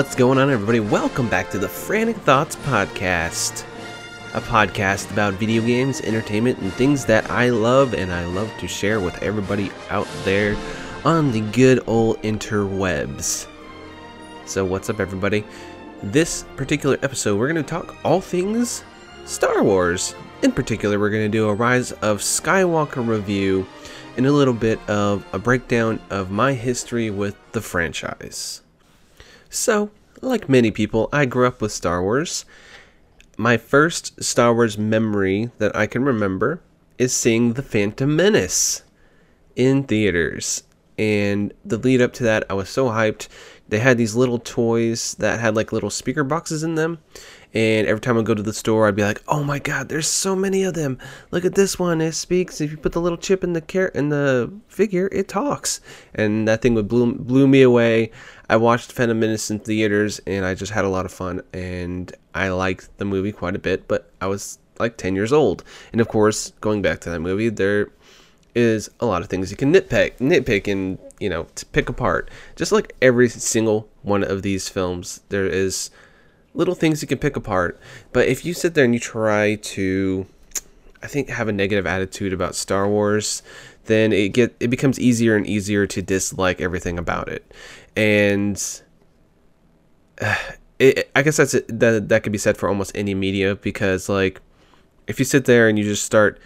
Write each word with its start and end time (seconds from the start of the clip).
What's 0.00 0.14
going 0.14 0.38
on, 0.38 0.48
everybody? 0.48 0.80
Welcome 0.80 1.28
back 1.28 1.50
to 1.50 1.58
the 1.58 1.68
Frantic 1.68 2.16
Thoughts 2.16 2.56
Podcast, 2.56 3.66
a 4.32 4.40
podcast 4.40 5.12
about 5.12 5.34
video 5.34 5.60
games, 5.60 6.00
entertainment, 6.00 6.58
and 6.60 6.72
things 6.72 7.04
that 7.04 7.30
I 7.30 7.50
love 7.50 7.92
and 7.92 8.10
I 8.10 8.24
love 8.24 8.50
to 8.60 8.66
share 8.66 8.98
with 8.98 9.22
everybody 9.22 9.70
out 9.90 10.08
there 10.24 10.56
on 11.04 11.32
the 11.32 11.42
good 11.42 11.80
old 11.86 12.16
interwebs. 12.22 13.46
So, 14.46 14.64
what's 14.64 14.88
up, 14.88 15.00
everybody? 15.00 15.44
This 16.02 16.46
particular 16.56 16.96
episode, 17.02 17.38
we're 17.38 17.52
going 17.52 17.62
to 17.62 17.70
talk 17.70 17.94
all 18.02 18.22
things 18.22 18.82
Star 19.26 19.62
Wars. 19.62 20.14
In 20.40 20.50
particular, 20.50 20.98
we're 20.98 21.10
going 21.10 21.30
to 21.30 21.38
do 21.38 21.46
a 21.46 21.54
Rise 21.54 21.92
of 21.92 22.20
Skywalker 22.20 23.06
review 23.06 23.66
and 24.16 24.24
a 24.24 24.32
little 24.32 24.54
bit 24.54 24.80
of 24.88 25.26
a 25.34 25.38
breakdown 25.38 26.00
of 26.08 26.30
my 26.30 26.54
history 26.54 27.10
with 27.10 27.36
the 27.52 27.60
franchise. 27.60 28.62
So, 29.52 29.90
like 30.20 30.48
many 30.48 30.70
people, 30.70 31.08
I 31.12 31.24
grew 31.24 31.44
up 31.44 31.60
with 31.60 31.72
Star 31.72 32.02
Wars. 32.02 32.44
My 33.36 33.56
first 33.56 34.22
Star 34.22 34.54
Wars 34.54 34.78
memory 34.78 35.50
that 35.58 35.74
I 35.74 35.88
can 35.88 36.04
remember 36.04 36.60
is 36.98 37.12
seeing 37.12 37.54
The 37.54 37.62
Phantom 37.62 38.14
Menace 38.14 38.84
in 39.56 39.82
theaters. 39.82 40.62
And 40.96 41.52
the 41.64 41.78
lead 41.78 42.00
up 42.00 42.12
to 42.14 42.24
that, 42.24 42.44
I 42.48 42.54
was 42.54 42.68
so 42.68 42.90
hyped. 42.90 43.26
They 43.68 43.80
had 43.80 43.98
these 43.98 44.14
little 44.14 44.38
toys 44.38 45.14
that 45.18 45.40
had 45.40 45.56
like 45.56 45.72
little 45.72 45.90
speaker 45.90 46.22
boxes 46.22 46.62
in 46.62 46.76
them. 46.76 46.98
And 47.52 47.88
every 47.88 48.00
time 48.00 48.18
I 48.18 48.22
go 48.22 48.34
to 48.34 48.42
the 48.42 48.52
store, 48.52 48.86
I'd 48.86 48.94
be 48.94 49.02
like, 49.02 49.22
"Oh 49.26 49.42
my 49.42 49.58
God, 49.58 49.88
there's 49.88 50.06
so 50.06 50.36
many 50.36 50.62
of 50.62 50.74
them! 50.74 50.98
Look 51.32 51.44
at 51.44 51.56
this 51.56 51.78
one; 51.78 52.00
it 52.00 52.12
speaks. 52.12 52.60
If 52.60 52.70
you 52.70 52.76
put 52.76 52.92
the 52.92 53.00
little 53.00 53.18
chip 53.18 53.42
in 53.42 53.54
the 53.54 53.60
car- 53.60 53.90
in 53.94 54.10
the 54.10 54.52
figure, 54.68 55.08
it 55.10 55.26
talks." 55.26 55.80
And 56.14 56.46
that 56.46 56.62
thing 56.62 56.74
would 56.74 56.86
blew 56.86 57.14
blew 57.14 57.48
me 57.48 57.62
away. 57.62 58.12
I 58.50 58.56
watched 58.56 58.90
Phantom 58.90 59.16
Menace 59.16 59.48
in 59.48 59.60
theaters, 59.60 60.20
and 60.26 60.44
I 60.44 60.54
just 60.56 60.72
had 60.72 60.84
a 60.84 60.88
lot 60.88 61.06
of 61.06 61.12
fun. 61.12 61.42
And 61.52 62.12
I 62.34 62.48
liked 62.48 62.98
the 62.98 63.04
movie 63.04 63.30
quite 63.30 63.54
a 63.54 63.60
bit, 63.60 63.86
but 63.86 64.10
I 64.20 64.26
was 64.26 64.58
like 64.80 64.96
10 64.96 65.14
years 65.14 65.32
old. 65.32 65.62
And 65.92 66.00
of 66.00 66.08
course, 66.08 66.50
going 66.60 66.82
back 66.82 66.98
to 67.02 67.10
that 67.10 67.20
movie, 67.20 67.48
there 67.48 67.92
is 68.56 68.90
a 68.98 69.06
lot 69.06 69.22
of 69.22 69.28
things 69.28 69.52
you 69.52 69.56
can 69.56 69.72
nitpick, 69.72 70.16
nitpick, 70.18 70.66
and 70.66 70.98
you 71.20 71.30
know, 71.30 71.46
to 71.54 71.66
pick 71.66 71.88
apart. 71.88 72.28
Just 72.56 72.72
like 72.72 72.92
every 73.00 73.28
single 73.28 73.88
one 74.02 74.24
of 74.24 74.42
these 74.42 74.68
films, 74.68 75.20
there 75.28 75.46
is 75.46 75.90
little 76.52 76.74
things 76.74 77.02
you 77.02 77.06
can 77.06 77.18
pick 77.18 77.36
apart. 77.36 77.78
But 78.12 78.26
if 78.26 78.44
you 78.44 78.52
sit 78.52 78.74
there 78.74 78.84
and 78.84 78.92
you 78.92 78.98
try 78.98 79.54
to, 79.54 80.26
I 81.04 81.06
think, 81.06 81.28
have 81.28 81.46
a 81.46 81.52
negative 81.52 81.86
attitude 81.86 82.32
about 82.32 82.56
Star 82.56 82.88
Wars, 82.88 83.44
then 83.90 84.12
it 84.12 84.30
get 84.30 84.54
it 84.60 84.68
becomes 84.68 84.98
easier 84.98 85.36
and 85.36 85.46
easier 85.46 85.86
to 85.86 86.02
dislike 86.02 86.60
everything 86.60 86.98
about 86.98 87.28
it. 87.28 87.52
And 87.96 88.56
it, 90.78 91.10
I 91.14 91.22
guess 91.22 91.36
that's 91.36 91.52
that 91.52 92.08
that 92.08 92.22
could 92.22 92.32
be 92.32 92.38
said 92.38 92.56
for 92.56 92.68
almost 92.68 92.92
any 92.94 93.14
media 93.14 93.56
because 93.56 94.08
like 94.08 94.40
if 95.06 95.18
you 95.18 95.24
sit 95.24 95.44
there 95.44 95.68
and 95.68 95.78
you 95.78 95.84
just 95.84 96.04
start 96.04 96.40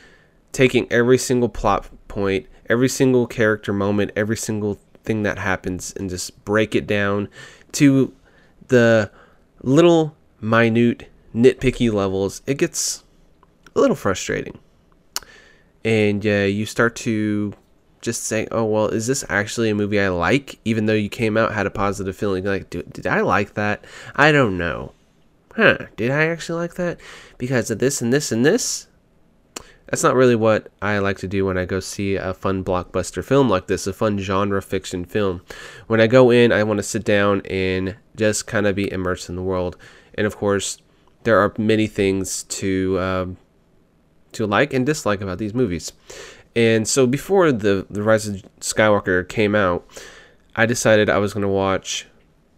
taking 0.53 0.91
every 0.91 1.19
single 1.19 1.49
plot 1.49 1.89
point, 2.09 2.47
every 2.71 2.89
single 2.89 3.27
character 3.27 3.73
moment, 3.73 4.11
every 4.17 4.37
single 4.37 4.79
thing 5.05 5.23
that 5.25 5.39
happens 5.39 5.93
and 5.97 6.09
just 6.09 6.45
break 6.45 6.75
it 6.75 6.87
down 6.87 7.29
to 7.73 8.15
the 8.69 9.11
little 9.63 10.17
minute 10.41 11.11
nitpicky 11.35 11.93
levels, 11.93 12.41
it 12.47 12.57
gets 12.57 13.05
a 13.75 13.81
little 13.81 13.97
frustrating. 13.97 14.59
And 15.85 16.25
yeah, 16.25 16.45
you 16.45 16.67
start 16.67 16.97
to 16.97 17.53
just 18.01 18.25
say, 18.25 18.47
"Oh 18.51 18.65
well, 18.65 18.89
is 18.89 19.07
this 19.07 19.25
actually 19.29 19.71
a 19.71 19.75
movie 19.75 20.01
I 20.01 20.09
like?" 20.09 20.59
Even 20.65 20.87
though 20.87 20.95
you 20.95 21.09
came 21.09 21.37
out 21.37 21.53
had 21.53 21.67
a 21.67 21.71
positive 21.71 22.17
feeling, 22.17 22.45
like, 22.45 22.71
"Did 22.71 23.07
I 23.07 23.21
like 23.21 23.55
that?" 23.55 23.85
I 24.17 24.33
don't 24.33 24.57
know. 24.57 24.93
Huh? 25.57 25.79
Did 25.97 26.11
I 26.11 26.27
actually 26.27 26.61
like 26.61 26.75
that 26.75 26.99
because 27.39 27.71
of 27.71 27.79
this 27.79 28.03
and 28.03 28.13
this 28.13 28.33
and 28.33 28.45
this? 28.45 28.89
That's 29.87 30.03
not 30.03 30.17
really 30.17 30.35
what 30.35 30.69
I 30.81 30.99
like 30.99 31.19
to 31.19 31.29
do 31.29 31.47
when 31.47 31.59
I 31.59 31.67
go 31.67 31.79
see 31.79 32.17
a 32.17 32.35
fun 32.35 32.65
blockbuster 32.65 33.23
film 33.23 33.49
like 33.49 33.67
this, 33.67 33.87
a 33.87 33.93
fun 33.93 34.19
genre 34.19 34.61
fiction 34.63 35.05
film. 35.05 35.43
When 35.87 36.01
I 36.01 36.07
go 36.07 36.31
in, 36.31 36.51
I 36.53 36.65
want 36.65 36.79
to 36.79 36.83
sit 36.83 37.05
down 37.05 37.43
and 37.43 37.97
just 38.17 38.47
kind 38.47 38.67
of 38.67 38.75
be 38.75 38.91
immersed 38.91 39.29
in 39.29 39.37
the 39.37 39.43
world. 39.43 39.77
And 40.15 40.27
of 40.27 40.37
course, 40.37 40.79
there 41.25 41.39
are 41.39 41.53
many 41.59 41.87
things 41.87 42.45
to 42.45 42.99
um, 42.99 43.37
to 44.35 44.47
like 44.47 44.73
and 44.73 44.85
dislike 44.87 45.21
about 45.21 45.39
these 45.39 45.55
movies. 45.55 45.93
And 46.55 46.87
so 46.87 47.07
before 47.07 47.51
the 47.53 47.87
the 47.91 48.03
Rise 48.03 48.29
of 48.29 48.43
Skywalker 48.61 49.29
came 49.29 49.55
out, 49.55 49.87
I 50.55 50.67
decided 50.67 51.09
I 51.11 51.19
was 51.19 51.33
going 51.35 51.43
to 51.43 51.49
watch 51.49 52.07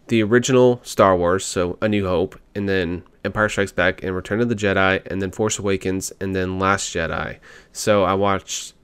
the 0.08 0.22
original 0.22 0.80
Star 0.84 1.16
Wars, 1.16 1.44
so 1.44 1.78
A 1.80 1.88
New 1.88 2.06
Hope, 2.06 2.38
and 2.54 2.68
then 2.68 3.02
Empire 3.24 3.48
Strikes 3.48 3.72
Back 3.72 4.02
and 4.02 4.14
Return 4.14 4.40
of 4.40 4.48
the 4.48 4.54
Jedi, 4.54 5.04
and 5.06 5.20
then 5.20 5.32
Force 5.32 5.58
Awakens, 5.58 6.12
and 6.20 6.34
then 6.34 6.58
Last 6.58 6.94
Jedi. 6.94 7.38
So 7.72 8.04
I 8.04 8.14
watched 8.14 8.74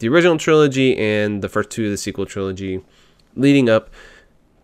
the 0.00 0.08
original 0.08 0.36
trilogy 0.36 0.96
and 0.98 1.42
the 1.42 1.48
first 1.48 1.70
two 1.70 1.86
of 1.86 1.90
the 1.90 1.96
sequel 1.96 2.26
trilogy 2.26 2.82
leading 3.34 3.70
up 3.70 3.90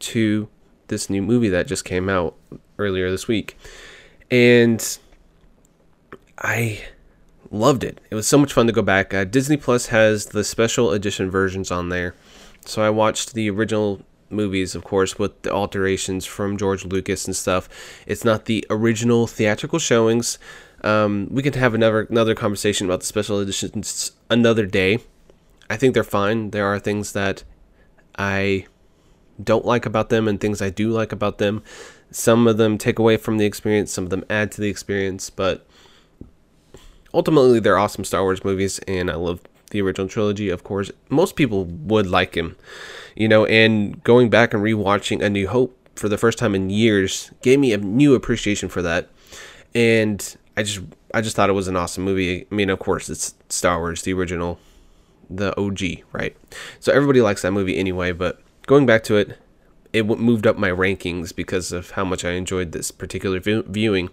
to 0.00 0.48
this 0.88 1.08
new 1.08 1.22
movie 1.22 1.48
that 1.48 1.66
just 1.66 1.84
came 1.84 2.08
out 2.08 2.34
earlier 2.78 3.10
this 3.10 3.26
week. 3.28 3.56
And 4.30 4.98
I 6.38 6.82
loved 7.52 7.84
it. 7.84 8.00
It 8.10 8.14
was 8.14 8.26
so 8.26 8.38
much 8.38 8.52
fun 8.52 8.66
to 8.66 8.72
go 8.72 8.82
back. 8.82 9.14
Uh, 9.14 9.24
Disney 9.24 9.56
Plus 9.56 9.86
has 9.86 10.26
the 10.26 10.42
special 10.42 10.90
edition 10.90 11.30
versions 11.30 11.70
on 11.70 11.90
there. 11.90 12.14
So 12.64 12.82
I 12.82 12.90
watched 12.90 13.34
the 13.34 13.50
original 13.50 14.02
movies, 14.30 14.74
of 14.74 14.82
course, 14.82 15.18
with 15.18 15.42
the 15.42 15.52
alterations 15.52 16.24
from 16.24 16.56
George 16.56 16.84
Lucas 16.84 17.26
and 17.26 17.36
stuff. 17.36 17.68
It's 18.06 18.24
not 18.24 18.46
the 18.46 18.64
original 18.70 19.26
theatrical 19.26 19.78
showings. 19.78 20.38
Um, 20.82 21.28
we 21.30 21.42
can 21.42 21.52
have 21.52 21.74
another 21.74 22.00
another 22.10 22.34
conversation 22.34 22.86
about 22.86 23.00
the 23.00 23.06
special 23.06 23.38
editions 23.38 24.12
another 24.30 24.66
day. 24.66 24.98
I 25.70 25.76
think 25.76 25.94
they're 25.94 26.02
fine. 26.02 26.50
There 26.50 26.66
are 26.66 26.78
things 26.78 27.12
that 27.12 27.44
I 28.18 28.66
don't 29.42 29.64
like 29.64 29.86
about 29.86 30.08
them 30.08 30.26
and 30.26 30.40
things 30.40 30.60
I 30.60 30.70
do 30.70 30.90
like 30.90 31.12
about 31.12 31.38
them. 31.38 31.62
Some 32.10 32.46
of 32.46 32.56
them 32.56 32.78
take 32.78 32.98
away 32.98 33.16
from 33.16 33.38
the 33.38 33.46
experience, 33.46 33.92
some 33.92 34.04
of 34.04 34.10
them 34.10 34.24
add 34.28 34.52
to 34.52 34.60
the 34.60 34.68
experience, 34.68 35.30
but 35.30 35.66
ultimately 37.14 37.60
they're 37.60 37.78
awesome 37.78 38.04
Star 38.04 38.22
Wars 38.22 38.44
movies 38.44 38.78
and 38.80 39.10
I 39.10 39.14
love 39.14 39.40
the 39.70 39.80
original 39.80 40.08
trilogy, 40.08 40.50
of 40.50 40.64
course. 40.64 40.90
Most 41.08 41.36
people 41.36 41.64
would 41.64 42.06
like 42.06 42.34
him 42.34 42.56
you 43.14 43.28
know, 43.28 43.46
and 43.46 44.02
going 44.04 44.30
back 44.30 44.54
and 44.54 44.62
rewatching 44.62 45.22
A 45.22 45.30
New 45.30 45.48
Hope 45.48 45.76
for 45.96 46.08
the 46.08 46.18
first 46.18 46.38
time 46.38 46.54
in 46.54 46.70
years 46.70 47.30
gave 47.42 47.58
me 47.58 47.72
a 47.72 47.78
new 47.78 48.14
appreciation 48.14 48.68
for 48.68 48.82
that. 48.82 49.08
And 49.74 50.36
I 50.56 50.62
just 50.62 50.80
I 51.14 51.20
just 51.20 51.36
thought 51.36 51.50
it 51.50 51.54
was 51.54 51.68
an 51.68 51.76
awesome 51.76 52.04
movie. 52.04 52.46
I 52.50 52.54
mean, 52.54 52.70
of 52.70 52.78
course, 52.78 53.08
it's 53.08 53.34
Star 53.48 53.78
Wars, 53.78 54.02
the 54.02 54.12
original, 54.12 54.58
the 55.28 55.58
OG, 55.60 56.04
right? 56.12 56.36
So 56.80 56.92
everybody 56.92 57.20
likes 57.20 57.42
that 57.42 57.52
movie 57.52 57.76
anyway, 57.78 58.12
but 58.12 58.40
going 58.66 58.86
back 58.86 59.02
to 59.04 59.16
it, 59.16 59.38
it 59.92 60.06
moved 60.06 60.46
up 60.46 60.56
my 60.56 60.70
rankings 60.70 61.34
because 61.34 61.70
of 61.70 61.90
how 61.92 62.04
much 62.04 62.24
I 62.24 62.30
enjoyed 62.30 62.72
this 62.72 62.90
particular 62.90 63.40
viewing. 63.40 64.08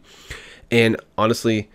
And 0.69 0.97
honestly, 1.17 1.69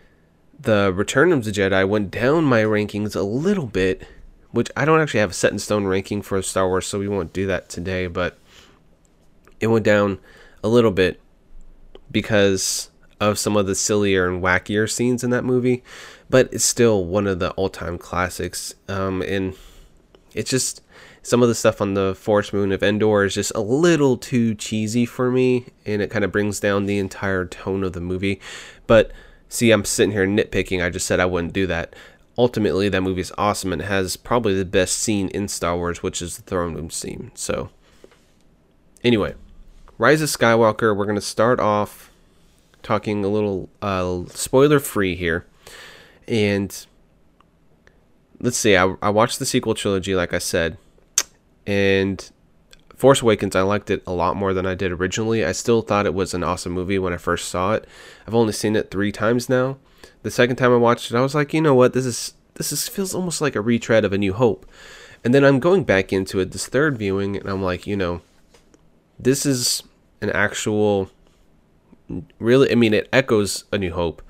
the 0.59 0.93
Return 0.95 1.33
of 1.33 1.45
the 1.45 1.51
Jedi 1.51 1.89
went 1.89 2.11
down 2.11 2.45
my 2.45 2.63
rankings 2.63 3.15
a 3.17 3.23
little 3.23 3.67
bit 3.67 4.07
which 4.55 4.71
I 4.77 4.85
don't 4.85 5.01
actually 5.01 5.19
have 5.19 5.33
a 5.33 5.35
set 5.35 5.51
in 5.51 5.59
stone 5.59 5.85
ranking 5.85 6.23
for 6.23 6.41
Star 6.41 6.69
Wars, 6.69 6.87
so 6.87 7.01
we 7.01 7.09
won't 7.09 7.33
do 7.33 7.45
that 7.49 7.69
today, 7.69 8.07
but 8.07 8.39
it 9.59 9.67
went 9.67 9.85
down 9.85 10.21
a 10.63 10.69
little 10.69 10.93
bit 10.93 11.21
because 12.09 12.89
of 13.19 13.37
some 13.37 13.57
of 13.57 13.67
the 13.67 13.75
sillier 13.75 14.29
and 14.29 14.41
wackier 14.41 14.89
scenes 14.89 15.25
in 15.25 15.31
that 15.31 15.45
movie, 15.45 15.83
but 16.31 16.53
it's 16.53 16.65
still 16.65 17.05
one 17.05 17.27
of 17.27 17.41
the 17.41 17.51
all 17.53 17.69
time 17.69 17.99
classics. 17.99 18.77
Um, 18.87 19.23
and 19.23 19.57
it's 20.35 20.51
just 20.51 20.83
some 21.21 21.43
of 21.43 21.49
the 21.49 21.55
stuff 21.57 21.81
on 21.81 21.95
the 21.95 22.15
Forest 22.15 22.53
Moon 22.53 22.71
of 22.71 22.81
Endor 22.81 23.25
is 23.25 23.35
just 23.35 23.51
a 23.57 23.61
little 23.61 24.17
too 24.17 24.55
cheesy 24.55 25.05
for 25.05 25.33
me, 25.33 25.67
and 25.85 26.01
it 26.01 26.13
kind 26.13 26.25
of 26.25 26.31
brings 26.31 26.61
down 26.61 26.87
the 26.87 27.01
entire 27.01 27.45
tone 27.45 27.83
of 27.83 27.93
the 27.93 28.01
movie. 28.01 28.41
But 28.87 29.11
see, 29.55 29.71
I'm 29.71 29.85
sitting 29.85 30.13
here 30.13 30.27
nitpicking. 30.27 30.85
I 30.85 30.91
just 30.91 31.07
said 31.07 31.21
I 31.21 31.27
wouldn't 31.27 31.53
do 31.53 31.67
that 31.67 31.95
ultimately 32.37 32.89
that 32.89 33.01
movie 33.01 33.21
is 33.21 33.33
awesome 33.39 33.73
and 33.73 33.83
has 33.83 34.17
probably 34.17 34.55
the 34.55 34.65
best 34.65 34.99
scene 34.99 35.29
in 35.29 35.49
Star 35.49 35.77
Wars, 35.77 36.03
which 36.03 36.21
is 36.21 36.37
the 36.37 36.43
throne 36.43 36.75
room 36.75 36.91
scene. 36.91 37.31
So, 37.35 37.71
anyway, 39.03 39.35
Rise 39.99 40.21
of 40.21 40.29
Skywalker. 40.29 40.97
We're 40.97 41.07
gonna 41.07 41.21
start 41.21 41.61
off 41.61 42.11
talking 42.83 43.25
a 43.25 43.29
little 43.29 43.69
uh, 43.81 44.25
spoiler 44.29 44.81
free 44.81 45.15
here, 45.15 45.47
and 46.27 46.87
let's 48.41 48.57
see. 48.57 48.77
I, 48.77 48.95
I 49.01 49.11
watched 49.11 49.39
the 49.39 49.47
sequel 49.47 49.75
trilogy, 49.75 50.15
like 50.15 50.35
I 50.35 50.39
said, 50.39 50.77
and 51.67 52.31
Force 52.97 53.23
Awakens. 53.23 53.57
I 53.57 53.63
liked 53.63 53.91
it 53.91 54.03
a 54.07 54.13
lot 54.13 54.37
more 54.37 54.55
than 54.55 54.67
I 54.67 54.75
did 54.75 54.93
originally. 54.93 55.45
I 55.45 55.53
still 55.53 55.83
thought 55.83 56.07
it 56.07 56.15
was 56.15 56.35
an 56.35 56.45
awesome 56.45 56.73
movie 56.73 56.99
when 56.99 57.13
I 57.13 57.19
first 57.19 57.49
saw 57.49 57.73
it. 57.73 57.87
I've 58.27 58.35
only 58.35 58.53
seen 58.53 58.77
it 58.77 58.91
three 58.91 59.13
times 59.13 59.49
now 59.49 59.79
the 60.25 60.31
second 60.31 60.57
time 60.57 60.73
I 60.73 60.77
watched 60.77 61.11
it, 61.11 61.17
I 61.17 61.21
was 61.21 61.35
like, 61.35 61.55
you 61.55 61.61
know 61.61 61.75
what, 61.75 61.93
this 61.93 62.07
is 62.07 62.35
this 62.55 62.73
is 62.73 62.89
feels 62.89 63.15
almost 63.15 63.41
like 63.41 63.55
a 63.55 63.61
retread 63.61 64.05
of 64.05 64.13
A 64.13 64.19
New 64.19 64.33
Hope. 64.33 64.67
And 65.23 65.35
then 65.35 65.45
I'm 65.45 65.61
going 65.61 65.85
back 65.85 66.13
into 66.13 66.41
it 66.41 66.51
this 66.51 66.67
third 66.67 66.99
viewing, 66.99 67.37
and 67.37 67.49
I'm 67.49 67.63
like, 67.63 67.87
you 67.87 67.97
know, 67.97 68.23
this 69.19 69.47
is 69.47 69.83
an 70.21 70.31
actual 70.31 71.11
really 72.39 72.71
I 72.71 72.75
mean 72.75 72.95
it 72.95 73.09
echoes 73.13 73.65
A 73.71 73.79
New 73.79 73.93
Hope. 73.93 74.23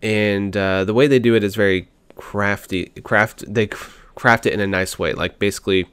And 0.00 0.56
uh, 0.56 0.84
the 0.84 0.94
way 0.94 1.06
they 1.06 1.18
do 1.18 1.34
it 1.34 1.44
is 1.44 1.54
very 1.54 1.88
crafty 2.16 2.86
craft 3.02 3.44
they 3.52 3.66
craft 3.66 4.46
it 4.46 4.52
in 4.52 4.60
a 4.60 4.66
nice 4.66 4.98
way. 4.98 5.12
Like 5.12 5.38
basically 5.38 5.88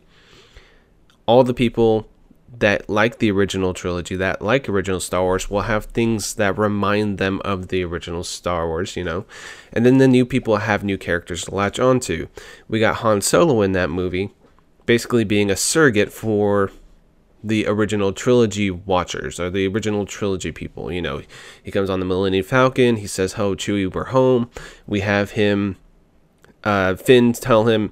all 1.28 1.44
the 1.44 1.54
people 1.54 2.10
that 2.60 2.90
like 2.90 3.20
the 3.20 3.30
original 3.30 3.74
trilogy, 3.74 4.16
that 4.16 4.42
like 4.42 4.68
original 4.68 5.00
Star 5.00 5.22
Wars, 5.24 5.50
will 5.50 5.62
have 5.62 5.86
things 5.86 6.36
that 6.36 6.58
remind 6.58 7.18
them 7.18 7.42
of 7.46 7.68
the 7.68 7.84
original 7.84 8.24
Star 8.24 8.68
Wars, 8.68 8.96
you 8.96 9.04
know? 9.04 9.26
And 9.72 9.86
then 9.86 9.98
the 9.98 10.08
new 10.08 10.26
people 10.26 10.58
have 10.58 10.84
new 10.84 10.98
characters 10.98 11.46
to 11.46 11.54
latch 11.54 11.80
onto. 11.80 12.28
We 12.68 12.80
got 12.80 12.98
Han 12.98 13.22
Solo 13.22 13.62
in 13.62 13.74
that 13.74 13.90
movie, 13.90 14.34
basically 14.86 15.24
being 15.24 15.52
a 15.52 15.56
surrogate 15.56 16.12
for 16.12 16.72
the 17.44 17.68
original 17.68 18.14
trilogy 18.14 18.72
watchers 18.72 19.40
or 19.40 19.50
the 19.50 19.68
original 19.68 20.06
trilogy 20.06 20.52
people. 20.52 20.92
You 20.92 21.02
know, 21.02 21.22
he 21.62 21.72
comes 21.72 21.90
on 21.90 22.00
the 22.00 22.06
Millennium 22.06 22.46
Falcon, 22.46 22.98
he 22.98 23.08
says, 23.08 23.34
Ho, 23.34 23.56
Chewie, 23.56 23.94
we're 23.94 24.06
home. 24.06 24.50
We 24.88 25.02
have 25.02 25.32
him, 25.32 25.78
uh, 26.64 26.96
Finn 26.96 27.34
tell 27.34 27.66
him, 27.66 27.92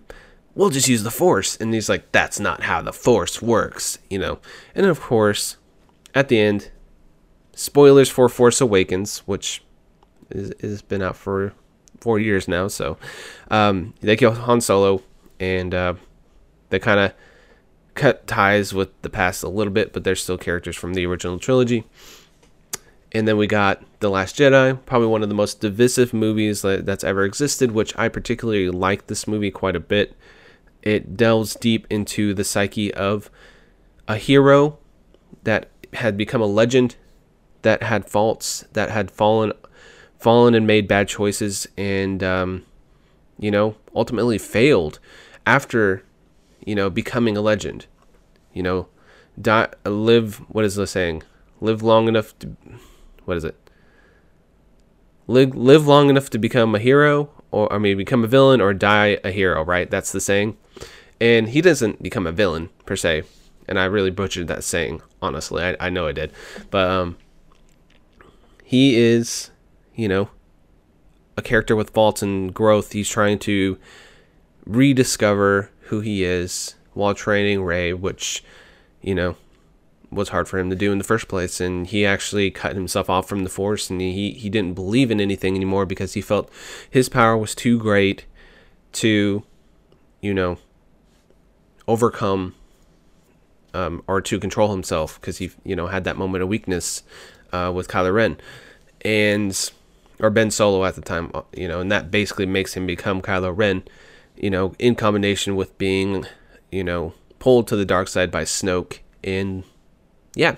we'll 0.55 0.69
just 0.69 0.87
use 0.87 1.03
the 1.03 1.11
force. 1.11 1.55
And 1.57 1.73
he's 1.73 1.89
like 1.89 2.11
that's 2.11 2.39
not 2.39 2.63
how 2.63 2.81
the 2.81 2.93
force 2.93 3.41
works 3.41 3.99
you 4.09 4.17
know? 4.17 4.39
And 4.73 4.85
of 4.85 4.99
course 4.99 5.57
at 6.13 6.29
the 6.29 6.39
end 6.39 6.71
spoilers 7.53 8.09
for 8.09 8.27
force 8.27 8.59
awakens 8.59 9.19
which 9.19 9.63
is, 10.29 10.51
has 10.61 10.81
been 10.81 11.01
out 11.01 11.15
for 11.15 11.53
four 11.99 12.19
years 12.19 12.47
now 12.47 12.67
so 12.67 12.97
um, 13.49 13.93
they 14.01 14.15
kill 14.15 14.33
han 14.33 14.59
solo 14.59 15.01
and 15.39 15.73
uh, 15.73 15.93
they 16.69 16.79
kind 16.79 16.99
of 16.99 17.13
cut 17.93 18.27
ties 18.27 18.73
with 18.73 18.89
the 19.01 19.09
past 19.09 19.43
a 19.43 19.49
little 19.49 19.71
bit 19.71 19.93
but 19.93 20.03
they're 20.03 20.15
still 20.15 20.37
characters 20.37 20.75
from 20.75 20.93
the 20.93 21.05
original 21.05 21.39
trilogy. 21.39 21.85
And 23.11 23.25
then 23.25 23.37
we 23.37 23.47
got 23.47 23.81
The 24.01 24.09
Last 24.09 24.35
Jedi, 24.35 24.77
probably 24.85 25.07
one 25.07 25.23
of 25.23 25.29
the 25.29 25.35
most 25.35 25.61
divisive 25.61 26.13
movies 26.13 26.63
that's 26.63 27.03
ever 27.03 27.23
existed, 27.23 27.71
which 27.71 27.97
I 27.97 28.09
particularly 28.09 28.69
like 28.69 29.07
this 29.07 29.25
movie 29.25 29.51
quite 29.51 29.77
a 29.77 29.79
bit. 29.79 30.17
It 30.85 31.17
delves 31.17 31.55
deep 31.55 31.87
into 31.89 32.33
the 32.35 32.43
psyche 32.43 32.93
of 32.93 33.31
a 34.07 34.17
hero 34.17 34.77
that 35.43 35.69
had 35.93 36.15
become 36.15 36.41
a 36.41 36.45
legend, 36.45 36.95
that 37.63 37.83
had 37.83 38.07
faults, 38.07 38.65
that 38.73 38.91
had 38.91 39.09
fallen, 39.09 39.51
fallen 40.19 40.53
and 40.53 40.67
made 40.67 40.87
bad 40.87 41.07
choices, 41.07 41.67
and 41.75 42.23
um, 42.23 42.65
you 43.39 43.49
know 43.49 43.75
ultimately 43.95 44.37
failed 44.37 44.99
after 45.45 46.03
you 46.63 46.75
know 46.75 46.89
becoming 46.89 47.35
a 47.35 47.41
legend. 47.41 47.87
You 48.53 48.63
know, 48.63 48.87
die, 49.41 49.69
live. 49.85 50.37
What 50.49 50.65
is 50.65 50.75
the 50.75 50.87
saying? 50.87 51.23
Live 51.61 51.81
long 51.81 52.07
enough 52.07 52.37
to. 52.39 52.55
What 53.25 53.37
is 53.37 53.43
it? 53.43 53.55
Live, 55.27 55.55
live 55.55 55.87
long 55.87 56.11
enough 56.11 56.29
to 56.29 56.37
become 56.37 56.75
a 56.75 56.79
hero, 56.79 57.31
or 57.51 57.71
I 57.71 57.77
mean, 57.77 57.97
become 57.97 58.23
a 58.23 58.27
villain, 58.27 58.61
or 58.61 58.73
die 58.73 59.19
a 59.23 59.31
hero. 59.31 59.63
Right? 59.63 59.89
That's 59.89 60.11
the 60.11 60.21
saying. 60.21 60.57
And 61.21 61.49
he 61.49 61.61
doesn't 61.61 62.03
become 62.03 62.27
a 62.27 62.31
villain 62.31 62.69
per 62.85 62.95
se. 62.95 63.23
And 63.67 63.79
I 63.79 63.85
really 63.85 64.11
butchered 64.11 64.47
that 64.47 64.63
saying, 64.63 65.01
honestly. 65.21 65.63
I, 65.63 65.77
I 65.79 65.89
know 65.89 66.07
I 66.07 66.11
did. 66.11 66.31
But 66.69 66.89
um, 66.89 67.17
he 68.63 68.95
is, 68.95 69.49
you 69.95 70.07
know, 70.07 70.29
a 71.37 71.41
character 71.41 71.75
with 71.75 71.91
faults 71.91 72.21
and 72.21 72.53
growth. 72.53 72.91
He's 72.91 73.09
trying 73.09 73.39
to 73.39 73.77
rediscover 74.65 75.71
who 75.83 76.01
he 76.01 76.23
is 76.23 76.75
while 76.93 77.13
training 77.13 77.63
Rey, 77.63 77.93
which, 77.93 78.43
you 79.01 79.15
know, 79.15 79.35
was 80.15 80.29
hard 80.29 80.47
for 80.47 80.57
him 80.57 80.69
to 80.69 80.75
do 80.75 80.91
in 80.91 80.97
the 80.97 81.03
first 81.03 81.27
place. 81.27 81.59
And 81.59 81.85
he 81.85 82.05
actually 82.05 82.49
cut 82.51 82.75
himself 82.75 83.09
off 83.09 83.27
from 83.27 83.43
the 83.43 83.49
Force 83.49 83.89
and 83.89 84.01
he, 84.01 84.31
he 84.31 84.49
didn't 84.49 84.73
believe 84.73 85.11
in 85.11 85.21
anything 85.21 85.55
anymore 85.55 85.85
because 85.85 86.13
he 86.13 86.21
felt 86.21 86.49
his 86.89 87.09
power 87.09 87.37
was 87.37 87.53
too 87.53 87.77
great 87.77 88.25
to, 88.93 89.43
you 90.21 90.33
know, 90.33 90.57
overcome 91.87 92.55
um, 93.75 94.01
or 94.07 94.21
to 94.21 94.39
control 94.39 94.71
himself 94.71 95.19
because 95.19 95.37
he 95.37 95.51
you 95.63 95.75
know 95.75 95.87
had 95.87 96.05
that 96.05 96.17
moment 96.17 96.41
of 96.41 96.49
weakness 96.49 97.03
uh, 97.51 97.71
with 97.75 97.87
Kylo 97.87 98.13
Ren 98.13 98.37
and 99.03 99.71
or 100.19 100.29
Ben 100.29 100.49
Solo 100.49 100.85
at 100.85 100.95
the 100.95 101.01
time 101.01 101.29
uh, 101.33 101.41
you 101.55 101.67
know 101.67 101.81
and 101.81 101.91
that 101.91 102.09
basically 102.09 102.45
makes 102.45 102.73
him 102.75 102.87
become 102.87 103.21
Kylo 103.21 103.55
Ren 103.55 103.83
you 104.37 104.49
know 104.49 104.73
in 104.79 104.95
combination 104.95 105.55
with 105.55 105.77
being 105.77 106.25
you 106.71 106.83
know 106.83 107.13
pulled 107.37 107.67
to 107.67 107.75
the 107.75 107.85
dark 107.85 108.07
side 108.07 108.31
by 108.31 108.43
Snoke 108.43 108.99
and 109.23 109.63
yeah. 110.35 110.55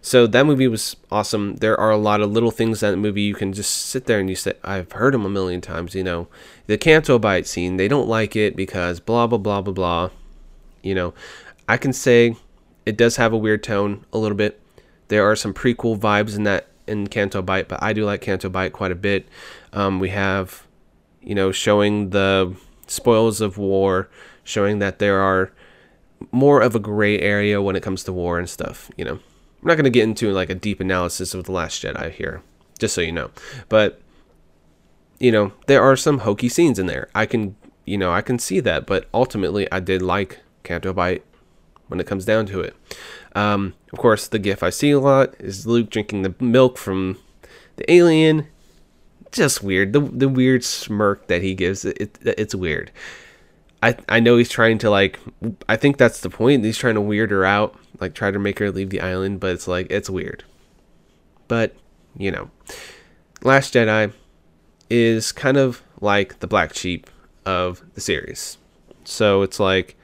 So 0.00 0.26
that 0.26 0.46
movie 0.46 0.68
was 0.68 0.96
awesome. 1.10 1.56
There 1.56 1.78
are 1.78 1.90
a 1.90 1.96
lot 1.96 2.20
of 2.20 2.32
little 2.32 2.50
things 2.50 2.82
in 2.82 2.90
that 2.90 2.96
movie. 2.96 3.22
You 3.22 3.34
can 3.34 3.52
just 3.52 3.70
sit 3.70 4.06
there 4.06 4.18
and 4.18 4.28
you 4.28 4.34
say 4.36 4.54
I've 4.64 4.90
heard 4.92 5.14
them 5.14 5.24
a 5.24 5.30
million 5.30 5.60
times 5.60 5.94
you 5.94 6.04
know. 6.04 6.28
The 6.66 6.76
Canto 6.76 7.18
Bight 7.18 7.46
scene 7.46 7.76
they 7.76 7.88
don't 7.88 8.08
like 8.08 8.36
it 8.36 8.56
because 8.56 9.00
blah 9.00 9.26
blah 9.26 9.38
blah 9.38 9.62
blah 9.62 9.72
blah 9.72 10.10
you 10.82 10.94
know, 10.94 11.14
I 11.68 11.76
can 11.76 11.92
say 11.92 12.36
it 12.84 12.96
does 12.96 13.16
have 13.16 13.32
a 13.32 13.38
weird 13.38 13.62
tone 13.62 14.04
a 14.12 14.18
little 14.18 14.36
bit. 14.36 14.60
There 15.08 15.28
are 15.28 15.36
some 15.36 15.54
prequel 15.54 15.98
vibes 15.98 16.36
in 16.36 16.42
that 16.44 16.68
in 16.86 17.06
Canto 17.06 17.40
Bight, 17.40 17.68
but 17.68 17.82
I 17.82 17.92
do 17.92 18.04
like 18.04 18.20
Canto 18.20 18.48
Bight 18.48 18.72
quite 18.72 18.90
a 18.90 18.96
bit. 18.96 19.28
Um, 19.72 20.00
we 20.00 20.08
have, 20.08 20.66
you 21.22 21.34
know, 21.34 21.52
showing 21.52 22.10
the 22.10 22.54
spoils 22.86 23.40
of 23.40 23.56
war, 23.56 24.08
showing 24.42 24.80
that 24.80 24.98
there 24.98 25.20
are 25.20 25.52
more 26.30 26.60
of 26.60 26.74
a 26.74 26.80
gray 26.80 27.18
area 27.18 27.60
when 27.60 27.76
it 27.76 27.82
comes 27.82 28.04
to 28.04 28.12
war 28.12 28.38
and 28.38 28.48
stuff. 28.48 28.90
You 28.96 29.04
know, 29.04 29.14
I'm 29.14 29.68
not 29.68 29.74
going 29.74 29.84
to 29.84 29.90
get 29.90 30.04
into 30.04 30.30
like 30.32 30.50
a 30.50 30.54
deep 30.54 30.80
analysis 30.80 31.34
of 31.34 31.44
the 31.44 31.52
Last 31.52 31.82
Jedi 31.82 32.12
here, 32.12 32.42
just 32.78 32.94
so 32.94 33.00
you 33.00 33.12
know. 33.12 33.30
But 33.68 34.00
you 35.18 35.30
know, 35.30 35.52
there 35.66 35.82
are 35.82 35.96
some 35.96 36.18
hokey 36.18 36.48
scenes 36.48 36.78
in 36.78 36.86
there. 36.86 37.08
I 37.14 37.26
can, 37.26 37.54
you 37.84 37.96
know, 37.96 38.12
I 38.12 38.22
can 38.22 38.40
see 38.40 38.58
that, 38.60 38.86
but 38.86 39.08
ultimately, 39.14 39.70
I 39.70 39.78
did 39.78 40.02
like 40.02 40.40
Canto 40.64 40.92
Bight 40.92 41.24
when 41.86 42.00
it 42.00 42.06
comes 42.06 42.24
down 42.24 42.46
to 42.46 42.60
it. 42.60 42.74
Um, 43.34 43.74
of 43.92 43.98
course, 43.98 44.26
the 44.26 44.38
gif 44.38 44.62
I 44.62 44.70
see 44.70 44.90
a 44.90 44.98
lot 44.98 45.34
is 45.38 45.66
Luke 45.66 45.90
drinking 45.90 46.22
the 46.22 46.34
milk 46.40 46.76
from 46.76 47.18
the 47.76 47.90
alien. 47.90 48.48
Just 49.30 49.62
weird. 49.62 49.92
The 49.92 50.00
the 50.00 50.28
weird 50.28 50.64
smirk 50.64 51.28
that 51.28 51.42
he 51.42 51.54
gives 51.54 51.84
it, 51.84 51.98
it 52.00 52.18
it's 52.38 52.54
weird. 52.54 52.90
I 53.82 53.96
I 54.08 54.20
know 54.20 54.36
he's 54.36 54.48
trying 54.48 54.78
to 54.78 54.90
like 54.90 55.18
I 55.68 55.76
think 55.76 55.96
that's 55.96 56.20
the 56.20 56.30
point. 56.30 56.64
He's 56.64 56.78
trying 56.78 56.94
to 56.94 57.00
weird 57.00 57.30
her 57.30 57.44
out, 57.44 57.76
like 58.00 58.14
try 58.14 58.30
to 58.30 58.38
make 58.38 58.58
her 58.58 58.70
leave 58.70 58.90
the 58.90 59.00
island, 59.00 59.40
but 59.40 59.50
it's 59.50 59.68
like 59.68 59.88
it's 59.90 60.08
weird. 60.08 60.44
But, 61.48 61.74
you 62.16 62.30
know, 62.30 62.50
Last 63.42 63.74
Jedi 63.74 64.12
is 64.88 65.32
kind 65.32 65.56
of 65.56 65.82
like 66.00 66.40
the 66.40 66.46
black 66.46 66.74
sheep 66.74 67.10
of 67.44 67.82
the 67.94 68.00
series. 68.00 68.56
So 69.04 69.42
it's 69.42 69.58
like 69.58 69.96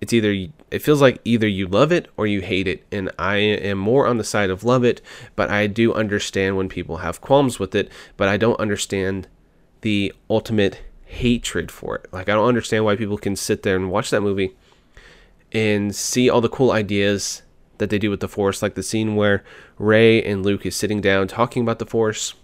it's 0.00 0.12
either 0.12 0.34
it 0.70 0.80
feels 0.80 1.00
like 1.00 1.20
either 1.24 1.46
you 1.46 1.66
love 1.66 1.92
it 1.92 2.08
or 2.16 2.26
you 2.26 2.40
hate 2.40 2.66
it 2.66 2.84
and 2.90 3.08
i 3.20 3.36
am 3.36 3.78
more 3.78 4.08
on 4.08 4.18
the 4.18 4.24
side 4.24 4.50
of 4.50 4.64
love 4.64 4.82
it 4.82 5.00
but 5.36 5.48
i 5.48 5.68
do 5.68 5.94
understand 5.94 6.56
when 6.56 6.68
people 6.68 6.96
have 6.98 7.20
qualms 7.20 7.60
with 7.60 7.72
it 7.72 7.88
but 8.16 8.28
i 8.28 8.36
don't 8.36 8.58
understand 8.58 9.28
the 9.82 10.12
ultimate 10.28 10.80
hatred 11.12 11.70
for 11.70 11.96
it. 11.96 12.12
Like 12.12 12.28
i 12.28 12.34
don't 12.34 12.48
understand 12.48 12.84
why 12.84 12.96
people 12.96 13.18
can 13.18 13.36
sit 13.36 13.62
there 13.62 13.76
and 13.76 13.90
watch 13.90 14.10
that 14.10 14.22
movie 14.22 14.56
and 15.52 15.94
see 15.94 16.30
all 16.30 16.40
the 16.40 16.48
cool 16.48 16.72
ideas 16.72 17.42
that 17.78 17.90
they 17.90 17.98
do 17.98 18.10
with 18.10 18.20
the 18.20 18.28
force. 18.28 18.62
Like 18.62 18.74
the 18.74 18.82
scene 18.82 19.14
where 19.14 19.44
Rey 19.78 20.22
and 20.22 20.44
luke 20.44 20.64
is 20.66 20.76
sitting 20.76 21.00
down 21.00 21.28
talking 21.28 21.62
about 21.62 21.78
the 21.78 21.86
force. 21.86 22.34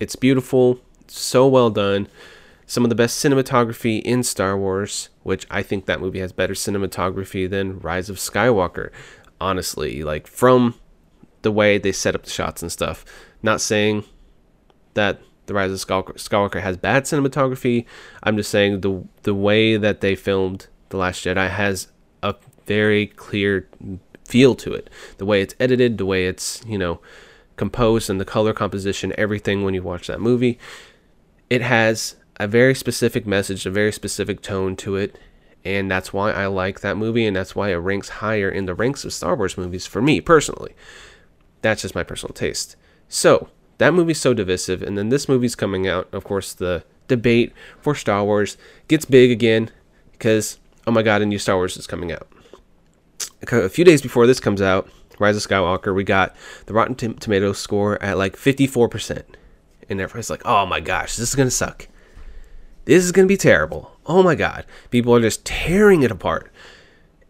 It's 0.00 0.16
beautiful. 0.16 0.80
So 1.06 1.46
well 1.46 1.70
done. 1.70 2.08
Some 2.66 2.84
of 2.84 2.90
the 2.90 2.94
best 2.94 3.22
cinematography 3.24 4.02
in 4.02 4.22
Star 4.22 4.56
Wars, 4.56 5.08
which 5.22 5.46
I 5.50 5.62
think 5.62 5.86
that 5.86 6.00
movie 6.00 6.20
has 6.20 6.32
better 6.32 6.52
cinematography 6.54 7.48
than 7.48 7.78
Rise 7.80 8.10
of 8.10 8.16
Skywalker. 8.16 8.90
Honestly, 9.40 10.02
like 10.02 10.26
from 10.26 10.74
the 11.42 11.52
way 11.52 11.78
they 11.78 11.92
set 11.92 12.14
up 12.14 12.24
the 12.24 12.30
shots 12.30 12.62
and 12.62 12.72
stuff. 12.72 13.04
Not 13.42 13.60
saying 13.60 14.04
that 14.94 15.20
the 15.48 15.54
Rise 15.54 15.72
of 15.72 15.88
Skywalker 15.88 16.60
has 16.60 16.76
bad 16.76 17.04
cinematography. 17.04 17.86
I'm 18.22 18.36
just 18.36 18.50
saying 18.50 18.82
the 18.82 19.02
the 19.24 19.34
way 19.34 19.76
that 19.76 20.00
they 20.00 20.14
filmed 20.14 20.68
The 20.90 20.98
Last 20.98 21.24
Jedi 21.24 21.50
has 21.50 21.88
a 22.22 22.36
very 22.66 23.08
clear 23.08 23.68
feel 24.24 24.54
to 24.54 24.72
it. 24.74 24.88
The 25.16 25.26
way 25.26 25.42
it's 25.42 25.54
edited, 25.58 25.98
the 25.98 26.06
way 26.06 26.26
it's, 26.26 26.62
you 26.66 26.78
know, 26.78 27.00
composed 27.56 28.08
and 28.08 28.20
the 28.20 28.24
color 28.24 28.52
composition, 28.52 29.12
everything 29.18 29.64
when 29.64 29.74
you 29.74 29.82
watch 29.82 30.06
that 30.06 30.20
movie. 30.20 30.58
It 31.50 31.62
has 31.62 32.16
a 32.36 32.46
very 32.46 32.74
specific 32.74 33.26
message, 33.26 33.66
a 33.66 33.70
very 33.70 33.92
specific 33.92 34.42
tone 34.42 34.76
to 34.76 34.96
it. 34.96 35.18
And 35.64 35.90
that's 35.90 36.12
why 36.12 36.30
I 36.30 36.46
like 36.46 36.80
that 36.80 36.96
movie, 36.96 37.26
and 37.26 37.34
that's 37.34 37.56
why 37.56 37.70
it 37.70 37.76
ranks 37.76 38.08
higher 38.08 38.48
in 38.48 38.66
the 38.66 38.74
ranks 38.74 39.04
of 39.04 39.12
Star 39.12 39.34
Wars 39.34 39.58
movies 39.58 39.86
for 39.86 40.00
me 40.00 40.20
personally. 40.20 40.74
That's 41.62 41.82
just 41.82 41.96
my 41.96 42.04
personal 42.04 42.32
taste. 42.32 42.76
So, 43.08 43.48
that 43.78 43.94
movie's 43.94 44.20
so 44.20 44.34
divisive, 44.34 44.82
and 44.82 44.98
then 44.98 45.08
this 45.08 45.28
movie's 45.28 45.54
coming 45.54 45.86
out. 45.88 46.08
Of 46.12 46.24
course, 46.24 46.52
the 46.52 46.84
debate 47.06 47.52
for 47.80 47.94
Star 47.94 48.24
Wars 48.24 48.56
gets 48.86 49.04
big 49.04 49.30
again 49.30 49.70
because, 50.12 50.58
oh 50.86 50.90
my 50.90 51.02
god, 51.02 51.22
a 51.22 51.26
new 51.26 51.38
Star 51.38 51.56
Wars 51.56 51.76
is 51.76 51.86
coming 51.86 52.12
out. 52.12 52.28
A 53.50 53.68
few 53.68 53.84
days 53.84 54.02
before 54.02 54.26
this 54.26 54.40
comes 54.40 54.60
out, 54.60 54.88
Rise 55.18 55.36
of 55.36 55.42
Skywalker, 55.42 55.94
we 55.94 56.04
got 56.04 56.34
the 56.66 56.74
Rotten 56.74 56.94
Tom- 56.94 57.14
Tomato 57.14 57.52
score 57.52 58.00
at 58.02 58.18
like 58.18 58.36
54%. 58.36 59.22
And 59.88 60.00
everybody's 60.00 60.30
like, 60.30 60.42
oh 60.44 60.66
my 60.66 60.80
gosh, 60.80 61.16
this 61.16 61.28
is 61.30 61.34
going 61.34 61.48
to 61.48 61.54
suck. 61.54 61.88
This 62.84 63.04
is 63.04 63.12
going 63.12 63.26
to 63.26 63.32
be 63.32 63.36
terrible. 63.36 63.96
Oh 64.06 64.22
my 64.22 64.34
god. 64.34 64.64
People 64.90 65.14
are 65.14 65.20
just 65.20 65.44
tearing 65.44 66.02
it 66.02 66.10
apart. 66.10 66.52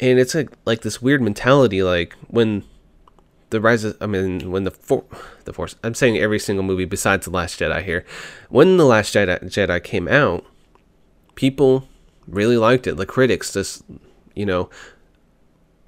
And 0.01 0.19
it's 0.19 0.35
like 0.35 0.51
like 0.65 0.83
this 0.83 1.03
weird 1.03 1.21
mentality 1.21 1.83
like 1.83 2.15
when 2.29 2.65
the 3.51 3.61
rise 3.61 3.85
of, 3.85 3.97
I 4.01 4.07
mean 4.07 4.51
when 4.51 4.65
the 4.65 4.71
for, 4.71 5.05
the 5.45 5.53
force 5.53 5.77
I'm 5.83 5.95
saying 5.95 6.19
every 6.19 6.39
single 6.39 6.65
movie 6.65 6.85
besides 6.85 7.25
the 7.27 7.33
last 7.33 7.61
Jedi 7.61 7.83
here. 7.83 8.05
When 8.49 8.77
the 8.77 8.85
last 8.85 9.15
Jedi 9.15 9.43
Jedi 9.45 9.83
came 9.83 10.09
out, 10.09 10.45
people 11.35 11.89
really 12.27 12.57
liked 12.57 12.87
it. 12.87 12.97
The 12.97 13.07
critics 13.07 13.53
just, 13.53 13.83
you 14.35 14.47
know, 14.47 14.69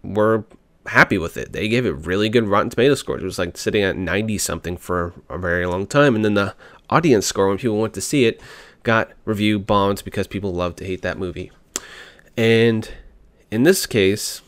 were 0.02 0.44
happy 0.86 1.18
with 1.18 1.36
it. 1.36 1.52
They 1.52 1.68
gave 1.68 1.84
it 1.86 2.06
really 2.06 2.28
good 2.28 2.48
Rotten 2.48 2.70
Tomato 2.70 2.94
scores. 2.94 3.22
It 3.22 3.26
was 3.26 3.38
like 3.38 3.56
sitting 3.56 3.82
at 3.82 3.96
90 3.96 4.38
something 4.38 4.76
for 4.76 5.12
a 5.28 5.38
very 5.38 5.66
long 5.66 5.86
time. 5.86 6.14
And 6.14 6.24
then 6.24 6.34
the 6.34 6.54
audience 6.88 7.26
score, 7.26 7.48
when 7.48 7.58
people 7.58 7.78
went 7.78 7.94
to 7.94 8.00
see 8.00 8.24
it, 8.24 8.40
got 8.82 9.12
review 9.24 9.58
bombed 9.58 10.02
because 10.04 10.26
people 10.26 10.52
love 10.52 10.76
to 10.76 10.84
hate 10.84 11.02
that 11.02 11.18
movie. 11.18 11.52
And 12.36 12.90
in 13.50 13.64
this 13.64 13.86
case, 13.86 14.40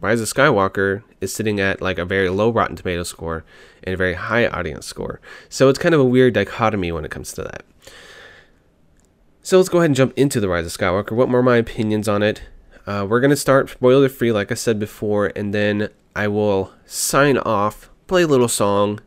Rise 0.00 0.20
of 0.20 0.28
Skywalker 0.28 1.02
is 1.20 1.32
sitting 1.32 1.60
at 1.60 1.82
like 1.82 1.98
a 1.98 2.04
very 2.04 2.30
low 2.30 2.50
Rotten 2.50 2.76
Tomato 2.76 3.02
score 3.02 3.44
and 3.84 3.94
a 3.94 3.98
very 3.98 4.14
high 4.14 4.46
audience 4.46 4.86
score. 4.86 5.20
So 5.48 5.68
it's 5.68 5.78
kind 5.78 5.94
of 5.94 6.00
a 6.00 6.04
weird 6.04 6.34
dichotomy 6.34 6.90
when 6.90 7.04
it 7.04 7.10
comes 7.10 7.32
to 7.34 7.42
that. 7.42 7.64
So 9.42 9.58
let's 9.58 9.68
go 9.68 9.78
ahead 9.78 9.90
and 9.90 9.96
jump 9.96 10.12
into 10.16 10.40
the 10.40 10.48
Rise 10.48 10.66
of 10.66 10.72
Skywalker. 10.72 11.12
What 11.12 11.28
more 11.28 11.40
are 11.40 11.42
my 11.42 11.56
opinions 11.58 12.08
on 12.08 12.22
it? 12.22 12.42
Uh, 12.86 13.06
we're 13.08 13.20
gonna 13.20 13.36
start 13.36 13.68
spoiler 13.68 14.08
free, 14.08 14.32
like 14.32 14.50
I 14.50 14.54
said 14.54 14.78
before, 14.78 15.32
and 15.36 15.52
then 15.52 15.90
I 16.16 16.28
will 16.28 16.72
sign 16.86 17.36
off, 17.38 17.90
play 18.06 18.22
a 18.22 18.26
little 18.26 18.48
song, 18.48 19.00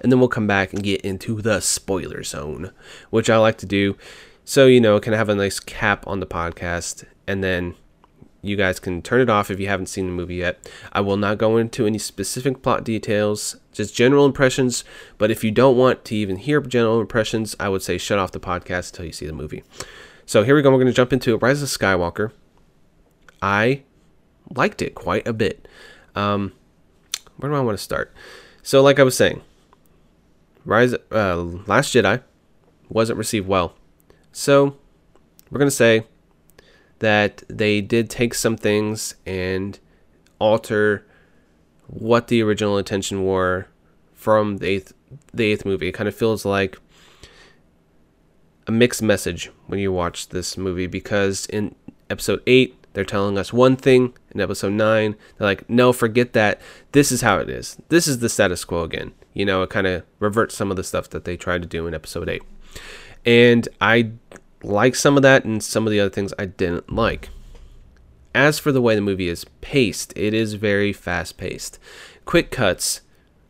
and 0.00 0.12
then 0.12 0.20
we'll 0.20 0.28
come 0.28 0.46
back 0.46 0.72
and 0.72 0.82
get 0.82 1.00
into 1.00 1.42
the 1.42 1.60
spoiler 1.60 2.22
zone, 2.22 2.70
which 3.10 3.28
I 3.28 3.36
like 3.38 3.58
to 3.58 3.66
do. 3.66 3.96
So 4.44 4.66
you 4.66 4.80
know, 4.80 5.00
can 5.00 5.12
have 5.12 5.28
a 5.28 5.34
nice 5.34 5.58
cap 5.58 6.06
on 6.06 6.20
the 6.20 6.26
podcast, 6.26 7.04
and 7.26 7.42
then 7.42 7.74
you 8.48 8.56
guys 8.56 8.80
can 8.80 9.02
turn 9.02 9.20
it 9.20 9.30
off 9.30 9.50
if 9.50 9.60
you 9.60 9.68
haven't 9.68 9.86
seen 9.86 10.06
the 10.06 10.12
movie 10.12 10.36
yet. 10.36 10.70
I 10.92 11.00
will 11.00 11.16
not 11.16 11.38
go 11.38 11.56
into 11.56 11.86
any 11.86 11.98
specific 11.98 12.62
plot 12.62 12.84
details, 12.84 13.56
just 13.72 13.94
general 13.94 14.24
impressions. 14.26 14.84
But 15.18 15.30
if 15.30 15.44
you 15.44 15.50
don't 15.50 15.76
want 15.76 16.04
to 16.06 16.16
even 16.16 16.36
hear 16.36 16.60
general 16.60 17.00
impressions, 17.00 17.56
I 17.58 17.68
would 17.68 17.82
say 17.82 17.98
shut 17.98 18.18
off 18.18 18.32
the 18.32 18.40
podcast 18.40 18.90
until 18.90 19.06
you 19.06 19.12
see 19.12 19.26
the 19.26 19.32
movie. 19.32 19.62
So 20.24 20.42
here 20.42 20.56
we 20.56 20.62
go. 20.62 20.70
We're 20.70 20.78
going 20.78 20.86
to 20.88 20.92
jump 20.92 21.12
into 21.12 21.36
Rise 21.38 21.62
of 21.62 21.68
Skywalker. 21.68 22.32
I 23.40 23.82
liked 24.54 24.82
it 24.82 24.94
quite 24.94 25.26
a 25.26 25.32
bit. 25.32 25.68
Um, 26.14 26.52
where 27.36 27.50
do 27.50 27.56
I 27.56 27.60
want 27.60 27.78
to 27.78 27.84
start? 27.84 28.12
So, 28.62 28.82
like 28.82 28.98
I 28.98 29.04
was 29.04 29.16
saying, 29.16 29.42
Rise, 30.64 30.94
uh, 31.12 31.36
Last 31.66 31.94
Jedi 31.94 32.22
wasn't 32.88 33.18
received 33.18 33.46
well. 33.46 33.74
So, 34.32 34.76
we're 35.50 35.58
going 35.58 35.68
to 35.68 35.76
say 35.76 36.06
that 36.98 37.42
they 37.48 37.80
did 37.80 38.10
take 38.10 38.34
some 38.34 38.56
things 38.56 39.14
and 39.26 39.78
alter 40.38 41.06
what 41.86 42.28
the 42.28 42.42
original 42.42 42.78
intention 42.78 43.24
were 43.24 43.68
from 44.14 44.58
the 44.58 44.66
eighth, 44.66 44.92
the 45.32 45.44
eighth 45.44 45.64
movie. 45.64 45.88
It 45.88 45.92
kind 45.92 46.08
of 46.08 46.14
feels 46.14 46.44
like 46.44 46.78
a 48.66 48.72
mixed 48.72 49.02
message 49.02 49.50
when 49.66 49.78
you 49.78 49.92
watch 49.92 50.30
this 50.30 50.56
movie 50.56 50.86
because 50.86 51.46
in 51.46 51.74
episode 52.10 52.42
8 52.46 52.74
they're 52.92 53.04
telling 53.04 53.36
us 53.36 53.52
one 53.52 53.76
thing. 53.76 54.14
In 54.30 54.40
episode 54.40 54.72
9 54.72 55.16
they're 55.38 55.46
like 55.46 55.68
no 55.70 55.92
forget 55.92 56.32
that. 56.32 56.60
This 56.92 57.12
is 57.12 57.20
how 57.20 57.38
it 57.38 57.48
is. 57.48 57.76
This 57.88 58.08
is 58.08 58.18
the 58.18 58.28
status 58.28 58.64
quo 58.64 58.82
again. 58.82 59.12
You 59.34 59.44
know 59.44 59.62
it 59.62 59.70
kind 59.70 59.86
of 59.86 60.02
reverts 60.18 60.56
some 60.56 60.70
of 60.70 60.76
the 60.76 60.84
stuff 60.84 61.10
that 61.10 61.24
they 61.24 61.36
tried 61.36 61.62
to 61.62 61.68
do 61.68 61.86
in 61.86 61.94
episode 61.94 62.28
8 62.28 62.42
and 63.26 63.68
i 63.80 64.12
like 64.66 64.94
some 64.94 65.16
of 65.16 65.22
that 65.22 65.44
and 65.44 65.62
some 65.62 65.86
of 65.86 65.90
the 65.90 66.00
other 66.00 66.10
things 66.10 66.34
I 66.38 66.46
didn't 66.46 66.92
like. 66.92 67.30
As 68.34 68.58
for 68.58 68.72
the 68.72 68.82
way 68.82 68.94
the 68.94 69.00
movie 69.00 69.28
is 69.28 69.46
paced, 69.60 70.12
it 70.16 70.34
is 70.34 70.54
very 70.54 70.92
fast 70.92 71.38
paced. 71.38 71.78
Quick 72.24 72.50
cuts, 72.50 73.00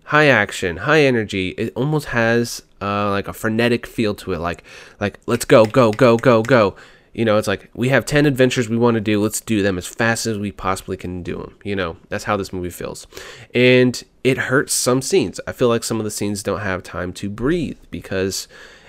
high 0.04 0.26
action, 0.26 0.78
high 0.78 1.00
energy. 1.00 1.50
It 1.50 1.72
almost 1.74 2.08
has 2.08 2.62
uh, 2.80 3.10
like 3.10 3.26
a 3.26 3.32
frenetic 3.32 3.86
feel 3.86 4.14
to 4.16 4.34
it. 4.34 4.38
Like 4.38 4.62
like 5.00 5.18
let's 5.26 5.44
go, 5.44 5.64
go, 5.64 5.90
go, 5.90 6.16
go, 6.16 6.42
go. 6.42 6.76
You 7.14 7.24
know, 7.24 7.38
it's 7.38 7.48
like 7.48 7.70
we 7.74 7.88
have 7.88 8.04
10 8.04 8.26
adventures 8.26 8.68
we 8.68 8.76
want 8.76 8.96
to 8.96 9.00
do. 9.00 9.20
Let's 9.20 9.40
do 9.40 9.62
them 9.62 9.78
as 9.78 9.86
fast 9.86 10.26
as 10.26 10.38
we 10.38 10.52
possibly 10.52 10.98
can 10.98 11.22
do 11.22 11.38
them. 11.38 11.58
You 11.64 11.74
know, 11.74 11.96
that's 12.10 12.24
how 12.24 12.36
this 12.36 12.52
movie 12.52 12.70
feels. 12.70 13.06
And 13.54 14.00
it 14.22 14.36
hurts 14.36 14.74
some 14.74 15.00
scenes. 15.00 15.40
I 15.46 15.52
feel 15.52 15.68
like 15.68 15.82
some 15.82 15.98
of 15.98 16.04
the 16.04 16.10
scenes 16.10 16.42
don't 16.42 16.60
have 16.60 16.82
time 16.82 17.14
to 17.14 17.30
breathe 17.30 17.78
because 17.90 18.46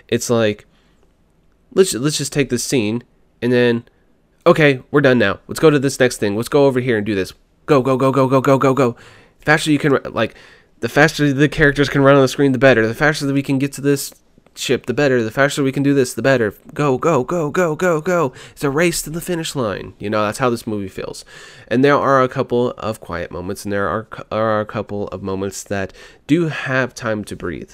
it's 0.10 0.30
like 0.30 0.67
let's 1.74 1.94
let's 1.94 2.18
just 2.18 2.34
take 2.34 2.50
this 2.50 2.64
scene 2.64 3.04
and 3.42 3.52
then 3.52 3.86
okay, 4.46 4.82
we're 4.92 5.02
done 5.02 5.20
now. 5.20 5.40
Let's 5.48 5.60
go 5.60 5.70
to 5.70 5.80
this 5.80 6.00
next 6.00 6.18
thing. 6.18 6.36
Let's 6.36 6.50
go 6.50 6.66
over 6.66 6.80
here 6.80 6.98
and 6.98 7.06
do 7.06 7.16
this. 7.16 7.34
Go 7.66 7.82
go 7.82 7.98
go 7.98 8.12
go 8.12 8.28
go 8.28 8.42
go 8.42 8.58
go 8.58 8.74
go. 8.74 8.96
faster 9.40 9.72
you 9.72 9.80
can 9.80 10.00
like 10.12 10.36
the 10.80 10.90
faster 10.90 11.34
the 11.34 11.50
characters 11.50 11.90
can 11.90 12.02
run 12.02 12.16
on 12.16 12.22
the 12.22 12.28
screen 12.28 12.54
the 12.54 12.58
better. 12.58 12.88
The 12.88 12.96
faster 12.96 13.26
that 13.26 13.34
we 13.34 13.44
can 13.44 13.60
get 13.60 13.74
to 13.74 13.82
this 13.82 14.14
ship 14.56 14.86
the 14.86 14.94
better. 14.94 15.22
The 15.22 15.32
faster 15.32 15.64
we 15.64 15.72
can 15.72 15.84
do 15.84 15.94
this 15.94 16.14
the 16.14 16.22
better. 16.22 16.54
Go 16.74 16.98
go 16.98 17.24
go 17.24 17.52
go 17.52 17.76
go 17.76 18.02
go. 18.02 18.34
It's 18.52 18.64
a 18.64 18.70
race 18.70 19.02
to 19.04 19.10
the 19.10 19.22
finish 19.22 19.56
line. 19.56 19.94
You 20.00 20.10
know, 20.10 20.26
that's 20.26 20.40
how 20.40 20.50
this 20.50 20.66
movie 20.66 20.88
feels. 20.88 21.26
And 21.68 21.84
there 21.84 21.98
are 21.98 22.24
a 22.24 22.30
couple 22.30 22.72
of 22.72 23.02
quiet 23.02 23.32
moments 23.32 23.66
and 23.66 23.72
there 23.72 23.90
are 23.90 24.08
are 24.32 24.62
a 24.62 24.66
couple 24.66 25.08
of 25.10 25.22
moments 25.22 25.64
that 25.64 25.94
do 26.26 26.48
have 26.48 26.96
time 26.96 27.24
to 27.26 27.36
breathe. 27.36 27.74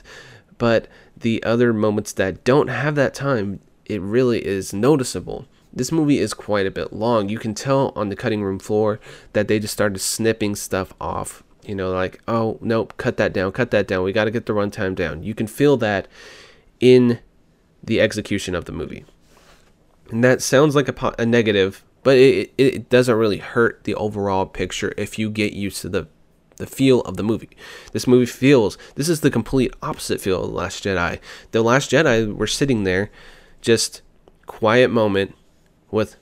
But 0.57 0.87
the 1.15 1.43
other 1.43 1.73
moments 1.73 2.13
that 2.13 2.43
don't 2.43 2.69
have 2.69 2.95
that 2.95 3.13
time 3.13 3.59
it 3.85 4.01
really 4.01 4.45
is 4.45 4.73
noticeable. 4.73 5.45
This 5.71 5.91
movie 5.91 6.19
is 6.19 6.33
quite 6.33 6.67
a 6.67 6.71
bit 6.71 6.93
long. 6.93 7.29
You 7.29 7.39
can 7.39 7.53
tell 7.55 7.91
on 7.95 8.09
the 8.09 8.15
cutting 8.15 8.43
room 8.43 8.59
floor 8.59 8.99
that 9.33 9.47
they 9.47 9.59
just 9.59 9.73
started 9.73 9.99
snipping 9.99 10.55
stuff 10.55 10.93
off. 11.01 11.43
You 11.65 11.75
know, 11.75 11.91
like, 11.91 12.21
oh, 12.27 12.57
nope, 12.61 12.93
cut 12.97 13.17
that 13.17 13.33
down, 13.33 13.51
cut 13.53 13.71
that 13.71 13.87
down. 13.87 14.03
We 14.03 14.11
got 14.11 14.25
to 14.25 14.31
get 14.31 14.45
the 14.45 14.53
runtime 14.53 14.95
down. 14.95 15.23
You 15.23 15.33
can 15.33 15.47
feel 15.47 15.77
that 15.77 16.07
in 16.79 17.19
the 17.83 18.01
execution 18.01 18.53
of 18.53 18.65
the 18.65 18.71
movie. 18.71 19.05
And 20.11 20.23
that 20.23 20.41
sounds 20.41 20.75
like 20.75 20.89
a, 20.89 21.15
a 21.17 21.25
negative, 21.25 21.83
but 22.03 22.17
it, 22.17 22.53
it 22.57 22.89
doesn't 22.89 23.15
really 23.15 23.37
hurt 23.37 23.83
the 23.85 23.95
overall 23.95 24.45
picture 24.45 24.93
if 24.97 25.17
you 25.17 25.29
get 25.29 25.53
used 25.53 25.81
to 25.81 25.89
the 25.89 26.07
the 26.57 26.67
feel 26.67 27.01
of 27.01 27.17
the 27.17 27.23
movie. 27.23 27.49
This 27.93 28.05
movie 28.05 28.27
feels 28.27 28.77
this 28.93 29.09
is 29.09 29.21
the 29.21 29.31
complete 29.31 29.73
opposite 29.81 30.21
feel 30.21 30.43
of 30.43 30.51
The 30.51 30.55
Last 30.55 30.83
Jedi. 30.83 31.19
The 31.51 31.63
Last 31.63 31.89
Jedi 31.89 32.31
we're 32.31 32.45
sitting 32.45 32.83
there 32.83 33.09
just 33.63 34.01
quiet 34.45 34.91
moment 34.91 35.35
with 35.89 36.17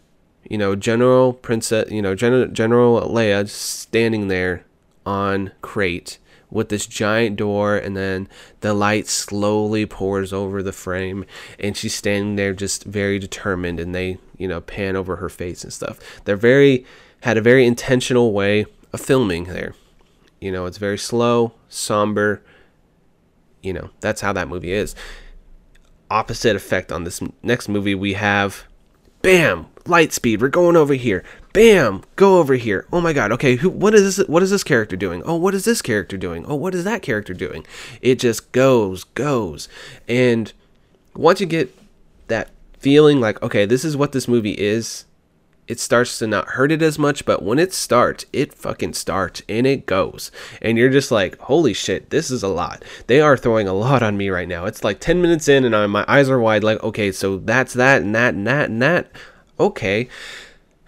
you 0.48 0.58
know 0.58 0.76
General 0.76 1.34
Princess, 1.34 1.92
you 1.92 2.02
know 2.02 2.16
General 2.16 2.48
General 2.48 3.02
Leia 3.02 3.50
standing 3.50 4.28
there 4.28 4.64
on 5.06 5.52
crate 5.62 6.20
with 6.52 6.70
this 6.70 6.86
giant 6.86 7.38
door 7.38 7.76
and 7.76 7.98
then 7.98 8.28
the 8.60 8.74
light 8.74 9.08
slowly 9.08 9.86
pours 9.86 10.32
over 10.32 10.62
the 10.62 10.74
frame 10.74 11.26
and 11.58 11.76
she's 11.76 11.96
standing 11.96 12.36
there 12.36 12.54
just 12.54 12.84
very 12.84 13.18
determined 13.18 13.80
and 13.80 13.96
they 13.96 14.18
you 14.38 14.48
know 14.48 14.62
pan 14.62 14.96
over 14.96 15.18
her 15.18 15.30
face 15.30 15.64
and 15.64 15.74
stuff. 15.74 16.00
They're 16.26 16.36
very 16.36 16.86
had 17.22 17.38
a 17.38 17.42
very 17.42 17.66
intentional 17.66 18.34
way 18.34 18.66
of 18.94 19.02
filming 19.02 19.46
there. 19.46 19.74
You 20.40 20.52
know 20.52 20.68
it's 20.68 20.78
very 20.78 20.98
slow 20.98 21.54
somber 21.70 22.44
you 23.64 23.74
know 23.74 23.90
that's 24.00 24.22
how 24.22 24.34
that 24.34 24.48
movie 24.48 24.74
is 24.74 24.96
opposite 26.12 26.56
effect 26.56 26.92
on 26.92 27.06
this 27.06 27.22
next 27.42 27.70
movie. 27.70 27.96
We 27.96 28.14
have, 28.14 28.66
bam, 29.22 29.68
light 29.88 30.12
speed. 30.14 30.42
We're 30.42 30.50
going 30.50 30.76
over 30.76 30.94
here. 30.94 31.24
Bam, 31.54 32.04
go 32.16 32.40
over 32.40 32.56
here. 32.56 32.86
Oh 32.92 33.02
my 33.02 33.14
god. 33.14 33.32
Okay, 33.32 33.56
who? 33.56 33.70
What 33.70 33.94
is 33.94 34.18
this? 34.18 34.28
What 34.28 34.44
is 34.44 34.52
this 34.52 34.64
character 34.64 34.96
doing? 34.96 35.24
Oh, 35.26 35.36
what 35.36 35.54
is 35.54 35.66
this 35.66 35.82
character 35.82 36.18
doing? 36.18 36.46
Oh, 36.46 36.56
what 36.56 36.76
is 36.76 36.84
that 36.84 37.02
character 37.02 37.34
doing? 37.34 37.66
It 38.02 38.20
just 38.20 38.52
goes, 38.52 39.04
goes, 39.04 39.68
and 40.08 40.54
once 41.16 41.42
you 41.42 41.46
get 41.48 41.76
that 42.28 42.50
feeling 42.80 43.20
like, 43.20 43.42
okay, 43.42 43.66
this 43.66 43.84
is 43.84 43.98
what 43.98 44.12
this 44.12 44.28
movie 44.28 44.54
is 44.54 45.06
it 45.68 45.80
starts 45.80 46.20
to 46.20 46.28
not 46.28 46.50
hurt 46.50 46.72
it 46.72 46.82
as 46.82 47.00
much, 47.00 47.26
but 47.26 47.44
when 47.44 47.60
it 47.60 47.74
starts, 47.74 48.26
it 48.34 48.54
fucking 48.54 48.94
starts 48.94 49.42
and 49.48 49.66
it 49.66 49.86
goes. 49.86 50.32
And 50.62 50.78
you're 50.78 50.90
just 50.90 51.12
like, 51.12 51.38
holy 51.40 51.74
shit, 51.74 52.10
this 52.10 52.30
is 52.30 52.44
a 52.44 52.48
lot. 52.48 52.84
They 53.08 53.22
are 53.22 53.38
throwing 53.38 53.68
a 53.68 53.74
lot 53.74 54.04
on 54.04 54.18
me 54.18 54.30
right 54.30 54.48
now. 54.48 54.66
It's 54.66 54.84
like 54.84 55.00
10 55.00 55.22
minutes 55.22 55.48
in 55.48 55.64
and 55.64 55.76
I'm, 55.76 55.92
my 55.92 56.06
eyes 56.08 56.30
are 56.30 56.40
wide, 56.40 56.64
like, 56.64 56.84
okay, 56.84 57.12
so 57.12 57.38
that's 57.38 57.74
that 57.74 58.02
and 58.02 58.14
that 58.16 58.34
and 58.34 58.46
that 58.48 58.70
and 58.70 58.82
that. 58.82 59.12
Okay. 59.60 60.10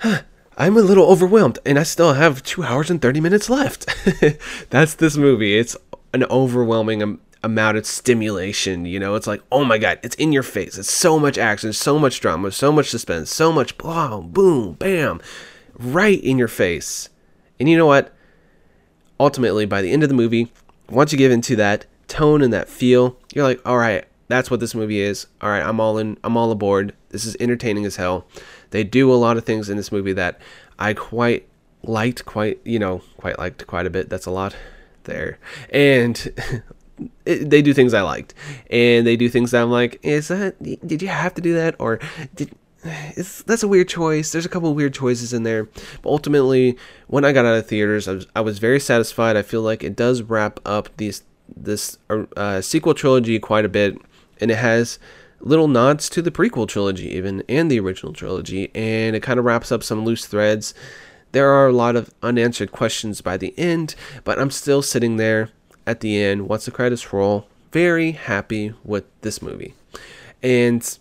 I'm 0.58 0.78
a 0.78 0.82
little 0.82 1.06
overwhelmed 1.06 1.60
and 1.66 1.80
I 1.80 1.84
still 1.84 2.14
have 2.14 2.44
two 2.44 2.64
hours 2.64 2.92
and 2.92 3.02
30 3.02 3.22
minutes 3.22 3.50
left. 3.50 3.88
that's 4.70 4.94
this 4.96 5.18
movie. 5.18 5.58
It's 5.58 5.76
an 6.14 6.26
overwhelming 6.26 7.20
amount 7.44 7.78
of 7.78 7.86
stimulation. 7.86 8.86
You 8.86 9.00
know, 9.00 9.16
it's 9.16 9.28
like, 9.28 9.42
oh 9.52 9.64
my 9.66 9.78
god, 9.78 10.00
it's 10.04 10.16
in 10.16 10.32
your 10.32 10.44
face. 10.44 10.78
It's 10.78 10.92
so 10.92 11.20
much 11.20 11.38
action, 11.38 11.74
so 11.74 12.00
much 12.00 12.20
drama, 12.20 12.52
so 12.52 12.72
much 12.72 12.90
suspense, 12.90 13.32
so 13.32 13.52
much 13.52 13.78
boom, 13.78 14.30
boom, 14.30 14.74
bam, 14.74 15.22
right 15.78 16.22
in 16.24 16.38
your 16.38 16.48
face. 16.48 17.10
And 17.60 17.70
you 17.70 17.78
know 17.78 17.86
what? 17.86 18.14
ultimately, 19.20 19.66
by 19.66 19.82
the 19.82 19.92
end 19.92 20.04
of 20.04 20.10
the 20.10 20.16
movie, 20.16 20.52
once 20.90 21.12
you 21.12 21.18
give 21.18 21.32
into 21.32 21.56
that 21.56 21.86
tone 22.08 22.42
and 22.42 22.52
that 22.54 22.70
feel, 22.70 23.18
you're 23.34 23.46
like, 23.46 23.62
all 23.66 23.78
right, 23.78 24.06
that's 24.28 24.52
what 24.52 24.60
this 24.60 24.76
movie 24.76 25.00
is. 25.00 25.28
All 25.42 25.50
right, 25.50 25.64
I'm 25.64 25.80
all 25.80 25.98
in. 25.98 26.18
I'm 26.24 26.38
all 26.38 26.52
aboard. 26.52 26.94
This 27.10 27.26
is 27.26 27.36
entertaining 27.40 27.86
as 27.86 27.96
hell. 27.96 28.26
They 28.72 28.84
do 28.84 29.12
a 29.12 29.16
lot 29.16 29.38
of 29.38 29.46
things 29.46 29.70
in 29.70 29.78
this 29.78 29.92
movie 29.92 30.14
that 30.14 30.40
I 30.78 30.94
quite 30.94 31.48
liked, 31.84 32.26
quite 32.26 32.60
you 32.66 32.80
know, 32.80 33.02
quite 33.18 33.38
liked 33.40 33.66
quite 33.68 33.86
a 33.86 33.90
bit. 33.90 34.10
That's 34.10 34.26
a 34.26 34.32
lot 34.32 34.56
there, 35.04 35.40
and 35.70 36.34
it, 37.26 37.50
they 37.50 37.62
do 37.62 37.74
things 37.74 37.94
I 37.94 38.02
liked, 38.02 38.34
and 38.70 39.06
they 39.06 39.16
do 39.16 39.30
things 39.30 39.52
that 39.52 39.62
I'm 39.62 39.72
like, 39.72 40.00
is 40.04 40.28
that 40.28 40.62
did 40.62 41.02
you 41.02 41.08
have 41.08 41.34
to 41.36 41.42
do 41.42 41.54
that 41.56 41.76
or 41.80 42.00
did 42.36 42.52
it's, 42.86 43.44
that's 43.44 43.64
a 43.64 43.68
weird 43.68 43.88
choice. 43.88 44.32
There's 44.32 44.46
a 44.46 44.50
couple 44.50 44.74
weird 44.74 44.94
choices 44.94 45.34
in 45.34 45.44
there, 45.44 45.66
but 46.02 46.10
ultimately, 46.10 46.78
when 47.08 47.26
I 47.26 47.32
got 47.32 47.46
out 47.46 47.56
of 47.56 47.68
theaters, 47.68 48.08
I 48.08 48.14
was, 48.14 48.28
I 48.36 48.42
was 48.42 48.60
very 48.60 48.80
satisfied. 48.80 49.38
I 49.38 49.42
feel 49.42 49.62
like 49.62 49.84
it 49.84 49.96
does 49.96 50.22
wrap 50.22 50.60
up 50.66 50.90
these 50.98 51.24
this 51.56 51.98
uh, 52.10 52.62
sequel 52.62 52.94
trilogy 52.94 53.40
quite 53.40 53.66
a 53.66 53.70
bit, 53.70 53.98
and 54.40 54.52
it 54.52 54.58
has 54.58 55.00
little 55.40 55.68
nods 55.68 56.10
to 56.10 56.22
the 56.22 56.32
prequel 56.32 56.68
trilogy 56.68 57.10
even 57.16 57.44
and 57.50 57.70
the 57.70 57.80
original 57.80 58.14
trilogy, 58.14 58.72
and 58.76 59.16
it 59.16 59.22
kind 59.22 59.40
of 59.40 59.46
wraps 59.46 59.72
up 59.72 59.84
some 59.84 60.06
loose 60.06 60.26
threads. 60.26 60.74
There 61.32 61.50
are 61.50 61.68
a 61.68 61.74
lot 61.74 61.96
of 61.96 62.14
unanswered 62.22 62.72
questions 62.72 63.22
by 63.22 63.38
the 63.38 63.58
end, 63.58 63.96
but 64.24 64.40
I'm 64.40 64.52
still 64.52 64.82
sitting 64.82 65.18
there 65.18 65.50
at 65.86 66.00
the 66.00 66.22
end 66.22 66.48
once 66.48 66.66
the 66.66 66.72
credits 66.72 67.12
roll, 67.14 67.48
very 67.72 68.12
happy 68.12 68.74
with 68.84 69.06
this 69.22 69.42
movie, 69.42 69.74
and 70.42 70.98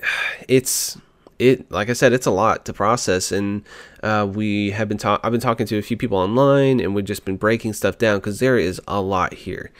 it's 0.48 0.98
it 1.38 1.70
like 1.70 1.90
I 1.90 1.92
said, 1.92 2.12
it's 2.12 2.26
a 2.26 2.30
lot 2.30 2.64
to 2.66 2.72
process, 2.72 3.32
and 3.32 3.64
uh, 4.02 4.28
we 4.32 4.70
have 4.70 4.88
been 4.88 4.98
talk. 4.98 5.20
I've 5.24 5.32
been 5.32 5.40
talking 5.40 5.66
to 5.66 5.78
a 5.78 5.82
few 5.82 5.96
people 5.96 6.18
online, 6.18 6.80
and 6.80 6.94
we've 6.94 7.04
just 7.04 7.24
been 7.24 7.36
breaking 7.36 7.72
stuff 7.72 7.98
down 7.98 8.18
because 8.18 8.38
there 8.38 8.58
is 8.58 8.80
a 8.86 9.00
lot 9.00 9.34
here, 9.34 9.70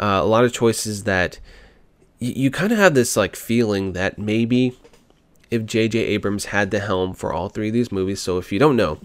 uh, 0.00 0.20
a 0.22 0.26
lot 0.26 0.44
of 0.44 0.52
choices 0.52 1.04
that 1.04 1.38
y- 2.20 2.32
you 2.34 2.50
kind 2.50 2.72
of 2.72 2.78
have 2.78 2.94
this 2.94 3.16
like 3.16 3.36
feeling 3.36 3.92
that 3.92 4.18
maybe 4.18 4.76
if 5.50 5.66
J.J. 5.66 5.98
Abrams 5.98 6.46
had 6.46 6.70
the 6.70 6.80
helm 6.80 7.12
for 7.12 7.32
all 7.32 7.48
three 7.50 7.68
of 7.68 7.74
these 7.74 7.92
movies. 7.92 8.20
So 8.20 8.38
if 8.38 8.50
you 8.52 8.58
don't 8.58 8.76
know, 8.76 8.98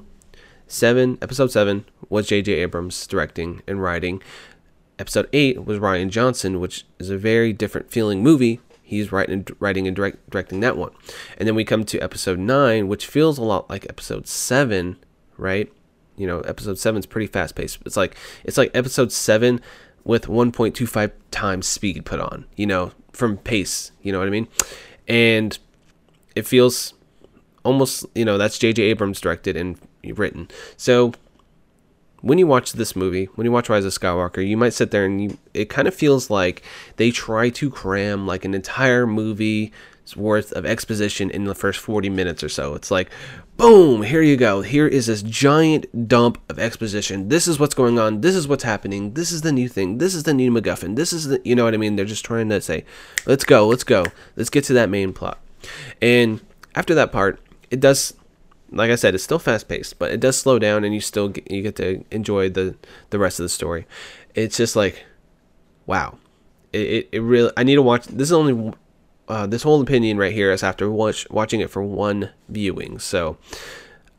seven 0.67 1.17
episode 1.21 1.51
seven 1.51 1.85
was 2.09 2.27
J.J. 2.27 2.53
Abrams 2.53 3.07
directing 3.07 3.61
and 3.67 3.81
writing. 3.81 4.21
Episode 4.99 5.29
eight 5.33 5.65
was 5.65 5.79
Rian 5.79 6.09
Johnson, 6.09 6.59
which 6.59 6.85
is 6.99 7.09
a 7.09 7.17
very 7.17 7.53
different 7.53 7.91
feeling 7.91 8.23
movie 8.23 8.59
he's 8.87 9.11
writing, 9.11 9.45
writing 9.59 9.85
and 9.85 9.95
direct, 9.95 10.29
directing 10.29 10.61
that 10.61 10.77
one. 10.77 10.91
And 11.37 11.47
then 11.47 11.55
we 11.55 11.65
come 11.65 11.83
to 11.83 11.99
episode 11.99 12.39
nine, 12.39 12.87
which 12.87 13.05
feels 13.05 13.37
a 13.37 13.43
lot 13.43 13.69
like 13.69 13.85
episode 13.89 14.27
seven, 14.27 14.97
right? 15.37 15.71
You 16.15 16.25
know, 16.25 16.39
episode 16.41 16.79
seven 16.79 16.99
is 16.99 17.05
pretty 17.05 17.27
fast 17.27 17.53
paced. 17.55 17.79
It's 17.85 17.97
like 17.97 18.15
it's 18.45 18.57
like 18.57 18.71
episode 18.73 19.11
seven 19.11 19.59
with 20.05 20.27
1.25 20.27 21.11
times 21.31 21.67
speed 21.67 22.05
put 22.05 22.21
on. 22.21 22.45
You 22.55 22.65
know, 22.65 22.93
from 23.11 23.37
pace. 23.37 23.91
You 24.01 24.13
know 24.13 24.19
what 24.19 24.27
I 24.27 24.31
mean? 24.31 24.47
And 25.07 25.59
it 26.35 26.47
feels 26.47 26.93
almost 27.65 28.05
you 28.15 28.23
know 28.23 28.37
that's 28.37 28.57
J.J. 28.57 28.81
Abrams 28.83 29.19
directed 29.19 29.57
and 29.57 29.77
written. 30.03 30.47
So 30.75 31.13
when 32.21 32.37
you 32.37 32.47
watch 32.47 32.73
this 32.73 32.95
movie, 32.95 33.25
when 33.35 33.45
you 33.45 33.51
watch 33.51 33.69
Rise 33.69 33.85
of 33.85 33.93
Skywalker, 33.93 34.45
you 34.45 34.57
might 34.57 34.73
sit 34.73 34.91
there 34.91 35.05
and 35.05 35.21
you, 35.21 35.37
it 35.53 35.69
kind 35.69 35.87
of 35.87 35.93
feels 35.93 36.29
like 36.29 36.63
they 36.95 37.11
try 37.11 37.49
to 37.49 37.69
cram 37.69 38.25
like 38.25 38.45
an 38.45 38.53
entire 38.53 39.05
movie's 39.05 39.71
worth 40.15 40.51
of 40.53 40.65
exposition 40.65 41.29
in 41.29 41.43
the 41.43 41.55
first 41.55 41.79
40 41.79 42.09
minutes 42.09 42.43
or 42.43 42.49
so. 42.49 42.73
It's 42.73 42.89
like, 42.89 43.11
boom, 43.57 44.01
here 44.01 44.21
you 44.21 44.35
go. 44.35 44.61
Here 44.61 44.87
is 44.87 45.05
this 45.07 45.21
giant 45.21 46.07
dump 46.07 46.39
of 46.49 46.57
exposition. 46.59 47.29
This 47.29 47.47
is 47.47 47.59
what's 47.59 47.75
going 47.75 47.99
on. 47.99 48.21
This 48.21 48.35
is 48.35 48.47
what's 48.47 48.63
happening. 48.63 49.13
This 49.13 49.31
is 49.31 49.41
the 49.41 49.51
new 49.51 49.69
thing. 49.69 49.99
This 49.99 50.15
is 50.15 50.23
the 50.23 50.33
new 50.33 50.51
MacGuffin. 50.51 50.95
This 50.95 51.13
is 51.13 51.27
the, 51.27 51.41
you 51.43 51.55
know 51.55 51.65
what 51.65 51.73
I 51.73 51.77
mean? 51.77 51.95
They're 51.95 52.05
just 52.05 52.25
trying 52.25 52.49
to 52.49 52.61
say, 52.61 52.83
let's 53.25 53.43
go, 53.43 53.67
let's 53.67 53.83
go. 53.83 54.05
Let's 54.35 54.49
get 54.49 54.63
to 54.65 54.73
that 54.73 54.89
main 54.89 55.13
plot. 55.13 55.39
And 56.01 56.41
after 56.73 56.95
that 56.95 57.11
part, 57.11 57.39
it 57.69 57.79
does 57.79 58.13
like 58.71 58.91
I 58.91 58.95
said, 58.95 59.15
it's 59.15 59.23
still 59.23 59.39
fast 59.39 59.67
paced, 59.67 59.97
but 59.99 60.11
it 60.11 60.19
does 60.19 60.37
slow 60.37 60.59
down, 60.59 60.83
and 60.83 60.93
you 60.93 61.01
still 61.01 61.29
get, 61.29 61.49
you 61.49 61.61
get 61.61 61.75
to 61.77 62.03
enjoy 62.11 62.49
the 62.49 62.75
the 63.09 63.19
rest 63.19 63.39
of 63.39 63.43
the 63.43 63.49
story. 63.49 63.87
It's 64.35 64.57
just 64.57 64.75
like, 64.75 65.05
wow, 65.85 66.17
it 66.73 66.81
it, 66.81 67.09
it 67.13 67.19
really. 67.19 67.51
I 67.55 67.63
need 67.63 67.75
to 67.75 67.81
watch. 67.81 68.05
This 68.07 68.29
is 68.29 68.33
only 68.33 68.73
uh, 69.27 69.47
this 69.47 69.63
whole 69.63 69.81
opinion 69.81 70.17
right 70.17 70.33
here 70.33 70.51
is 70.51 70.63
after 70.63 70.89
watch, 70.89 71.29
watching 71.29 71.59
it 71.61 71.69
for 71.69 71.83
one 71.83 72.31
viewing. 72.49 72.99
So 72.99 73.37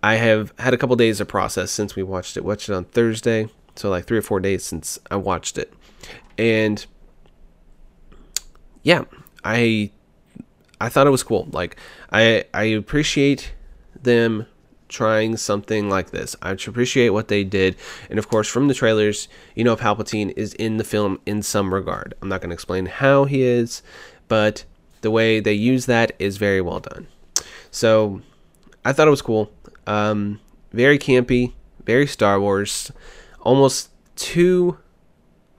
I 0.03 0.15
have 0.17 0.53
had 0.59 0.75
a 0.75 0.79
couple 0.79 0.97
days 0.97 1.21
of 1.21 1.29
process 1.29 1.71
since 1.71 1.97
we 1.97 2.03
watched 2.03 2.37
it. 2.37 2.45
Watched 2.45 2.69
it 2.69 2.75
on 2.75 2.85
Thursday, 2.85 3.49
so 3.77 3.91
like 3.91 4.07
three 4.07 4.19
or 4.19 4.23
four 4.23 4.41
days 4.41 4.65
since 4.65 4.99
I 5.11 5.17
watched 5.17 5.59
it, 5.59 5.73
and 6.37 6.85
yeah, 8.83 9.05
I 9.45 9.91
I 10.81 10.89
thought 10.89 11.07
it 11.07 11.11
was 11.11 11.23
cool. 11.23 11.49
Like 11.53 11.77
I 12.11 12.45
I 12.55 12.65
appreciate 12.65 13.53
them 14.03 14.47
trying 14.89 15.37
something 15.37 15.89
like 15.89 16.11
this. 16.11 16.35
I 16.43 16.53
appreciate 16.53 17.11
what 17.11 17.29
they 17.29 17.45
did. 17.45 17.77
And 18.11 18.19
of 18.19 18.29
course, 18.29 18.49
from 18.49 18.69
the 18.69 18.75
trailers, 18.75 19.29
you 19.55 19.65
know 19.65 19.77
Palpatine 19.77 20.33
is 20.37 20.55
in 20.55 20.79
the 20.79 20.85
film 20.85 21.21
in 21.27 21.43
some 21.43 21.73
regard. 21.73 22.15
I'm 22.21 22.29
not 22.29 22.41
going 22.41 22.51
to 22.51 22.55
explain 22.55 22.87
how 22.87 23.25
he 23.25 23.43
is, 23.43 23.83
but 24.27 24.65
the 25.01 25.11
way 25.11 25.41
they 25.41 25.53
use 25.53 25.87
that 25.87 26.13
is 26.19 26.39
very 26.39 26.61
well 26.61 26.81
done. 26.81 27.07
So 27.71 28.23
I 28.85 28.93
thought 28.93 29.07
it 29.07 29.13
was 29.13 29.23
cool. 29.23 29.51
Um, 29.87 30.41
very 30.73 30.99
campy, 30.99 31.53
very 31.85 32.07
Star 32.07 32.41
Wars, 32.41 32.91
almost 33.41 33.91
too 34.17 34.79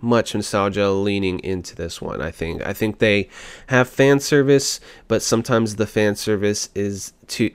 much 0.02 0.34
nostalgia 0.34 0.90
leaning 0.90 1.40
into 1.40 1.76
this 1.76 2.02
one. 2.02 2.22
I 2.22 2.32
think. 2.32 2.66
I 2.66 2.74
think 2.74 3.00
they 3.00 3.30
have 3.68 3.90
fan 3.90 4.20
service, 4.20 4.80
but 5.08 5.22
sometimes 5.22 5.76
the 5.76 5.88
fan 5.88 6.16
service 6.16 6.70
is 6.74 7.14
too 7.28 7.52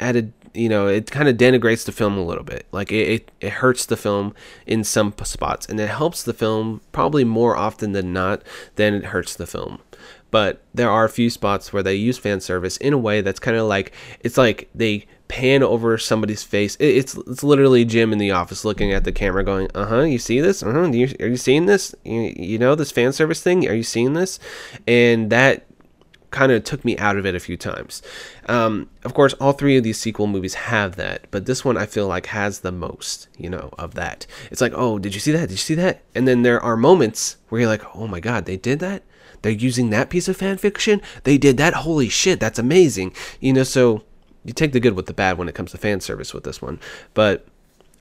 added 0.00 0.32
you 0.54 0.68
know 0.68 0.88
it 0.88 1.10
kind 1.10 1.28
of 1.28 1.36
denigrates 1.36 1.84
the 1.84 1.92
film 1.92 2.16
a 2.16 2.24
little 2.24 2.44
bit. 2.44 2.66
Like 2.72 2.90
it, 2.90 3.08
it, 3.08 3.30
it 3.40 3.52
hurts 3.54 3.86
the 3.86 3.96
film 3.96 4.34
in 4.66 4.82
some 4.84 5.14
spots 5.22 5.66
and 5.66 5.78
it 5.78 5.88
helps 5.88 6.22
the 6.22 6.34
film 6.34 6.80
probably 6.92 7.24
more 7.24 7.56
often 7.56 7.92
than 7.92 8.12
not 8.12 8.42
than 8.76 8.94
it 8.94 9.06
hurts 9.06 9.34
the 9.36 9.46
film. 9.46 9.80
But 10.30 10.62
there 10.72 10.90
are 10.90 11.04
a 11.04 11.10
few 11.10 11.28
spots 11.28 11.72
where 11.72 11.82
they 11.82 11.94
use 11.94 12.16
fan 12.16 12.40
service 12.40 12.76
in 12.76 12.92
a 12.92 12.98
way 12.98 13.20
that's 13.20 13.40
kind 13.40 13.56
of 13.56 13.66
like 13.66 13.92
it's 14.20 14.38
like 14.38 14.68
they 14.74 15.06
pan 15.28 15.62
over 15.62 15.96
somebody's 15.98 16.42
face. 16.42 16.76
It, 16.76 16.96
it's 16.96 17.16
it's 17.16 17.44
literally 17.44 17.84
jim 17.84 18.12
in 18.12 18.18
the 18.18 18.32
office 18.32 18.64
looking 18.64 18.92
at 18.92 19.04
the 19.04 19.12
camera 19.12 19.44
going 19.44 19.68
uh-huh 19.74 20.02
you 20.02 20.18
see 20.18 20.40
this? 20.40 20.62
Uh-huh 20.62 20.86
you, 20.86 21.14
are 21.20 21.28
you 21.28 21.36
seeing 21.36 21.66
this? 21.66 21.94
You, 22.04 22.32
you 22.36 22.58
know 22.58 22.74
this 22.74 22.90
fan 22.90 23.12
service 23.12 23.42
thing? 23.42 23.68
Are 23.68 23.74
you 23.74 23.84
seeing 23.84 24.14
this? 24.14 24.38
And 24.86 25.30
that 25.30 25.66
kind 26.30 26.52
of 26.52 26.64
took 26.64 26.84
me 26.84 26.96
out 26.98 27.16
of 27.16 27.26
it 27.26 27.34
a 27.34 27.40
few 27.40 27.56
times. 27.56 28.02
Um, 28.46 28.88
of 29.04 29.14
course, 29.14 29.32
all 29.34 29.52
three 29.52 29.76
of 29.76 29.84
these 29.84 29.98
sequel 29.98 30.26
movies 30.26 30.54
have 30.54 30.96
that, 30.96 31.26
but 31.30 31.46
this 31.46 31.64
one 31.64 31.76
I 31.76 31.86
feel 31.86 32.06
like 32.06 32.26
has 32.26 32.60
the 32.60 32.72
most, 32.72 33.28
you 33.36 33.50
know, 33.50 33.70
of 33.78 33.94
that. 33.94 34.26
It's 34.50 34.60
like, 34.60 34.72
oh, 34.74 34.98
did 34.98 35.14
you 35.14 35.20
see 35.20 35.32
that? 35.32 35.48
Did 35.48 35.52
you 35.52 35.56
see 35.56 35.74
that? 35.74 36.02
And 36.14 36.26
then 36.28 36.42
there 36.42 36.60
are 36.60 36.76
moments 36.76 37.36
where 37.48 37.62
you're 37.62 37.70
like, 37.70 37.96
oh 37.96 38.06
my 38.06 38.20
god, 38.20 38.46
they 38.46 38.56
did 38.56 38.78
that? 38.80 39.02
They're 39.42 39.52
using 39.52 39.90
that 39.90 40.10
piece 40.10 40.28
of 40.28 40.36
fan 40.36 40.58
fiction? 40.58 41.00
They 41.24 41.38
did 41.38 41.56
that? 41.56 41.74
Holy 41.74 42.08
shit, 42.08 42.40
that's 42.40 42.58
amazing. 42.58 43.14
You 43.40 43.52
know, 43.52 43.62
so 43.62 44.04
you 44.44 44.52
take 44.52 44.72
the 44.72 44.80
good 44.80 44.94
with 44.94 45.06
the 45.06 45.14
bad 45.14 45.38
when 45.38 45.48
it 45.48 45.54
comes 45.54 45.72
to 45.72 45.78
fan 45.78 46.00
service 46.00 46.34
with 46.34 46.44
this 46.44 46.62
one. 46.62 46.78
But 47.14 47.46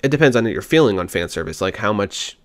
it 0.03 0.09
depends 0.09 0.35
on 0.35 0.45
your 0.45 0.61
feeling 0.61 0.99
on 0.99 1.07
fan 1.07 1.29
service, 1.29 1.61
like 1.61 1.77
how 1.77 1.93
much 1.93 2.37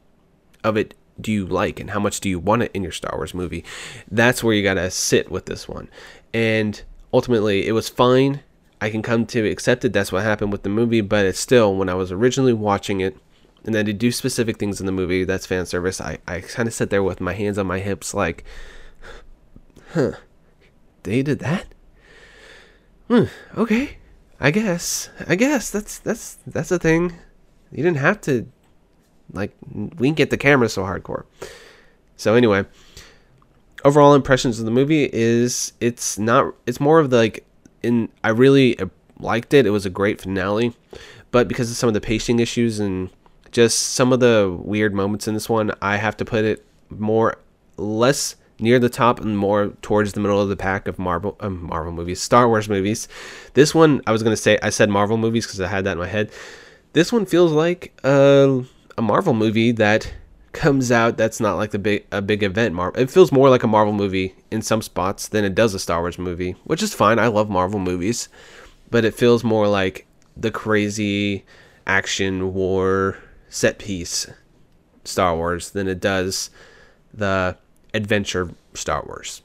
of 0.62 0.77
it 0.77 0.94
do 1.20 1.33
you 1.33 1.46
like 1.46 1.81
and 1.81 1.90
how 1.90 2.00
much 2.00 2.20
do 2.20 2.29
you 2.29 2.38
want 2.38 2.62
it 2.62 2.70
in 2.74 2.83
your 2.83 2.92
Star 2.92 3.16
Wars 3.16 3.35
movie? 3.35 3.64
That's 4.11 4.42
where 4.42 4.55
you 4.55 4.62
got 4.62 4.74
to 4.74 4.90
sit 4.90 5.31
with 5.31 5.46
this 5.46 5.68
one. 5.68 5.88
And 6.33 6.83
ultimately, 7.12 7.66
it 7.66 7.72
was 7.72 7.88
fine. 7.88 8.40
I 8.81 8.90
can 8.90 9.03
come 9.03 9.24
to 9.27 9.48
accept 9.48 9.85
it. 9.85 9.92
That's 9.92 10.12
what 10.12 10.24
happened 10.24 10.53
with 10.53 10.62
the 10.62 10.68
movie, 10.68 11.00
but 11.00 11.24
it's 11.24 11.38
still, 11.38 11.74
when 11.74 11.88
I 11.88 11.94
was 11.94 12.12
originally 12.12 12.53
watching 12.53 13.00
it, 13.00 13.16
and 13.64 13.74
then 13.74 13.87
to 13.87 13.92
do 13.92 14.12
specific 14.12 14.59
things 14.59 14.81
in 14.81 14.87
the 14.87 14.92
movie, 14.92 15.24
that's 15.24 15.46
fan 15.46 15.64
service, 15.64 16.00
I, 16.00 16.18
I 16.29 16.40
kind 16.40 16.68
of 16.68 16.74
sit 16.74 16.90
there 16.90 17.03
with 17.03 17.20
my 17.20 17.33
hands 17.33 17.57
on 17.57 17.66
my 17.66 17.79
hips, 17.79 18.12
like, 18.12 18.44
huh, 19.94 20.12
they 21.05 21.22
did 21.22 21.38
that? 21.38 21.66
Hmm, 23.09 23.24
okay. 23.57 23.98
I 24.40 24.50
guess. 24.50 25.09
I 25.27 25.37
guess 25.37 25.70
that's 25.70 25.98
that's 25.98 26.38
that's 26.46 26.70
a 26.70 26.79
thing. 26.79 27.14
You 27.70 27.83
didn't 27.83 27.98
have 27.98 28.20
to 28.22 28.46
like 29.32 29.54
we 29.70 30.08
can 30.08 30.14
get 30.14 30.30
the 30.30 30.37
camera 30.37 30.68
so 30.68 30.82
hardcore. 30.82 31.24
So 32.16 32.34
anyway, 32.34 32.64
overall 33.84 34.14
impressions 34.14 34.58
of 34.58 34.64
the 34.64 34.70
movie 34.70 35.08
is 35.12 35.72
it's 35.80 36.18
not 36.18 36.54
it's 36.66 36.80
more 36.80 36.98
of 36.98 37.10
the 37.10 37.16
like 37.16 37.46
in 37.82 38.08
I 38.22 38.30
really 38.30 38.78
liked 39.18 39.54
it. 39.54 39.66
It 39.66 39.70
was 39.70 39.87
a 39.87 39.90
great 39.90 40.20
finale, 40.20 40.74
but 41.30 41.48
because 41.48 41.70
of 41.70 41.76
some 41.76 41.88
of 41.88 41.94
the 41.94 42.00
pacing 42.00 42.40
issues 42.40 42.80
and 42.80 43.10
just 43.52 43.78
some 43.78 44.12
of 44.12 44.20
the 44.20 44.56
weird 44.62 44.94
moments 44.94 45.28
in 45.28 45.34
this 45.34 45.48
one, 45.48 45.70
I 45.80 45.96
have 45.96 46.16
to 46.18 46.24
put 46.24 46.44
it 46.44 46.64
more 46.90 47.38
less 47.76 48.37
near 48.58 48.78
the 48.78 48.88
top 48.88 49.20
and 49.20 49.37
more 49.37 49.68
towards 49.82 50.12
the 50.12 50.20
middle 50.20 50.40
of 50.40 50.48
the 50.48 50.56
pack 50.56 50.87
of 50.88 50.98
Marvel 50.98 51.37
um, 51.40 51.64
Marvel 51.64 51.92
movies, 51.92 52.20
Star 52.20 52.48
Wars 52.48 52.68
movies. 52.68 53.08
This 53.54 53.74
one 53.74 54.02
I 54.06 54.12
was 54.12 54.22
gonna 54.22 54.37
say 54.37 54.58
I 54.62 54.70
said 54.70 54.88
Marvel 54.88 55.16
movies 55.16 55.46
because 55.46 55.60
I 55.60 55.68
had 55.68 55.84
that 55.84 55.92
in 55.92 55.98
my 55.98 56.06
head. 56.06 56.30
This 56.92 57.12
one 57.12 57.26
feels 57.26 57.52
like 57.52 57.98
uh 58.04 58.62
a 58.96 59.02
Marvel 59.02 59.35
movie 59.35 59.72
that 59.72 60.12
comes 60.52 60.92
out 60.92 61.16
that's 61.16 61.40
not 61.40 61.57
like 61.57 61.72
the 61.72 61.78
big 61.78 62.07
a 62.12 62.22
big 62.22 62.42
event. 62.42 62.74
Marvel. 62.74 63.00
It 63.00 63.11
feels 63.11 63.33
more 63.33 63.50
like 63.50 63.62
a 63.62 63.68
Marvel 63.68 63.92
movie 63.92 64.35
in 64.50 64.62
some 64.62 64.83
spots 64.83 65.28
than 65.28 65.44
it 65.44 65.54
does 65.54 65.74
a 65.74 65.78
Star 65.78 66.00
Wars 66.00 66.18
movie, 66.18 66.52
which 66.64 66.83
is 66.83 66.94
fine. 66.94 67.18
I 67.18 67.26
love 67.26 67.50
Marvel 67.50 67.80
movies, 67.80 68.28
but 68.90 69.04
it 69.04 69.14
feels 69.14 69.44
more 69.44 69.68
like 69.68 70.07
the 70.37 70.50
crazy 70.50 71.44
action 71.87 72.54
war 72.54 73.18
set 73.48 73.78
piece 73.78 74.26
Star 75.04 75.37
Wars 75.37 75.70
than 75.70 75.88
it 75.88 76.00
does 76.00 76.50
the 77.12 77.57
adventure 77.92 78.50
Star 78.74 79.04
Wars. 79.07 79.42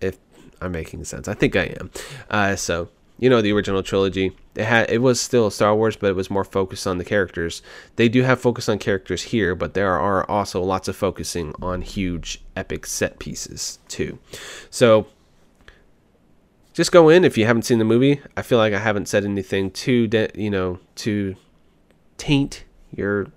If 0.00 0.18
I'm 0.60 0.72
making 0.72 1.04
sense, 1.04 1.28
I 1.28 1.34
think 1.34 1.56
I 1.56 1.74
am. 1.80 1.90
Uh, 2.30 2.56
so 2.56 2.88
you 3.22 3.30
know 3.30 3.40
the 3.40 3.52
original 3.52 3.84
trilogy 3.84 4.32
it 4.56 4.64
had 4.64 4.90
it 4.90 4.98
was 4.98 5.20
still 5.20 5.48
Star 5.48 5.76
Wars, 5.76 5.94
but 5.94 6.08
it 6.08 6.16
was 6.16 6.28
more 6.28 6.42
focused 6.42 6.88
on 6.88 6.98
the 6.98 7.04
characters. 7.04 7.62
They 7.94 8.08
do 8.08 8.22
have 8.24 8.40
focus 8.40 8.68
on 8.68 8.80
characters 8.80 9.22
here, 9.22 9.54
but 9.54 9.74
there 9.74 9.92
are 9.92 10.28
also 10.28 10.60
lots 10.60 10.88
of 10.88 10.96
focusing 10.96 11.54
on 11.62 11.82
huge 11.82 12.42
epic 12.56 12.84
set 12.84 13.20
pieces 13.20 13.78
too. 13.86 14.18
So 14.70 15.06
just 16.72 16.90
go 16.90 17.08
in 17.08 17.24
if 17.24 17.38
you 17.38 17.46
haven't 17.46 17.62
seen 17.62 17.78
the 17.78 17.84
movie. 17.84 18.20
I 18.36 18.42
feel 18.42 18.58
like 18.58 18.74
I 18.74 18.80
haven't 18.80 19.06
said 19.06 19.24
anything 19.24 19.70
to 19.70 20.08
de- 20.08 20.30
you 20.34 20.50
know 20.50 20.80
to 20.96 21.36
taint 22.18 22.64
your 22.90 23.28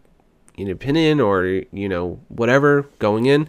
you 0.57 0.65
know, 0.65 0.71
opinion 0.71 1.19
or 1.19 1.45
you 1.45 1.87
know 1.87 2.19
whatever 2.29 2.89
going 2.97 3.27
in. 3.27 3.47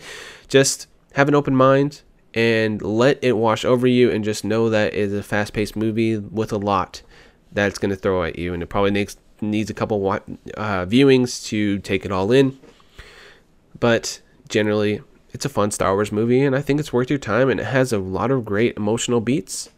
Just 0.48 0.86
have 1.14 1.28
an 1.28 1.34
open 1.34 1.56
mind 1.56 2.02
and 2.36 2.80
let 2.82 3.18
it 3.22 3.32
wash 3.32 3.64
over 3.64 3.88
you, 3.88 4.10
and 4.12 4.22
just 4.22 4.44
know 4.44 4.70
that 4.70 4.94
it's 4.94 5.12
a 5.12 5.22
fast-paced 5.22 5.74
movie 5.74 6.18
with 6.18 6.52
a 6.52 6.58
lot 6.58 7.02
that's 7.50 7.78
going 7.78 7.90
to 7.90 7.96
throw 7.96 8.22
at 8.22 8.38
you, 8.38 8.54
and 8.54 8.62
it 8.62 8.66
probably 8.66 8.92
needs 8.92 9.16
needs 9.40 9.70
a 9.70 9.74
couple 9.74 10.08
uh, 10.10 10.86
viewings 10.86 11.44
to 11.46 11.78
take 11.80 12.04
it 12.04 12.12
all 12.12 12.30
in. 12.30 12.58
But 13.80 14.20
generally, 14.48 15.02
it's 15.32 15.44
a 15.44 15.50
fun 15.50 15.70
Star 15.70 15.94
Wars 15.94 16.12
movie, 16.12 16.42
and 16.42 16.54
I 16.54 16.62
think 16.62 16.80
it's 16.80 16.92
worth 16.92 17.10
your 17.10 17.18
time, 17.18 17.50
and 17.50 17.58
it 17.60 17.66
has 17.66 17.92
a 17.92 17.98
lot 17.98 18.30
of 18.30 18.44
great 18.44 18.76
emotional 18.76 19.20
beats. 19.20 19.70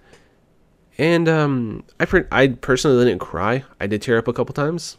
And 0.97 1.29
um, 1.29 1.85
I 2.01 2.05
per- 2.05 2.29
I 2.33 2.49
personally 2.49 3.05
didn't 3.05 3.21
cry. 3.21 3.65
I 3.81 3.87
did 3.87 4.03
tear 4.03 4.19
up 4.19 4.29
a 4.29 4.33
couple 4.33 4.53
times. 4.53 4.99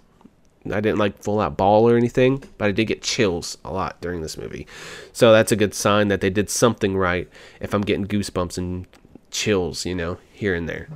I 0.74 0.80
didn't 0.80 1.00
like 1.00 1.22
full 1.22 1.40
out 1.40 1.58
ball 1.58 1.90
or 1.90 1.98
anything, 1.98 2.44
but 2.58 2.70
I 2.70 2.72
did 2.72 2.86
get 2.86 3.02
chills 3.02 3.58
a 3.64 3.72
lot 3.72 4.00
during 4.02 4.22
this 4.22 4.38
movie. 4.38 4.68
So 5.14 5.32
that's 5.32 5.52
a 5.52 5.56
good 5.56 5.74
sign 5.74 6.08
that 6.10 6.22
they 6.22 6.30
did 6.30 6.50
something 6.50 6.98
right 6.98 7.30
if 7.60 7.74
I'm 7.74 7.82
getting 7.82 8.08
goosebumps 8.08 8.58
and 8.58 8.88
chills, 9.32 9.86
you 9.86 9.96
know, 9.96 10.18
here 10.32 10.56
and 10.56 10.68
there. 10.68 10.88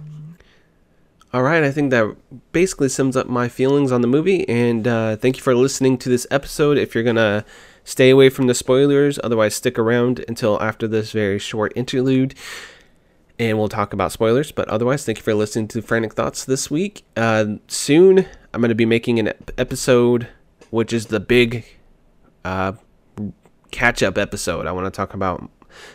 All 1.33 1.41
right, 1.41 1.63
I 1.63 1.71
think 1.71 1.89
that 1.89 2.15
basically 2.51 2.89
sums 2.89 3.17
up 3.17 3.27
my 3.27 3.47
feelings 3.47 3.91
on 3.91 4.01
the 4.01 4.07
movie. 4.07 4.47
And 4.47 4.87
uh, 4.87 5.15
thank 5.15 5.37
you 5.37 5.41
for 5.41 5.55
listening 5.55 5.97
to 5.99 6.09
this 6.09 6.27
episode. 6.29 6.77
If 6.77 6.93
you're 6.93 7.03
going 7.03 7.15
to 7.15 7.43
stay 7.83 8.11
away 8.11 8.29
from 8.29 8.45
the 8.45 8.53
spoilers, 8.53 9.19
otherwise, 9.23 9.55
stick 9.55 9.79
around 9.79 10.23
until 10.27 10.61
after 10.61 10.87
this 10.87 11.11
very 11.11 11.39
short 11.39 11.73
interlude 11.75 12.35
and 13.39 13.57
we'll 13.57 13.69
talk 13.69 13.93
about 13.93 14.11
spoilers. 14.11 14.51
But 14.51 14.67
otherwise, 14.69 15.05
thank 15.05 15.19
you 15.19 15.23
for 15.23 15.33
listening 15.33 15.67
to 15.69 15.81
Frantic 15.81 16.13
Thoughts 16.13 16.45
this 16.45 16.69
week. 16.69 17.05
Uh, 17.15 17.55
soon, 17.67 18.25
I'm 18.53 18.61
going 18.61 18.69
to 18.69 18.75
be 18.75 18.85
making 18.85 19.19
an 19.19 19.33
episode, 19.57 20.27
which 20.69 20.93
is 20.93 21.07
the 21.07 21.19
big 21.19 21.65
uh, 22.45 22.73
catch 23.71 24.03
up 24.03 24.17
episode. 24.17 24.67
I 24.67 24.71
want 24.71 24.85
to 24.85 24.91
talk 24.91 25.13
about 25.13 25.49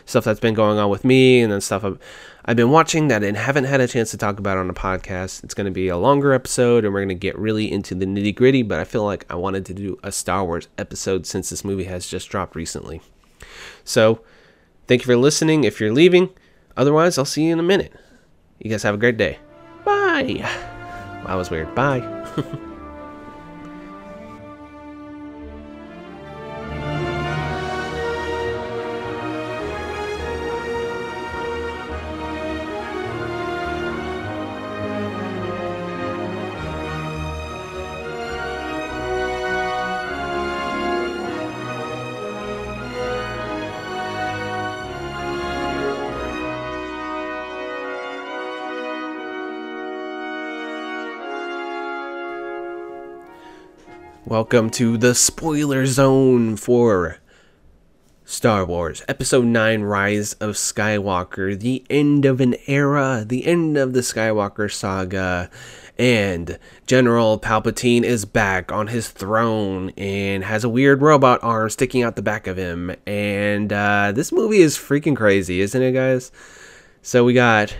stuff 0.05 0.25
that's 0.25 0.39
been 0.39 0.53
going 0.53 0.77
on 0.77 0.89
with 0.89 1.05
me 1.05 1.41
and 1.41 1.51
then 1.51 1.61
stuff 1.61 1.85
I've, 1.85 1.97
I've 2.45 2.57
been 2.57 2.69
watching 2.69 3.07
that 3.07 3.23
and 3.23 3.37
haven't 3.37 3.63
had 3.63 3.79
a 3.79 3.87
chance 3.87 4.11
to 4.11 4.17
talk 4.17 4.39
about 4.39 4.57
on 4.57 4.67
the 4.67 4.73
podcast. 4.73 5.43
It's 5.43 5.53
going 5.53 5.65
to 5.65 5.71
be 5.71 5.87
a 5.87 5.97
longer 5.97 6.33
episode 6.33 6.83
and 6.83 6.93
we're 6.93 7.01
going 7.01 7.09
to 7.09 7.15
get 7.15 7.37
really 7.37 7.71
into 7.71 7.95
the 7.95 8.05
nitty 8.05 8.35
gritty, 8.35 8.63
but 8.63 8.79
I 8.79 8.83
feel 8.83 9.05
like 9.05 9.25
I 9.29 9.35
wanted 9.35 9.65
to 9.67 9.73
do 9.73 9.97
a 10.03 10.11
Star 10.11 10.43
Wars 10.43 10.67
episode 10.77 11.25
since 11.25 11.49
this 11.49 11.63
movie 11.63 11.85
has 11.85 12.07
just 12.07 12.29
dropped 12.29 12.55
recently. 12.55 13.01
So, 13.83 14.21
thank 14.87 15.01
you 15.01 15.05
for 15.05 15.15
listening. 15.15 15.63
If 15.63 15.79
you're 15.79 15.93
leaving, 15.93 16.29
otherwise, 16.77 17.17
I'll 17.17 17.25
see 17.25 17.43
you 17.45 17.53
in 17.53 17.59
a 17.59 17.63
minute. 17.63 17.93
You 18.59 18.69
guys 18.69 18.83
have 18.83 18.95
a 18.95 18.97
great 18.97 19.17
day. 19.17 19.39
Bye. 19.85 20.39
that 21.25 21.35
was 21.35 21.49
weird. 21.49 21.73
Bye. 21.75 22.01
Welcome 54.39 54.69
to 54.69 54.95
the 54.95 55.15
spoiler 55.15 55.85
zone 55.85 56.55
for 56.55 57.17
Star 58.23 58.63
Wars 58.63 59.03
Episode 59.09 59.43
9 59.43 59.81
Rise 59.81 60.31
of 60.35 60.55
Skywalker, 60.55 61.59
the 61.59 61.85
end 61.89 62.23
of 62.23 62.39
an 62.39 62.55
era, 62.65 63.25
the 63.27 63.45
end 63.45 63.77
of 63.77 63.91
the 63.91 63.99
Skywalker 63.99 64.71
saga. 64.71 65.49
And 65.97 66.57
General 66.87 67.37
Palpatine 67.37 68.03
is 68.03 68.23
back 68.23 68.71
on 68.71 68.87
his 68.87 69.09
throne 69.09 69.89
and 69.97 70.45
has 70.45 70.63
a 70.63 70.69
weird 70.69 71.01
robot 71.01 71.43
arm 71.43 71.69
sticking 71.69 72.03
out 72.03 72.15
the 72.15 72.21
back 72.21 72.47
of 72.47 72.55
him. 72.55 72.95
And 73.05 73.73
uh, 73.73 74.13
this 74.13 74.31
movie 74.31 74.61
is 74.61 74.77
freaking 74.77 75.17
crazy, 75.17 75.59
isn't 75.59 75.81
it, 75.81 75.91
guys? 75.91 76.31
So 77.01 77.25
we 77.25 77.33
got 77.33 77.75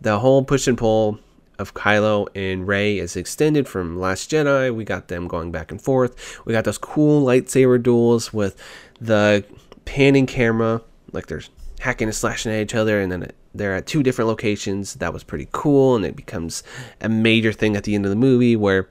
the 0.00 0.20
whole 0.20 0.42
push 0.42 0.66
and 0.66 0.78
pull 0.78 1.18
of 1.58 1.74
Kylo 1.74 2.28
and 2.34 2.66
Rey 2.66 2.98
is 2.98 3.16
extended 3.16 3.68
from 3.68 3.98
Last 3.98 4.30
Jedi. 4.30 4.74
We 4.74 4.84
got 4.84 5.08
them 5.08 5.28
going 5.28 5.52
back 5.52 5.70
and 5.70 5.80
forth. 5.80 6.40
We 6.44 6.52
got 6.52 6.64
those 6.64 6.78
cool 6.78 7.24
lightsaber 7.24 7.82
duels 7.82 8.32
with 8.32 8.60
the 9.00 9.44
panning 9.84 10.26
camera, 10.26 10.82
like 11.12 11.26
they're 11.26 11.42
hacking 11.80 12.08
and 12.08 12.14
slashing 12.14 12.52
at 12.52 12.60
each 12.60 12.74
other, 12.74 13.00
and 13.00 13.10
then 13.10 13.30
they're 13.54 13.74
at 13.74 13.86
two 13.86 14.02
different 14.02 14.28
locations. 14.28 14.94
That 14.94 15.12
was 15.12 15.24
pretty 15.24 15.48
cool, 15.52 15.96
and 15.96 16.04
it 16.04 16.16
becomes 16.16 16.62
a 17.00 17.08
major 17.08 17.52
thing 17.52 17.76
at 17.76 17.84
the 17.84 17.94
end 17.94 18.06
of 18.06 18.10
the 18.10 18.16
movie 18.16 18.56
where, 18.56 18.88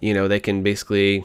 you 0.00 0.12
know, 0.12 0.28
they 0.28 0.40
can 0.40 0.62
basically 0.62 1.24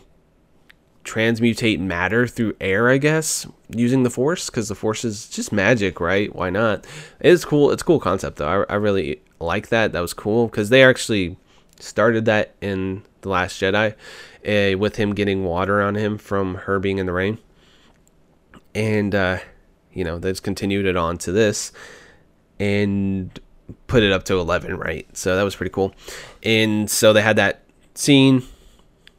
transmutate 1.03 1.79
matter 1.79 2.27
through 2.27 2.55
air, 2.61 2.89
I 2.89 2.97
guess, 2.97 3.45
using 3.69 4.03
the 4.03 4.09
force 4.09 4.49
because 4.49 4.69
the 4.69 4.75
force 4.75 5.03
is 5.03 5.27
just 5.27 5.51
magic, 5.51 5.99
right? 5.99 6.33
Why 6.33 6.49
not? 6.49 6.85
It 7.19 7.31
is 7.31 7.45
cool. 7.45 7.71
It's 7.71 7.81
a 7.81 7.85
cool 7.85 7.99
concept 7.99 8.37
though. 8.37 8.65
I, 8.69 8.73
I 8.73 8.75
really 8.75 9.21
like 9.43 9.69
that. 9.69 9.91
That 9.91 10.01
was 10.01 10.13
cool 10.13 10.47
because 10.47 10.69
they 10.69 10.83
actually 10.83 11.37
started 11.79 12.25
that 12.25 12.55
in 12.61 13.03
the 13.21 13.29
Last 13.29 13.61
Jedi 13.61 13.93
uh, 13.93 14.77
with 14.77 14.95
him 14.97 15.13
getting 15.13 15.43
water 15.43 15.81
on 15.81 15.95
him 15.95 16.17
from 16.17 16.55
her 16.55 16.79
being 16.79 16.97
in 16.97 17.05
the 17.05 17.13
rain, 17.13 17.37
and 18.73 19.13
uh, 19.13 19.39
you 19.91 20.03
know 20.03 20.19
they 20.19 20.31
just 20.31 20.43
continued 20.43 20.85
it 20.85 20.97
on 20.97 21.17
to 21.19 21.31
this 21.31 21.71
and 22.59 23.39
put 23.87 24.03
it 24.03 24.11
up 24.11 24.23
to 24.25 24.37
11 24.37 24.75
right? 24.77 25.07
So 25.15 25.35
that 25.35 25.43
was 25.43 25.55
pretty 25.55 25.71
cool. 25.71 25.93
And 26.43 26.89
so 26.89 27.13
they 27.13 27.21
had 27.21 27.37
that 27.37 27.63
scene. 27.95 28.43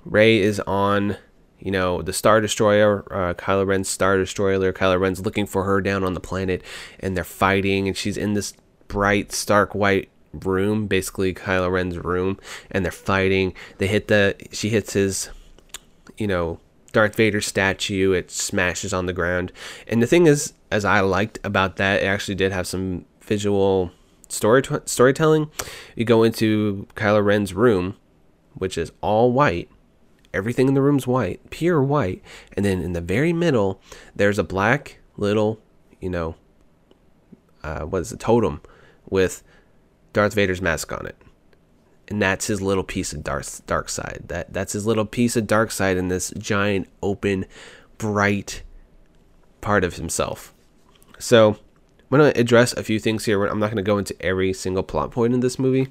Rey 0.04 0.38
is 0.38 0.60
on 0.60 1.16
you 1.64 1.70
know, 1.70 2.02
the 2.02 2.12
Star 2.12 2.42
Destroyer, 2.42 3.10
uh, 3.10 3.32
Kylo 3.32 3.66
Ren's 3.66 3.88
Star 3.88 4.18
Destroyer, 4.18 4.70
Kylo 4.70 5.00
Ren's 5.00 5.24
looking 5.24 5.46
for 5.46 5.64
her 5.64 5.80
down 5.80 6.04
on 6.04 6.12
the 6.12 6.20
planet, 6.20 6.62
and 7.00 7.16
they're 7.16 7.24
fighting, 7.24 7.88
and 7.88 7.96
she's 7.96 8.18
in 8.18 8.34
this 8.34 8.52
bright, 8.87 9.32
stark 9.32 9.74
white 9.74 10.10
room, 10.40 10.87
basically 10.87 11.35
Kylo 11.35 11.70
Ren's 11.70 11.99
room, 11.99 12.38
and 12.70 12.85
they're 12.85 12.92
fighting. 12.92 13.55
They 13.79 13.87
hit 13.87 14.09
the, 14.09 14.37
she 14.53 14.70
hits 14.70 14.92
his, 14.92 15.31
you 16.16 16.27
know, 16.27 16.61
Darth 16.92 17.16
Vader 17.16 17.40
statue. 17.40 18.12
It 18.12 18.31
smashes 18.31 18.92
on 18.92 19.07
the 19.07 19.12
ground. 19.12 19.53
And 19.88 20.03
the 20.03 20.07
thing 20.07 20.27
is, 20.27 20.53
as 20.70 20.85
I 20.85 21.01
liked 21.01 21.38
about 21.44 21.77
that, 21.77 22.03
it 22.03 22.07
actually 22.07 22.37
did 22.37 22.53
have 22.53 22.66
some 22.66 23.05
visual 23.20 23.90
story 24.29 24.62
storytelling. 24.85 25.51
You 25.97 26.05
go 26.05 26.23
into 26.23 26.87
Kylo 26.94 27.25
Ren's 27.25 27.55
room, 27.55 27.97
which 28.55 28.79
is 28.79 28.92
all 29.01 29.33
white, 29.33 29.68
Everything 30.35 30.66
in 30.66 30.75
the 30.75 30.83
room's 30.83 31.07
white, 31.07 31.49
pure 31.51 31.81
white. 31.81 32.20
And 32.55 32.66
then 32.66 32.83
in 32.83 32.92
the 32.92 33.01
very 33.01 33.33
middle, 33.33 33.81
there's 34.16 34.38
a 34.38 34.42
black 34.42 34.99
little, 35.16 35.61
you 36.01 36.11
know, 36.11 36.35
uh, 37.62 37.83
what 37.83 38.03
is 38.03 38.11
a 38.11 38.16
totem 38.16 38.61
with 39.09 39.44
Darth 40.14 40.33
Vader's 40.33 40.62
mask 40.62 40.90
on 40.92 41.05
it. 41.05 41.16
And 42.09 42.22
that's 42.22 42.46
his 42.46 42.62
little 42.62 42.85
piece 42.85 43.12
of 43.12 43.22
Darth 43.22 43.66
dark 43.66 43.90
side. 43.90 44.24
That 44.29 44.53
that's 44.53 44.72
his 44.72 44.87
little 44.87 45.05
piece 45.05 45.37
of 45.37 45.46
dark 45.46 45.70
side 45.70 45.98
in 45.98 46.09
this 46.09 46.33
giant, 46.38 46.88
open, 47.03 47.44
bright 47.98 48.62
part 49.61 49.85
of 49.85 49.96
himself. 49.96 50.55
So 51.18 51.50
I'm 51.50 52.18
gonna 52.18 52.33
address 52.37 52.72
a 52.74 52.83
few 52.83 52.98
things 52.98 53.24
here. 53.24 53.44
I'm 53.44 53.59
not 53.59 53.70
gonna 53.70 53.83
go 53.83 53.98
into 53.98 54.16
every 54.22 54.53
single 54.53 54.83
plot 54.83 55.11
point 55.11 55.35
in 55.35 55.40
this 55.40 55.59
movie. 55.59 55.88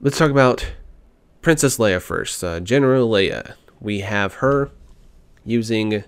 Let's 0.00 0.18
talk 0.18 0.30
about 0.30 0.72
Princess 1.42 1.78
Leia 1.78 2.00
first. 2.00 2.42
Uh, 2.42 2.60
General 2.60 3.08
Leia. 3.08 3.54
We 3.80 4.00
have 4.00 4.34
her 4.34 4.70
using 5.44 6.04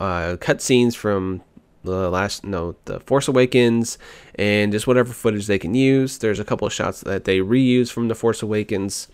uh, 0.00 0.36
cutscenes 0.40 0.96
from 0.96 1.42
the 1.84 2.10
last 2.10 2.44
no 2.44 2.76
the 2.84 3.00
Force 3.00 3.28
Awakens 3.28 3.98
and 4.34 4.72
just 4.72 4.86
whatever 4.86 5.12
footage 5.12 5.46
they 5.46 5.58
can 5.58 5.74
use. 5.74 6.18
There's 6.18 6.40
a 6.40 6.44
couple 6.44 6.66
of 6.66 6.72
shots 6.72 7.00
that 7.02 7.24
they 7.24 7.38
reuse 7.38 7.90
from 7.90 8.08
the 8.08 8.14
Force 8.14 8.42
Awakens. 8.42 9.08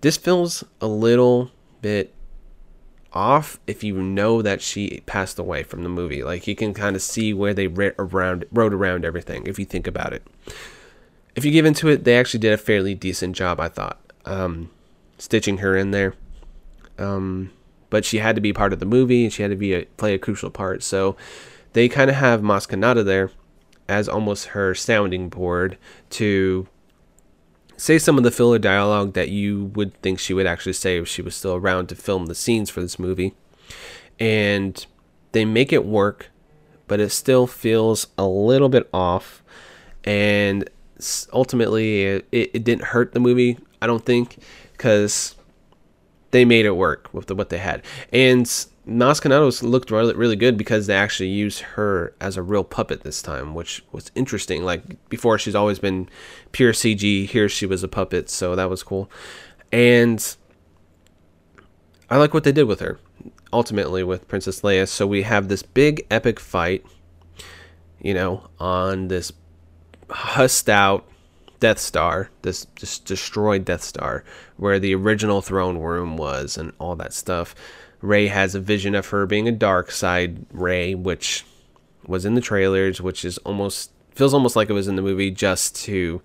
This 0.00 0.16
feels 0.16 0.64
a 0.80 0.86
little 0.86 1.50
bit 1.82 2.14
off 3.12 3.58
if 3.66 3.82
you 3.82 4.00
know 4.00 4.40
that 4.40 4.62
she 4.62 5.02
passed 5.06 5.38
away 5.38 5.62
from 5.62 5.82
the 5.82 5.88
movie. 5.88 6.22
Like 6.22 6.46
you 6.46 6.54
can 6.54 6.72
kind 6.72 6.96
of 6.96 7.02
see 7.02 7.34
where 7.34 7.54
they 7.54 7.66
wrote 7.66 7.94
around 7.98 8.44
wrote 8.52 8.72
around 8.72 9.04
everything 9.04 9.46
if 9.46 9.58
you 9.58 9.64
think 9.64 9.86
about 9.86 10.12
it. 10.12 10.26
If 11.36 11.44
you 11.44 11.52
give 11.52 11.64
into 11.64 11.88
it, 11.88 12.04
they 12.04 12.18
actually 12.18 12.40
did 12.40 12.52
a 12.52 12.58
fairly 12.58 12.94
decent 12.94 13.36
job, 13.36 13.60
I 13.60 13.68
thought, 13.68 14.00
um, 14.24 14.70
stitching 15.18 15.58
her 15.58 15.76
in 15.76 15.92
there. 15.92 16.14
Um, 16.98 17.52
but 17.88 18.04
she 18.04 18.18
had 18.18 18.34
to 18.34 18.40
be 18.40 18.52
part 18.52 18.72
of 18.72 18.80
the 18.80 18.86
movie, 18.86 19.24
and 19.24 19.32
she 19.32 19.42
had 19.42 19.50
to 19.50 19.56
be 19.56 19.74
a, 19.74 19.84
play 19.96 20.14
a 20.14 20.18
crucial 20.18 20.50
part. 20.50 20.82
So 20.82 21.16
they 21.72 21.88
kind 21.88 22.10
of 22.10 22.16
have 22.16 22.40
Maz 22.40 22.68
Kanata 22.68 23.04
there 23.04 23.30
as 23.88 24.08
almost 24.08 24.48
her 24.48 24.74
sounding 24.74 25.28
board 25.28 25.76
to 26.10 26.68
say 27.76 27.98
some 27.98 28.18
of 28.18 28.24
the 28.24 28.30
filler 28.30 28.58
dialogue 28.58 29.14
that 29.14 29.30
you 29.30 29.64
would 29.74 29.94
think 30.02 30.18
she 30.18 30.34
would 30.34 30.46
actually 30.46 30.72
say 30.72 30.98
if 30.98 31.08
she 31.08 31.22
was 31.22 31.34
still 31.34 31.54
around 31.54 31.88
to 31.88 31.94
film 31.94 32.26
the 32.26 32.34
scenes 32.34 32.70
for 32.70 32.80
this 32.80 32.98
movie. 32.98 33.34
And 34.18 34.84
they 35.32 35.44
make 35.44 35.72
it 35.72 35.84
work, 35.84 36.30
but 36.86 37.00
it 37.00 37.10
still 37.10 37.46
feels 37.46 38.06
a 38.18 38.26
little 38.26 38.68
bit 38.68 38.88
off. 38.92 39.42
And 40.04 40.68
ultimately, 41.32 42.04
it, 42.04 42.28
it 42.30 42.64
didn't 42.64 42.84
hurt 42.84 43.12
the 43.12 43.20
movie, 43.20 43.58
I 43.80 43.86
don't 43.86 44.04
think, 44.04 44.38
because 44.72 45.34
they 46.32 46.44
made 46.44 46.66
it 46.66 46.76
work 46.76 47.08
with 47.12 47.26
the, 47.26 47.34
what 47.34 47.48
they 47.48 47.58
had. 47.58 47.82
And 48.12 48.46
Kanata 48.86 49.62
looked 49.62 49.90
really, 49.90 50.14
really 50.14 50.36
good 50.36 50.56
because 50.56 50.86
they 50.86 50.94
actually 50.94 51.28
used 51.28 51.60
her 51.60 52.14
as 52.20 52.36
a 52.36 52.42
real 52.42 52.64
puppet 52.64 53.02
this 53.02 53.22
time, 53.22 53.54
which 53.54 53.84
was 53.92 54.10
interesting. 54.14 54.64
Like 54.64 55.08
before, 55.08 55.38
she's 55.38 55.54
always 55.54 55.78
been 55.78 56.08
pure 56.52 56.72
CG. 56.72 57.26
Here, 57.26 57.48
she 57.48 57.66
was 57.66 57.82
a 57.82 57.88
puppet, 57.88 58.30
so 58.30 58.56
that 58.56 58.70
was 58.70 58.82
cool. 58.82 59.10
And 59.70 60.36
I 62.08 62.16
like 62.16 62.34
what 62.34 62.44
they 62.44 62.52
did 62.52 62.64
with 62.64 62.80
her, 62.80 62.98
ultimately, 63.52 64.02
with 64.02 64.26
Princess 64.28 64.62
Leia. 64.62 64.88
So 64.88 65.06
we 65.06 65.22
have 65.22 65.48
this 65.48 65.62
big 65.62 66.06
epic 66.10 66.40
fight, 66.40 66.84
you 68.00 68.14
know, 68.14 68.48
on 68.58 69.08
this 69.08 69.32
hussed 70.08 70.68
out 70.68 71.06
Death 71.60 71.78
Star, 71.78 72.30
this 72.42 72.66
just 72.74 73.04
destroyed 73.04 73.66
Death 73.66 73.82
Star, 73.82 74.24
where 74.56 74.78
the 74.78 74.94
original 74.94 75.42
throne 75.42 75.76
room 75.76 76.16
was, 76.16 76.56
and 76.56 76.72
all 76.78 76.96
that 76.96 77.12
stuff. 77.12 77.54
Rey 78.00 78.28
has 78.28 78.54
a 78.54 78.60
vision 78.60 78.94
of 78.94 79.08
her 79.08 79.26
being 79.26 79.48
a 79.48 79.52
dark 79.52 79.90
side 79.90 80.46
Rey, 80.52 80.94
which 80.94 81.44
was 82.06 82.24
in 82.24 82.34
the 82.34 82.40
trailers, 82.40 83.00
which 83.00 83.24
is 83.24 83.38
almost 83.38 83.90
feels 84.14 84.34
almost 84.34 84.56
like 84.56 84.68
it 84.68 84.74
was 84.74 84.88
in 84.88 84.96
the 84.96 85.02
movie 85.02 85.30
just 85.30 85.76
to 85.76 86.20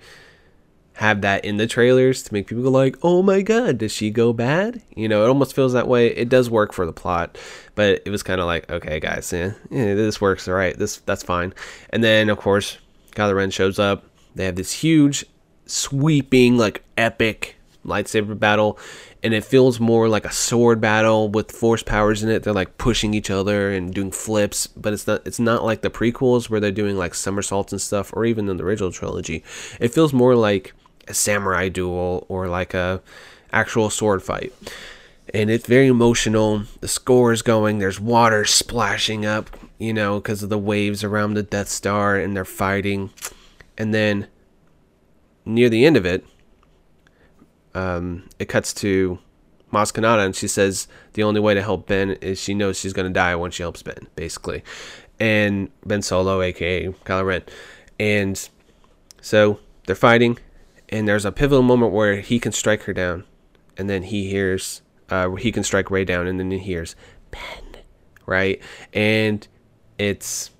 have 0.94 1.22
that 1.22 1.44
in 1.44 1.58
the 1.58 1.68
trailers 1.68 2.24
to 2.24 2.34
make 2.34 2.48
people 2.48 2.64
go 2.64 2.70
like, 2.70 2.98
"Oh 3.04 3.22
my 3.22 3.42
god, 3.42 3.78
does 3.78 3.92
she 3.92 4.10
go 4.10 4.32
bad?" 4.32 4.82
You 4.96 5.10
know, 5.10 5.24
it 5.26 5.28
almost 5.28 5.54
feels 5.54 5.74
that 5.74 5.88
way. 5.88 6.08
It 6.08 6.30
does 6.30 6.50
work 6.50 6.72
for 6.72 6.86
the 6.86 6.94
plot, 6.94 7.38
but 7.76 8.02
it 8.06 8.10
was 8.10 8.24
kind 8.24 8.40
of 8.40 8.48
like, 8.48 8.70
"Okay, 8.72 9.00
guys, 9.00 9.32
yeah, 9.34 9.54
yeah, 9.70 9.94
this 9.94 10.22
works, 10.22 10.48
all 10.48 10.54
right. 10.54 10.78
This 10.78 10.98
that's 11.06 11.24
fine." 11.24 11.54
And 11.90 12.04
then 12.04 12.30
of 12.30 12.38
course, 12.38 12.78
Kylo 13.12 13.36
Ren 13.36 13.52
shows 13.52 13.78
up. 13.80 14.06
They 14.36 14.46
have 14.46 14.56
this 14.56 14.72
huge, 14.72 15.26
sweeping, 15.66 16.58
like 16.58 16.84
epic 16.98 17.55
lightsaber 17.86 18.38
battle, 18.38 18.78
and 19.24 19.34
it 19.34 19.44
feels 19.44 19.80
more 19.80 20.10
like 20.10 20.26
a 20.26 20.32
sword 20.32 20.82
battle 20.82 21.30
with 21.30 21.52
force 21.52 21.84
powers 21.84 22.24
in 22.24 22.30
it. 22.30 22.44
They're 22.44 22.54
like 22.54 22.78
pushing 22.78 23.14
each 23.14 23.30
other 23.30 23.72
and 23.72 23.94
doing 23.94 24.12
flips, 24.12 24.68
but 24.68 24.94
it's 24.94 25.08
not 25.08 25.26
it's 25.26 25.40
not 25.40 25.64
like 25.64 25.82
the 25.82 25.90
prequels 25.90 26.50
where 26.50 26.60
they're 26.60 26.72
doing 26.72 26.98
like 26.98 27.14
somersaults 27.14 27.72
and 27.72 27.82
stuff, 27.82 28.12
or 28.14 28.26
even 28.26 28.50
in 28.50 28.58
the 28.58 28.64
original 28.64 28.92
trilogy. 28.92 29.44
It 29.80 29.94
feels 29.94 30.14
more 30.14 30.36
like 30.36 30.74
a 31.08 31.14
samurai 31.14 31.70
duel 31.70 32.26
or 32.30 32.48
like 32.48 32.74
a 32.74 33.02
actual 33.52 33.90
sword 33.90 34.24
fight. 34.24 34.54
And 35.34 35.50
it's 35.50 35.66
very 35.66 35.88
emotional. 35.88 36.64
The 36.82 36.88
score 36.88 37.34
is 37.34 37.42
going. 37.42 37.80
There's 37.80 38.00
water 38.00 38.46
splashing 38.46 39.26
up, 39.26 39.50
you 39.80 39.94
know, 39.94 40.20
because 40.20 40.44
of 40.44 40.50
the 40.50 40.58
waves 40.58 41.04
around 41.04 41.34
the 41.34 41.44
Death 41.44 41.68
Star, 41.68 42.16
and 42.16 42.36
they're 42.36 42.46
fighting. 42.46 43.10
And 43.78 43.94
then 43.94 44.28
near 45.46 45.70
the 45.70 45.86
end 45.86 45.98
of 45.98 46.06
it, 46.06 46.26
um, 47.76 48.28
it 48.40 48.46
cuts 48.46 48.74
to 48.76 49.20
Maz 49.72 49.92
Kanata, 49.94 50.26
and 50.26 50.36
she 50.36 50.48
says 50.48 50.88
the 51.14 51.24
only 51.24 51.42
way 51.42 51.54
to 51.54 51.62
help 51.62 51.88
Ben 51.88 52.12
is 52.12 52.40
she 52.40 52.54
knows 52.54 52.80
she's 52.80 52.94
going 52.94 53.08
to 53.08 53.14
die 53.14 53.36
when 53.36 53.52
she 53.52 53.62
helps 53.62 53.84
Ben, 53.84 54.08
basically. 54.16 54.64
And 55.20 55.70
Ben 55.86 56.02
Solo, 56.02 56.42
aka 56.42 56.88
Kylo 56.88 57.26
Ren. 57.26 57.44
And 58.00 58.50
so 59.22 59.60
they're 59.86 59.96
fighting, 59.96 60.40
and 60.90 61.08
there's 61.08 61.26
a 61.26 61.32
pivotal 61.32 61.62
moment 61.62 61.92
where 61.92 62.22
he 62.22 62.40
can 62.40 62.54
strike 62.54 62.84
her 62.84 62.94
down, 62.94 63.26
and 63.78 63.90
then 63.90 64.04
he 64.04 64.30
hears, 64.30 64.82
uh, 65.10 65.32
he 65.32 65.52
can 65.52 65.64
strike 65.64 65.92
Rey 65.92 66.06
down, 66.06 66.28
and 66.28 66.40
then 66.40 66.52
he 66.52 66.60
hears 66.60 66.96
Ben, 67.32 67.82
right? 68.26 68.62
And 68.94 69.46
it's 69.98 70.52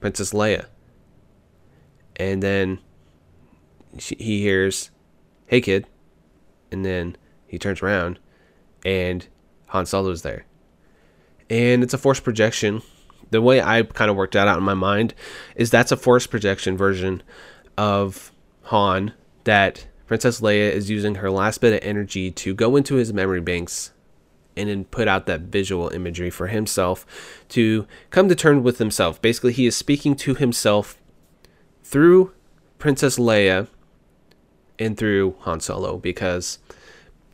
Princess 0.00 0.32
Leia. 0.32 0.66
And 2.16 2.42
then 2.42 2.78
she, 3.98 4.14
he 4.18 4.40
hears, 4.40 4.90
"Hey 5.46 5.60
kid," 5.60 5.86
and 6.74 6.84
then 6.84 7.16
he 7.46 7.56
turns 7.56 7.80
around, 7.80 8.18
and 8.84 9.26
Han 9.68 9.86
Solo's 9.86 10.22
there. 10.22 10.44
And 11.48 11.82
it's 11.82 11.94
a 11.94 11.98
force 11.98 12.20
projection. 12.20 12.82
The 13.30 13.40
way 13.40 13.62
I 13.62 13.82
kind 13.82 14.10
of 14.10 14.16
worked 14.16 14.34
that 14.34 14.48
out 14.48 14.58
in 14.58 14.64
my 14.64 14.74
mind 14.74 15.14
is 15.54 15.70
that's 15.70 15.92
a 15.92 15.96
force 15.96 16.26
projection 16.26 16.76
version 16.76 17.22
of 17.78 18.32
Han 18.64 19.14
that 19.44 19.86
Princess 20.06 20.40
Leia 20.40 20.70
is 20.70 20.90
using 20.90 21.16
her 21.16 21.30
last 21.30 21.60
bit 21.60 21.72
of 21.72 21.80
energy 21.82 22.30
to 22.32 22.54
go 22.54 22.76
into 22.76 22.96
his 22.96 23.12
memory 23.12 23.40
banks 23.40 23.92
and 24.56 24.68
then 24.68 24.84
put 24.84 25.08
out 25.08 25.26
that 25.26 25.42
visual 25.42 25.88
imagery 25.90 26.30
for 26.30 26.48
himself 26.48 27.06
to 27.50 27.86
come 28.10 28.28
to 28.28 28.34
terms 28.34 28.62
with 28.62 28.78
himself. 28.78 29.22
Basically, 29.22 29.52
he 29.52 29.66
is 29.66 29.76
speaking 29.76 30.16
to 30.16 30.34
himself 30.34 31.00
through 31.82 32.32
Princess 32.78 33.18
Leia 33.18 33.68
and 34.78 34.96
through 34.96 35.36
Han 35.40 35.60
Solo 35.60 35.98
because 35.98 36.58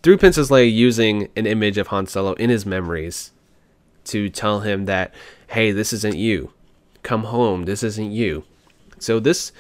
through 0.03 0.19
Princess 0.19 0.51
Leia 0.51 0.73
using 0.73 1.29
an 1.37 1.47
image 1.47 1.79
of 1.79 1.89
Han 1.89 2.07
Solo 2.07 2.33
in 2.35 2.51
his 2.51 2.65
memories 2.65 3.33
to 4.05 4.29
tell 4.29 4.61
him 4.61 4.87
that, 4.87 5.15
hey, 5.49 5.73
this 5.73 5.93
isn't 5.93 6.17
you. 6.17 6.53
Come 7.03 7.25
home. 7.25 7.65
This 7.65 7.83
isn't 7.83 8.11
you. 8.11 8.45
So 8.99 9.21
this 9.21 9.53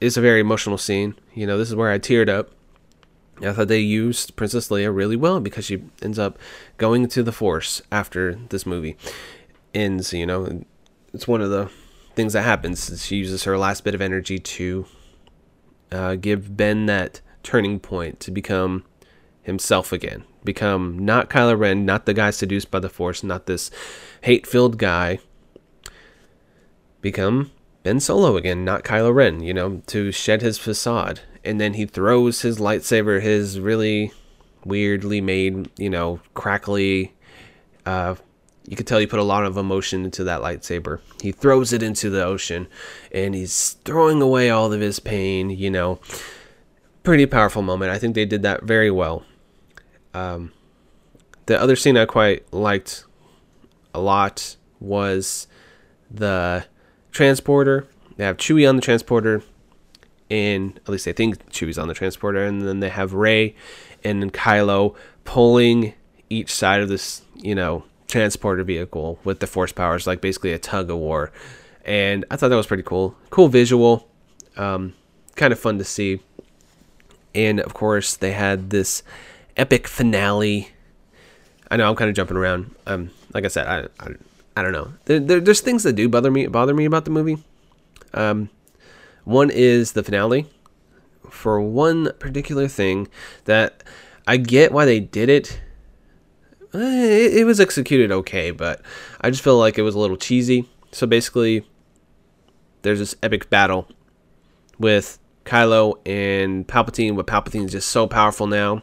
is 0.00 0.16
a 0.16 0.20
very 0.20 0.40
emotional 0.40 0.78
scene. 0.78 1.14
You 1.34 1.46
know, 1.46 1.58
this 1.58 1.68
is 1.68 1.74
where 1.74 1.90
I 1.90 1.98
teared 1.98 2.28
up. 2.28 2.50
I 3.40 3.52
thought 3.52 3.68
they 3.68 3.80
used 3.80 4.36
Princess 4.36 4.68
Leia 4.68 4.94
really 4.94 5.16
well 5.16 5.40
because 5.40 5.64
she 5.64 5.82
ends 6.02 6.18
up 6.18 6.38
going 6.76 7.08
to 7.08 7.22
the 7.22 7.32
Force 7.32 7.82
after 7.90 8.34
this 8.50 8.66
movie 8.66 8.96
ends. 9.74 10.12
You 10.12 10.26
know, 10.26 10.64
it's 11.12 11.26
one 11.26 11.40
of 11.40 11.50
the 11.50 11.70
things 12.14 12.34
that 12.34 12.42
happens. 12.42 13.02
She 13.04 13.16
uses 13.16 13.44
her 13.44 13.58
last 13.58 13.84
bit 13.84 13.94
of 13.94 14.00
energy 14.00 14.38
to 14.38 14.86
uh, 15.90 16.14
give 16.16 16.56
Ben 16.56 16.86
that 16.86 17.20
turning 17.42 17.80
point 17.80 18.20
to 18.20 18.30
become 18.30 18.84
himself 19.42 19.92
again. 19.92 20.24
Become 20.44 20.98
not 20.98 21.30
Kylo 21.30 21.58
Ren, 21.58 21.84
not 21.84 22.06
the 22.06 22.14
guy 22.14 22.30
seduced 22.30 22.70
by 22.70 22.80
the 22.80 22.88
Force, 22.88 23.22
not 23.22 23.46
this 23.46 23.70
hate 24.22 24.46
filled 24.46 24.78
guy. 24.78 25.18
Become 27.00 27.50
Ben 27.82 28.00
Solo 28.00 28.36
again, 28.36 28.64
not 28.64 28.84
Kylo 28.84 29.14
Ren, 29.14 29.40
you 29.40 29.52
know, 29.52 29.82
to 29.86 30.12
shed 30.12 30.42
his 30.42 30.58
facade. 30.58 31.20
And 31.44 31.60
then 31.60 31.74
he 31.74 31.86
throws 31.86 32.42
his 32.42 32.58
lightsaber, 32.58 33.20
his 33.20 33.58
really 33.58 34.12
weirdly 34.64 35.20
made, 35.20 35.70
you 35.76 35.90
know, 35.90 36.20
crackly. 36.34 37.14
Uh, 37.84 38.14
you 38.66 38.76
could 38.76 38.86
tell 38.86 39.00
he 39.00 39.06
put 39.06 39.18
a 39.18 39.24
lot 39.24 39.44
of 39.44 39.56
emotion 39.56 40.04
into 40.04 40.22
that 40.24 40.40
lightsaber. 40.40 41.00
He 41.20 41.32
throws 41.32 41.72
it 41.72 41.82
into 41.82 42.10
the 42.10 42.24
ocean 42.24 42.68
and 43.10 43.34
he's 43.34 43.72
throwing 43.84 44.22
away 44.22 44.50
all 44.50 44.72
of 44.72 44.80
his 44.80 45.00
pain, 45.00 45.50
you 45.50 45.70
know. 45.70 45.98
Pretty 47.02 47.26
powerful 47.26 47.62
moment. 47.62 47.90
I 47.90 47.98
think 47.98 48.14
they 48.14 48.24
did 48.24 48.42
that 48.42 48.62
very 48.62 48.90
well. 48.90 49.24
Um, 50.14 50.52
the 51.46 51.60
other 51.60 51.76
scene 51.76 51.96
I 51.96 52.04
quite 52.06 52.52
liked 52.52 53.04
a 53.94 54.00
lot 54.00 54.56
was 54.80 55.46
the 56.10 56.66
transporter. 57.10 57.86
They 58.16 58.24
have 58.24 58.36
Chewie 58.36 58.68
on 58.68 58.76
the 58.76 58.82
transporter, 58.82 59.42
and 60.30 60.76
at 60.76 60.88
least 60.88 61.08
I 61.08 61.12
think 61.12 61.50
Chewie's 61.50 61.78
on 61.78 61.88
the 61.88 61.94
transporter, 61.94 62.44
and 62.44 62.62
then 62.62 62.80
they 62.80 62.90
have 62.90 63.14
Rey 63.14 63.54
and 64.04 64.32
Kylo 64.32 64.94
pulling 65.24 65.94
each 66.28 66.54
side 66.54 66.80
of 66.80 66.88
this, 66.88 67.22
you 67.36 67.54
know, 67.54 67.84
transporter 68.08 68.64
vehicle 68.64 69.18
with 69.24 69.40
the 69.40 69.46
force 69.46 69.72
powers, 69.72 70.06
like 70.06 70.20
basically 70.20 70.52
a 70.52 70.58
tug 70.58 70.90
of 70.90 70.98
war. 70.98 71.32
And 71.84 72.24
I 72.30 72.36
thought 72.36 72.48
that 72.48 72.56
was 72.56 72.66
pretty 72.66 72.82
cool. 72.82 73.16
Cool 73.30 73.48
visual, 73.48 74.08
um, 74.56 74.94
kind 75.36 75.52
of 75.52 75.58
fun 75.58 75.78
to 75.78 75.84
see. 75.84 76.20
and 77.34 77.60
of 77.60 77.72
course 77.74 78.16
they 78.16 78.32
had 78.32 78.70
this 78.70 79.02
epic 79.56 79.88
finale. 79.88 80.68
I 81.70 81.76
know 81.76 81.88
I'm 81.88 81.96
kind 81.96 82.10
of 82.10 82.16
jumping 82.16 82.36
around. 82.36 82.74
Um, 82.86 83.10
like 83.32 83.44
I 83.44 83.48
said, 83.48 83.66
I 83.66 84.04
I, 84.04 84.14
I 84.56 84.62
don't 84.62 84.72
know. 84.72 84.92
There, 85.06 85.20
there, 85.20 85.40
there's 85.40 85.60
things 85.60 85.82
that 85.84 85.94
do 85.94 86.08
bother 86.08 86.30
me 86.30 86.46
bother 86.46 86.74
me 86.74 86.84
about 86.84 87.04
the 87.04 87.10
movie. 87.10 87.42
Um, 88.14 88.50
one 89.24 89.50
is 89.50 89.92
the 89.92 90.02
finale. 90.02 90.46
For 91.30 91.60
one 91.60 92.12
particular 92.18 92.68
thing 92.68 93.08
that 93.44 93.82
I 94.26 94.36
get 94.36 94.72
why 94.72 94.84
they 94.84 95.00
did 95.00 95.28
it. 95.28 95.60
Eh, 96.74 96.78
it, 96.78 97.36
it 97.38 97.44
was 97.44 97.60
executed 97.60 98.12
okay, 98.12 98.50
but 98.50 98.80
I 99.20 99.30
just 99.30 99.42
feel 99.42 99.58
like 99.58 99.78
it 99.78 99.82
was 99.82 99.94
a 99.94 99.98
little 99.98 100.16
cheesy. 100.16 100.68
So 100.90 101.06
basically, 101.06 101.66
there's 102.82 102.98
this 102.98 103.14
epic 103.22 103.48
battle 103.48 103.88
with 104.78 105.18
Kylo 105.44 105.96
and 106.06 106.66
Palpatine, 106.66 107.16
but 107.16 107.26
Palpatine 107.26 107.66
is 107.66 107.72
just 107.72 107.88
so 107.88 108.06
powerful 108.06 108.46
now. 108.46 108.82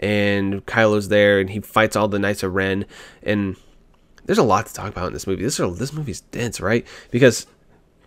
And 0.00 0.64
Kylo's 0.66 1.08
there, 1.08 1.40
and 1.40 1.50
he 1.50 1.60
fights 1.60 1.96
all 1.96 2.08
the 2.08 2.18
Knights 2.18 2.42
of 2.42 2.54
Ren. 2.54 2.86
And 3.22 3.56
there's 4.24 4.38
a 4.38 4.42
lot 4.42 4.66
to 4.66 4.74
talk 4.74 4.88
about 4.88 5.08
in 5.08 5.12
this 5.12 5.26
movie. 5.26 5.42
This 5.42 5.58
is, 5.58 5.78
this 5.78 5.92
movie's 5.92 6.20
dense, 6.20 6.60
right? 6.60 6.86
Because 7.10 7.46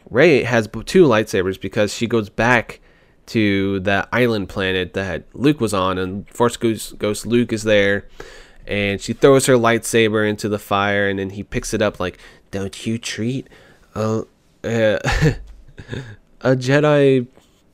Rey 0.10 0.44
has 0.44 0.68
two 0.86 1.06
lightsabers 1.06 1.60
because 1.60 1.94
she 1.94 2.08
goes 2.08 2.30
back 2.30 2.80
to 3.28 3.80
the 3.80 4.08
island 4.12 4.50
planet 4.50 4.94
that 4.94 5.24
Luke 5.34 5.62
was 5.62 5.74
on, 5.74 5.98
and 5.98 6.30
Force 6.30 6.58
Ghost, 6.58 6.98
Ghost 6.98 7.26
Luke 7.26 7.54
is 7.54 7.64
there, 7.64 8.08
and 8.68 9.00
she 9.00 9.14
throws 9.14 9.46
her 9.46 9.56
lightsaber 9.56 10.28
into 10.28 10.50
the 10.50 10.60
fire, 10.60 11.08
and 11.08 11.20
then 11.20 11.32
he 11.32 11.44
picks 11.44 11.74
it 11.74 11.82
up 11.82 12.00
like, 12.00 12.18
"Don't 12.52 12.86
you 12.86 12.98
treat 12.98 13.48
a 13.96 14.24
a 14.64 15.40
Jedi 16.44 17.28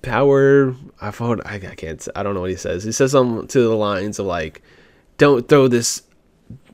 power. 0.07 0.75
I 1.01 1.11
thought 1.11 1.45
I, 1.45 1.55
I 1.55 1.75
can't. 1.75 2.07
I 2.15 2.23
don't 2.23 2.33
know 2.33 2.41
what 2.41 2.49
he 2.49 2.55
says. 2.55 2.83
He 2.83 2.91
says 2.91 3.11
something 3.11 3.47
to 3.47 3.61
the 3.61 3.75
lines 3.75 4.19
of 4.19 4.25
like, 4.25 4.61
"Don't 5.17 5.47
throw 5.47 5.67
this 5.67 6.03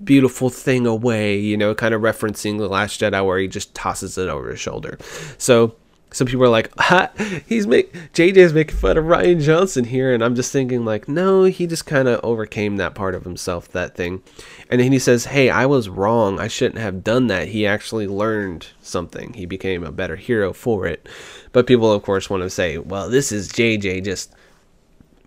beautiful 0.04 0.50
thing 0.50 0.86
away," 0.86 1.40
you 1.40 1.58
know, 1.58 1.74
kind 1.76 1.94
of 1.94 2.02
referencing 2.02 2.58
the 2.58 2.68
Last 2.68 3.02
Jedi 3.02 3.26
where 3.26 3.40
he 3.40 3.48
just 3.48 3.74
tosses 3.74 4.18
it 4.18 4.30
over 4.30 4.52
his 4.52 4.60
shoulder. 4.60 4.98
So 5.38 5.76
some 6.14 6.28
people 6.28 6.46
are 6.46 6.50
like, 6.50 6.72
ha, 6.80 7.10
he's 7.46 7.68
make 7.68 7.94
JJ's 8.14 8.54
making 8.54 8.78
fun 8.78 8.98
of 8.98 9.06
Rian 9.06 9.42
Johnson 9.42 9.86
here, 9.86 10.14
and 10.14 10.24
I'm 10.24 10.36
just 10.36 10.52
thinking 10.52 10.86
like, 10.86 11.10
no, 11.10 11.44
he 11.44 11.68
just 11.68 11.86
kind 11.86 12.08
of 12.08 12.20
overcame 12.24 12.78
that 12.78 12.96
part 12.96 13.16
of 13.16 13.24
himself, 13.24 13.68
that 13.70 13.96
thing, 13.96 14.24
and 14.70 14.80
then 14.80 14.92
he 14.92 15.00
says, 15.00 15.26
hey, 15.26 15.50
I 15.50 15.66
was 15.66 15.90
wrong, 15.90 16.40
I 16.40 16.48
shouldn't 16.48 16.80
have 16.80 17.04
done 17.04 17.28
that. 17.28 17.50
He 17.50 17.68
actually 17.68 18.08
learned 18.08 18.68
something. 18.82 19.34
He 19.34 19.46
became 19.46 19.84
a 19.84 19.92
better 19.92 20.16
hero 20.16 20.54
for 20.54 20.86
it. 20.86 21.10
But 21.52 21.68
people, 21.68 21.92
of 21.92 22.04
course, 22.04 22.30
want 22.30 22.44
to 22.44 22.50
say, 22.50 22.78
well, 22.78 23.10
this 23.10 23.32
is 23.32 23.50
JJ 23.52 24.06
just 24.06 24.34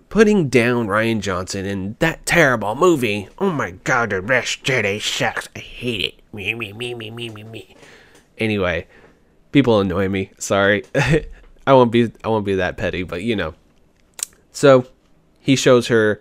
putting 0.08 0.48
down 0.48 0.86
Rian 0.86 1.20
Johnson 1.20 1.66
in 1.66 1.96
that 1.98 2.24
terrible 2.24 2.74
movie. 2.74 3.28
Oh 3.38 3.50
my 3.50 3.72
God, 3.72 4.10
the 4.10 4.22
best 4.22 4.62
Jedi 4.62 5.00
sucks. 5.00 5.48
I 5.56 5.58
hate 5.58 6.04
it. 6.04 6.14
Me 6.32 6.54
me 6.54 6.72
me 6.72 6.94
me 6.94 7.10
me 7.10 7.28
me 7.28 7.42
me. 7.42 7.76
Anyway 8.38 8.86
people 9.56 9.80
annoy 9.80 10.06
me. 10.06 10.30
Sorry. 10.36 10.84
I 11.66 11.72
won't 11.72 11.90
be 11.90 12.12
I 12.22 12.28
won't 12.28 12.44
be 12.44 12.56
that 12.56 12.76
petty, 12.76 13.04
but 13.04 13.22
you 13.22 13.34
know. 13.34 13.54
So 14.52 14.86
he 15.40 15.56
shows 15.56 15.88
her 15.88 16.20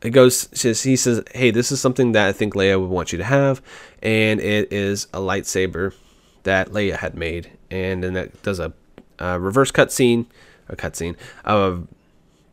it 0.00 0.10
goes 0.10 0.48
he 0.52 0.94
says, 0.94 1.24
"Hey, 1.34 1.50
this 1.50 1.72
is 1.72 1.80
something 1.80 2.12
that 2.12 2.28
I 2.28 2.32
think 2.32 2.54
Leia 2.54 2.80
would 2.80 2.88
want 2.88 3.10
you 3.10 3.18
to 3.18 3.24
have, 3.24 3.60
and 4.00 4.38
it 4.38 4.72
is 4.72 5.08
a 5.12 5.18
lightsaber 5.18 5.92
that 6.44 6.68
Leia 6.68 6.98
had 6.98 7.16
made." 7.16 7.50
And 7.68 8.04
then 8.04 8.12
that 8.12 8.40
does 8.44 8.60
a, 8.60 8.72
a 9.18 9.40
reverse 9.40 9.72
cutscene, 9.72 10.26
a 10.68 10.76
cutscene, 10.76 11.16
a 11.44 11.80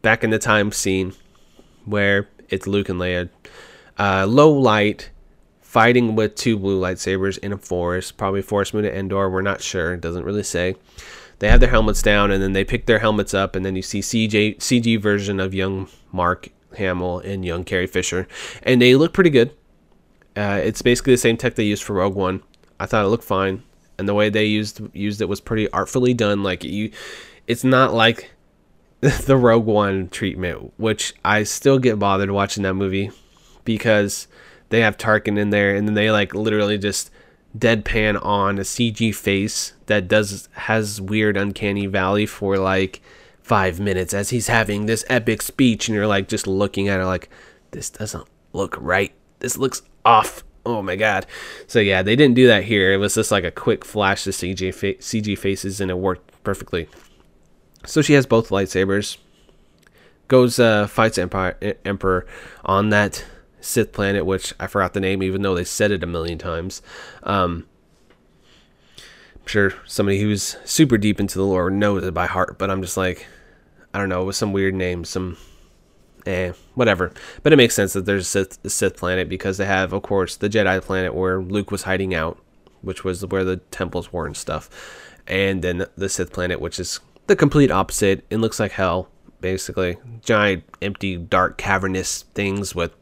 back 0.01 0.23
in 0.23 0.31
the 0.31 0.39
time 0.39 0.71
scene 0.71 1.13
where 1.85 2.27
it's 2.49 2.65
Luke 2.65 2.89
and 2.89 2.99
Leia, 2.99 3.29
uh, 3.99 4.25
low 4.27 4.51
light, 4.51 5.11
fighting 5.73 6.15
with 6.15 6.35
two 6.35 6.55
blue 6.55 6.79
lightsabers 6.79 7.39
in 7.39 7.51
a 7.51 7.57
forest, 7.57 8.15
probably 8.15 8.43
Forest 8.43 8.75
Moon 8.75 8.85
of 8.85 8.93
Endor. 8.93 9.27
We're 9.27 9.41
not 9.41 9.59
sure. 9.59 9.95
It 9.95 10.01
doesn't 10.01 10.23
really 10.23 10.43
say. 10.43 10.75
They 11.39 11.49
have 11.49 11.61
their 11.61 11.71
helmets 11.71 12.03
down, 12.03 12.29
and 12.29 12.43
then 12.43 12.53
they 12.53 12.63
pick 12.63 12.85
their 12.85 12.99
helmets 12.99 13.33
up, 13.33 13.55
and 13.55 13.65
then 13.65 13.75
you 13.75 13.81
see 13.81 13.99
CJ 13.99 14.57
CG 14.57 15.01
version 15.01 15.39
of 15.39 15.55
young 15.55 15.89
Mark 16.11 16.49
Hamill 16.77 17.19
and 17.19 17.43
young 17.43 17.63
Carrie 17.63 17.87
Fisher, 17.87 18.27
and 18.61 18.79
they 18.79 18.93
look 18.93 19.13
pretty 19.13 19.31
good. 19.31 19.49
Uh, 20.37 20.61
it's 20.63 20.83
basically 20.83 21.13
the 21.13 21.17
same 21.17 21.37
tech 21.37 21.55
they 21.55 21.63
used 21.63 21.81
for 21.81 21.93
Rogue 21.93 22.13
One. 22.13 22.43
I 22.79 22.85
thought 22.85 23.03
it 23.03 23.09
looked 23.09 23.23
fine, 23.23 23.63
and 23.97 24.07
the 24.07 24.13
way 24.13 24.29
they 24.29 24.45
used 24.45 24.79
used 24.93 25.21
it 25.21 25.27
was 25.27 25.41
pretty 25.41 25.67
artfully 25.71 26.13
done. 26.13 26.43
Like 26.43 26.63
you, 26.63 26.91
it's 27.47 27.63
not 27.63 27.95
like 27.95 28.29
the 28.99 29.37
Rogue 29.37 29.65
One 29.65 30.09
treatment, 30.09 30.71
which 30.77 31.15
I 31.25 31.41
still 31.41 31.79
get 31.79 31.97
bothered 31.97 32.29
watching 32.29 32.61
that 32.61 32.75
movie 32.75 33.09
because 33.65 34.27
they 34.73 34.81
have 34.81 34.97
Tarkin 34.97 35.37
in 35.37 35.51
there, 35.51 35.75
and 35.75 35.87
then 35.87 35.93
they 35.93 36.09
like 36.09 36.33
literally 36.33 36.79
just 36.79 37.11
deadpan 37.55 38.19
on 38.25 38.57
a 38.57 38.63
CG 38.63 39.13
face 39.13 39.73
that 39.85 40.07
does 40.07 40.49
has 40.53 40.99
weird 40.99 41.37
uncanny 41.37 41.85
valley 41.85 42.25
for 42.25 42.57
like 42.57 42.99
five 43.43 43.79
minutes 43.79 44.15
as 44.15 44.31
he's 44.31 44.47
having 44.47 44.87
this 44.87 45.05
epic 45.09 45.43
speech, 45.43 45.87
and 45.87 45.95
you're 45.95 46.07
like 46.07 46.27
just 46.27 46.47
looking 46.47 46.87
at 46.89 46.99
it 46.99 47.05
like 47.05 47.29
this 47.69 47.91
doesn't 47.91 48.27
look 48.51 48.75
right. 48.79 49.13
This 49.39 49.59
looks 49.59 49.83
off. 50.03 50.43
Oh 50.65 50.81
my 50.81 50.95
god. 50.95 51.27
So 51.67 51.79
yeah, 51.79 52.01
they 52.01 52.15
didn't 52.15 52.35
do 52.35 52.47
that 52.47 52.63
here. 52.63 52.91
It 52.91 52.97
was 52.97 53.13
just 53.13 53.31
like 53.31 53.43
a 53.43 53.51
quick 53.51 53.85
flash 53.85 54.23
to 54.23 54.31
CG 54.31 54.73
fa- 54.73 54.95
CG 54.95 55.37
faces, 55.37 55.81
and 55.81 55.91
it 55.91 55.99
worked 55.99 56.43
perfectly. 56.43 56.89
So 57.85 58.01
she 58.01 58.13
has 58.13 58.25
both 58.25 58.49
lightsabers. 58.49 59.17
Goes 60.29 60.57
uh, 60.57 60.87
fights 60.87 61.19
Empire 61.19 61.77
Emperor 61.85 62.25
on 62.65 62.89
that 62.89 63.23
Sith 63.63 63.93
planet, 63.93 64.25
which 64.25 64.53
I 64.59 64.67
forgot 64.67 64.93
the 64.93 64.99
name, 64.99 65.23
even 65.23 65.41
though 65.41 65.55
they 65.55 65.63
said 65.63 65.91
it 65.91 66.03
a 66.03 66.07
million 66.07 66.37
times. 66.37 66.81
Um, 67.23 67.65
I'm 68.97 69.47
sure 69.47 69.73
somebody 69.85 70.19
who's 70.19 70.57
super 70.65 70.97
deep 70.97 71.19
into 71.19 71.37
the 71.37 71.45
lore 71.45 71.69
knows 71.69 72.03
it 72.03 72.13
by 72.13 72.25
heart, 72.27 72.59
but 72.59 72.69
I'm 72.69 72.81
just 72.81 72.97
like, 72.97 73.25
I 73.93 73.99
don't 73.99 74.09
know, 74.09 74.25
with 74.25 74.35
some 74.35 74.51
weird 74.51 74.75
name, 74.75 75.05
some, 75.05 75.37
eh, 76.25 76.51
whatever. 76.75 77.13
But 77.41 77.53
it 77.53 77.55
makes 77.55 77.73
sense 77.73 77.93
that 77.93 78.05
there's 78.05 78.23
a 78.23 78.29
Sith, 78.29 78.59
a 78.65 78.69
Sith 78.69 78.97
planet 78.97 79.29
because 79.29 79.57
they 79.57 79.65
have, 79.65 79.93
of 79.93 80.01
course, 80.03 80.35
the 80.35 80.49
Jedi 80.49 80.81
planet 80.81 81.15
where 81.15 81.41
Luke 81.41 81.71
was 81.71 81.83
hiding 81.83 82.13
out, 82.13 82.37
which 82.81 83.05
was 83.05 83.25
where 83.25 83.45
the 83.45 83.57
temples 83.71 84.11
were 84.11 84.25
and 84.25 84.35
stuff, 84.35 84.69
and 85.25 85.61
then 85.61 85.85
the 85.95 86.09
Sith 86.09 86.33
planet, 86.33 86.59
which 86.59 86.79
is 86.79 86.99
the 87.27 87.35
complete 87.37 87.71
opposite. 87.71 88.25
It 88.29 88.37
looks 88.37 88.59
like 88.59 88.73
hell, 88.73 89.07
basically. 89.39 89.97
Giant, 90.21 90.65
empty, 90.81 91.15
dark, 91.15 91.57
cavernous 91.57 92.23
things 92.33 92.75
with 92.75 92.93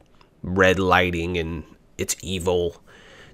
red 0.43 0.79
lighting 0.79 1.37
and 1.37 1.63
it's 1.97 2.15
evil, 2.21 2.81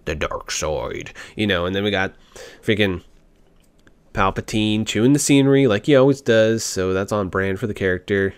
the 0.06 0.15
dark 0.15 0.52
side, 0.52 1.13
you 1.36 1.48
know. 1.48 1.65
And 1.65 1.76
then 1.76 1.84
we 1.84 1.91
got 1.91 2.15
freaking 2.62 3.04
Palpatine 4.13 4.86
chewing 4.86 5.13
the 5.13 5.20
scenery 5.20 5.67
like 5.67 5.86
he 5.86 5.96
always 5.96 6.22
does, 6.22 6.63
so 6.63 6.93
that's 6.93 7.12
on 7.12 7.30
brand 7.30 7.60
for 7.60 7.67
the 7.67 7.74
character. 7.74 8.34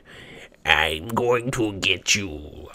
I'm 0.65 1.07
going 1.07 1.51
to 1.51 1.73
get 1.73 2.15
you. 2.15 2.67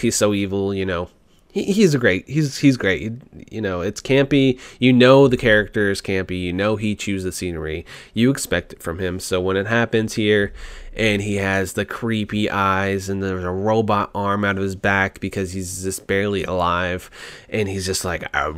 He's 0.00 0.16
so 0.16 0.34
evil, 0.34 0.74
you 0.74 0.86
know 0.86 1.08
he, 1.54 1.62
he's 1.72 1.94
a 1.94 1.98
great 1.98 2.28
he's 2.28 2.58
he's 2.58 2.76
great. 2.76 3.12
You 3.48 3.60
know 3.60 3.80
it's 3.80 4.00
campy. 4.00 4.58
You 4.80 4.92
know 4.92 5.28
the 5.28 5.36
character 5.36 5.88
is 5.88 6.02
campy. 6.02 6.42
You 6.42 6.52
know 6.52 6.74
he 6.74 6.96
chews 6.96 7.22
the 7.22 7.30
scenery. 7.30 7.86
You 8.12 8.30
expect 8.30 8.72
it 8.72 8.82
from 8.82 8.98
him. 8.98 9.20
So 9.20 9.40
when 9.40 9.56
it 9.56 9.68
happens 9.68 10.14
here 10.14 10.52
and 10.96 11.22
he 11.22 11.36
has 11.36 11.74
the 11.74 11.84
creepy 11.84 12.50
eyes 12.50 13.08
and 13.08 13.22
there's 13.22 13.44
a 13.44 13.52
robot 13.52 14.10
arm 14.16 14.44
out 14.44 14.56
of 14.56 14.64
his 14.64 14.74
back 14.74 15.20
because 15.20 15.52
he's 15.52 15.84
just 15.84 16.08
barely 16.08 16.42
alive 16.42 17.08
and 17.48 17.68
he's 17.68 17.86
just 17.86 18.04
like 18.04 18.24
ah, 18.34 18.48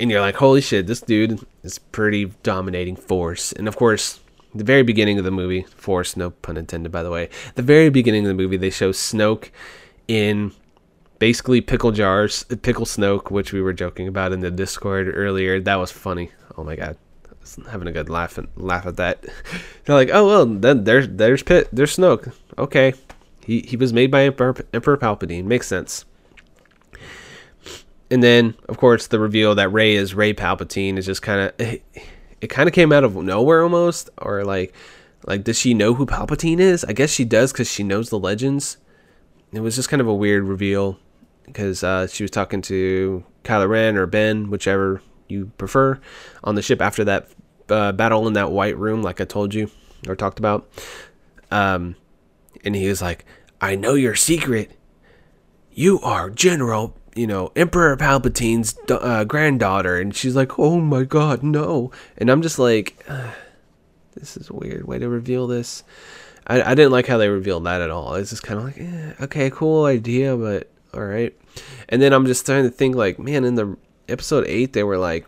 and 0.00 0.10
you're 0.10 0.20
like 0.20 0.36
holy 0.36 0.62
shit 0.62 0.86
this 0.86 1.02
dude 1.02 1.46
is 1.62 1.78
pretty 1.78 2.32
dominating 2.44 2.96
force. 2.96 3.52
And 3.52 3.68
of 3.68 3.76
course 3.76 4.20
the 4.54 4.64
very 4.64 4.82
beginning 4.82 5.18
of 5.18 5.26
the 5.26 5.30
movie 5.30 5.64
force 5.64 6.16
no 6.16 6.30
pun 6.30 6.56
intended 6.56 6.90
by 6.90 7.02
the 7.02 7.10
way 7.10 7.28
the 7.56 7.62
very 7.62 7.90
beginning 7.90 8.22
of 8.22 8.28
the 8.28 8.42
movie 8.42 8.56
they 8.56 8.70
show 8.70 8.90
Snoke 8.90 9.50
in 10.08 10.52
basically 11.18 11.60
pickle 11.60 11.92
jars, 11.92 12.44
pickle 12.62 12.86
Snoke, 12.86 13.30
which 13.30 13.52
we 13.52 13.60
were 13.60 13.72
joking 13.72 14.08
about 14.08 14.32
in 14.32 14.40
the 14.40 14.50
Discord 14.50 15.10
earlier. 15.14 15.60
That 15.60 15.76
was 15.76 15.90
funny. 15.90 16.30
Oh 16.56 16.64
my 16.64 16.76
god, 16.76 16.96
I 17.26 17.32
was 17.40 17.58
having 17.70 17.88
a 17.88 17.92
good 17.92 18.08
laugh 18.08 18.38
and 18.38 18.48
laugh 18.56 18.86
at 18.86 18.96
that. 18.96 19.24
They're 19.84 19.96
like, 19.96 20.10
oh 20.12 20.26
well, 20.26 20.46
then 20.46 20.84
there's 20.84 21.08
there's 21.08 21.42
Pit, 21.42 21.68
there's 21.72 21.96
Snoke. 21.96 22.32
Okay, 22.58 22.94
he 23.44 23.60
he 23.60 23.76
was 23.76 23.92
made 23.92 24.10
by 24.10 24.24
Emperor, 24.24 24.54
Emperor 24.72 24.96
Palpatine. 24.96 25.44
Makes 25.44 25.66
sense. 25.68 26.04
And 28.08 28.22
then, 28.22 28.54
of 28.68 28.76
course, 28.76 29.08
the 29.08 29.18
reveal 29.18 29.56
that 29.56 29.72
Rey 29.72 29.96
is 29.96 30.14
Rey 30.14 30.32
Palpatine 30.32 30.96
is 30.96 31.06
just 31.06 31.22
kind 31.22 31.40
of 31.40 31.60
it, 31.60 31.82
it 32.40 32.46
kind 32.48 32.68
of 32.68 32.74
came 32.74 32.92
out 32.92 33.04
of 33.04 33.16
nowhere 33.16 33.62
almost, 33.62 34.10
or 34.18 34.44
like 34.44 34.74
like 35.26 35.44
does 35.44 35.58
she 35.58 35.74
know 35.74 35.94
who 35.94 36.06
Palpatine 36.06 36.60
is? 36.60 36.84
I 36.84 36.92
guess 36.92 37.10
she 37.10 37.24
does 37.24 37.52
because 37.52 37.70
she 37.70 37.82
knows 37.82 38.10
the 38.10 38.18
legends. 38.18 38.76
It 39.52 39.60
was 39.60 39.76
just 39.76 39.88
kind 39.88 40.00
of 40.00 40.08
a 40.08 40.14
weird 40.14 40.44
reveal 40.44 40.98
because 41.46 41.82
uh, 41.82 42.06
she 42.06 42.24
was 42.24 42.30
talking 42.30 42.62
to 42.62 43.24
Kylo 43.44 43.68
Ren 43.68 43.96
or 43.96 44.06
Ben, 44.06 44.50
whichever 44.50 45.00
you 45.28 45.52
prefer, 45.58 46.00
on 46.44 46.54
the 46.54 46.62
ship 46.62 46.80
after 46.80 47.04
that 47.04 47.28
uh, 47.68 47.92
battle 47.92 48.26
in 48.26 48.34
that 48.34 48.50
white 48.50 48.76
room, 48.76 49.02
like 49.02 49.20
I 49.20 49.24
told 49.24 49.54
you 49.54 49.70
or 50.06 50.14
talked 50.14 50.38
about. 50.38 50.68
Um, 51.50 51.96
and 52.64 52.74
he 52.74 52.88
was 52.88 53.00
like, 53.00 53.24
I 53.60 53.76
know 53.76 53.94
your 53.94 54.14
secret. 54.14 54.72
You 55.72 56.00
are 56.00 56.30
General, 56.30 56.96
you 57.14 57.26
know, 57.26 57.52
Emperor 57.54 57.96
Palpatine's 57.96 58.76
uh, 58.88 59.24
granddaughter. 59.24 59.98
And 59.98 60.14
she's 60.14 60.36
like, 60.36 60.58
oh 60.58 60.80
my 60.80 61.04
god, 61.04 61.42
no. 61.42 61.90
And 62.16 62.30
I'm 62.30 62.42
just 62.42 62.58
like, 62.58 63.04
this 64.14 64.36
is 64.36 64.48
a 64.48 64.54
weird 64.54 64.86
way 64.86 64.98
to 64.98 65.08
reveal 65.08 65.46
this. 65.46 65.84
I, 66.46 66.62
I 66.62 66.74
didn't 66.74 66.92
like 66.92 67.06
how 67.06 67.18
they 67.18 67.28
revealed 67.28 67.64
that 67.64 67.82
at 67.82 67.90
all. 67.90 68.14
It's 68.14 68.30
just 68.30 68.42
kind 68.42 68.58
of 68.58 68.64
like, 68.64 68.78
eh, 68.78 69.24
okay, 69.24 69.50
cool 69.50 69.84
idea, 69.84 70.36
but 70.36 70.70
all 70.96 71.04
right. 71.04 71.36
And 71.88 72.00
then 72.00 72.12
I'm 72.12 72.26
just 72.26 72.46
trying 72.46 72.64
to 72.64 72.70
think, 72.70 72.96
like, 72.96 73.18
man, 73.18 73.44
in 73.44 73.54
the 73.54 73.76
episode 74.08 74.46
eight, 74.46 74.72
they 74.72 74.82
were 74.82 74.98
like, 74.98 75.26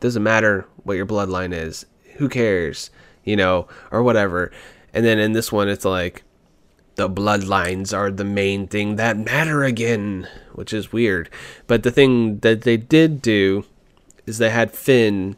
doesn't 0.00 0.22
matter 0.22 0.66
what 0.82 0.94
your 0.96 1.06
bloodline 1.06 1.54
is, 1.54 1.86
who 2.16 2.28
cares, 2.28 2.90
you 3.24 3.36
know, 3.36 3.68
or 3.90 4.02
whatever. 4.02 4.50
And 4.92 5.04
then 5.04 5.18
in 5.18 5.32
this 5.32 5.50
one, 5.50 5.68
it's 5.68 5.84
like, 5.84 6.24
the 6.96 7.08
bloodlines 7.08 7.96
are 7.96 8.10
the 8.10 8.24
main 8.24 8.66
thing 8.66 8.96
that 8.96 9.16
matter 9.16 9.64
again, 9.64 10.28
which 10.52 10.72
is 10.72 10.92
weird. 10.92 11.30
But 11.66 11.82
the 11.82 11.90
thing 11.90 12.40
that 12.40 12.62
they 12.62 12.76
did 12.76 13.22
do 13.22 13.64
is 14.26 14.38
they 14.38 14.50
had 14.50 14.72
Finn 14.72 15.36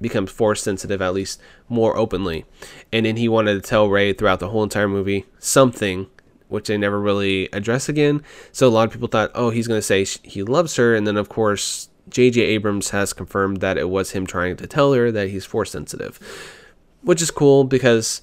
become 0.00 0.26
force 0.26 0.62
sensitive 0.62 1.02
at 1.02 1.14
least 1.14 1.40
more 1.68 1.96
openly. 1.96 2.46
And 2.92 3.04
then 3.04 3.16
he 3.16 3.28
wanted 3.28 3.54
to 3.54 3.60
tell 3.68 3.88
Rey 3.88 4.12
throughout 4.12 4.40
the 4.40 4.48
whole 4.48 4.62
entire 4.62 4.88
movie 4.88 5.26
something 5.38 6.06
which 6.54 6.68
they 6.68 6.78
never 6.78 7.00
really 7.00 7.48
address 7.52 7.88
again. 7.88 8.22
So 8.52 8.66
a 8.66 8.70
lot 8.70 8.86
of 8.86 8.92
people 8.92 9.08
thought, 9.08 9.32
"Oh, 9.34 9.50
he's 9.50 9.68
going 9.68 9.78
to 9.78 9.82
say 9.82 10.04
he 10.22 10.42
loves 10.42 10.76
her." 10.76 10.94
And 10.94 11.06
then 11.06 11.16
of 11.16 11.28
course, 11.28 11.90
J.J. 12.08 12.40
Abrams 12.40 12.90
has 12.90 13.12
confirmed 13.12 13.58
that 13.58 13.78
it 13.78 13.88
was 13.88 14.12
him 14.12 14.26
trying 14.26 14.56
to 14.56 14.66
tell 14.66 14.92
her 14.92 15.10
that 15.10 15.30
he's 15.30 15.44
force 15.44 15.70
sensitive. 15.70 16.18
Which 17.02 17.20
is 17.20 17.30
cool 17.30 17.64
because 17.64 18.22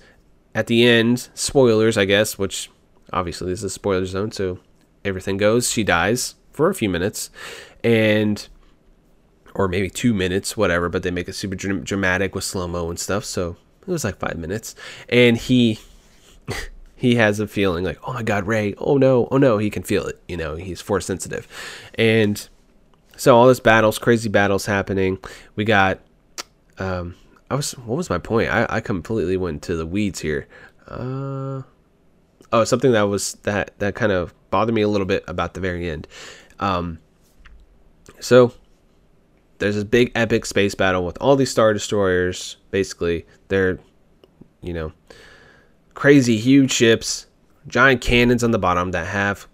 at 0.55 0.67
the 0.67 0.85
end, 0.85 1.29
spoilers, 1.33 1.97
I 1.97 2.05
guess, 2.05 2.37
which 2.37 2.69
obviously 3.13 3.49
this 3.49 3.59
is 3.59 3.65
a 3.65 3.69
spoiler 3.69 4.05
zone, 4.05 4.31
so 4.31 4.59
everything 5.05 5.37
goes. 5.37 5.69
She 5.69 5.83
dies 5.83 6.35
for 6.51 6.69
a 6.69 6.75
few 6.75 6.89
minutes, 6.89 7.29
and 7.83 8.47
or 9.53 9.67
maybe 9.67 9.89
two 9.89 10.13
minutes, 10.13 10.55
whatever. 10.55 10.89
But 10.89 11.03
they 11.03 11.11
make 11.11 11.27
it 11.27 11.33
super 11.33 11.55
dramatic 11.55 12.35
with 12.35 12.43
slow 12.43 12.67
mo 12.67 12.89
and 12.89 12.99
stuff. 12.99 13.25
So 13.25 13.57
it 13.81 13.87
was 13.87 14.03
like 14.03 14.17
five 14.17 14.37
minutes, 14.37 14.75
and 15.09 15.37
he. 15.37 15.79
he 17.01 17.15
has 17.15 17.39
a 17.39 17.47
feeling 17.47 17.83
like, 17.83 17.97
oh 18.07 18.13
my 18.13 18.21
god, 18.21 18.45
Rey, 18.45 18.75
oh 18.77 18.95
no, 18.95 19.27
oh 19.31 19.37
no, 19.39 19.57
he 19.57 19.71
can 19.71 19.81
feel 19.81 20.05
it. 20.05 20.21
You 20.27 20.37
know, 20.37 20.55
he's 20.55 20.81
force 20.81 21.03
sensitive, 21.07 21.47
and 21.95 22.47
so 23.17 23.35
all 23.35 23.47
this 23.47 23.59
battles, 23.59 23.97
crazy 23.97 24.29
battles 24.29 24.67
happening. 24.67 25.17
We 25.55 25.63
got, 25.63 25.99
um, 26.77 27.15
I 27.49 27.55
was, 27.55 27.71
what 27.71 27.95
was 27.97 28.11
my 28.11 28.19
point? 28.19 28.51
I, 28.51 28.67
I 28.69 28.81
completely 28.81 29.35
went 29.35 29.63
to 29.63 29.75
the 29.75 29.87
weeds 29.87 30.19
here. 30.19 30.47
Uh, 30.87 31.63
oh, 32.53 32.63
something 32.65 32.91
that 32.91 33.03
was 33.03 33.33
that 33.43 33.71
that 33.79 33.95
kind 33.95 34.11
of 34.11 34.35
bothered 34.51 34.75
me 34.75 34.83
a 34.83 34.87
little 34.87 35.07
bit 35.07 35.23
about 35.27 35.55
the 35.55 35.59
very 35.59 35.89
end. 35.89 36.07
Um, 36.59 36.99
so 38.19 38.53
there's 39.57 39.73
this 39.73 39.85
big 39.85 40.11
epic 40.13 40.45
space 40.45 40.75
battle 40.75 41.03
with 41.03 41.17
all 41.19 41.35
these 41.35 41.49
star 41.49 41.73
destroyers. 41.73 42.57
Basically, 42.69 43.25
they're 43.47 43.79
you 44.61 44.73
know 44.73 44.91
crazy 45.93 46.37
huge 46.37 46.71
ships, 46.71 47.27
giant 47.67 48.01
cannons 48.01 48.43
on 48.43 48.51
the 48.51 48.59
bottom 48.59 48.91
that 48.91 49.07
have 49.07 49.47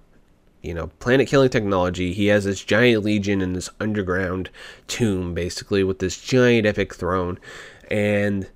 you 0.61 0.73
know 0.73 0.87
planet 0.99 1.27
killing 1.27 1.49
technology. 1.49 2.13
He 2.13 2.27
has 2.27 2.45
this 2.45 2.63
giant 2.63 3.03
legion 3.03 3.41
in 3.41 3.53
this 3.53 3.69
underground 3.79 4.49
tomb, 4.87 5.33
basically 5.33 5.83
with 5.83 5.99
this 5.99 6.19
giant 6.19 6.65
epic 6.65 6.93
throne, 6.93 7.39
and 7.89 8.49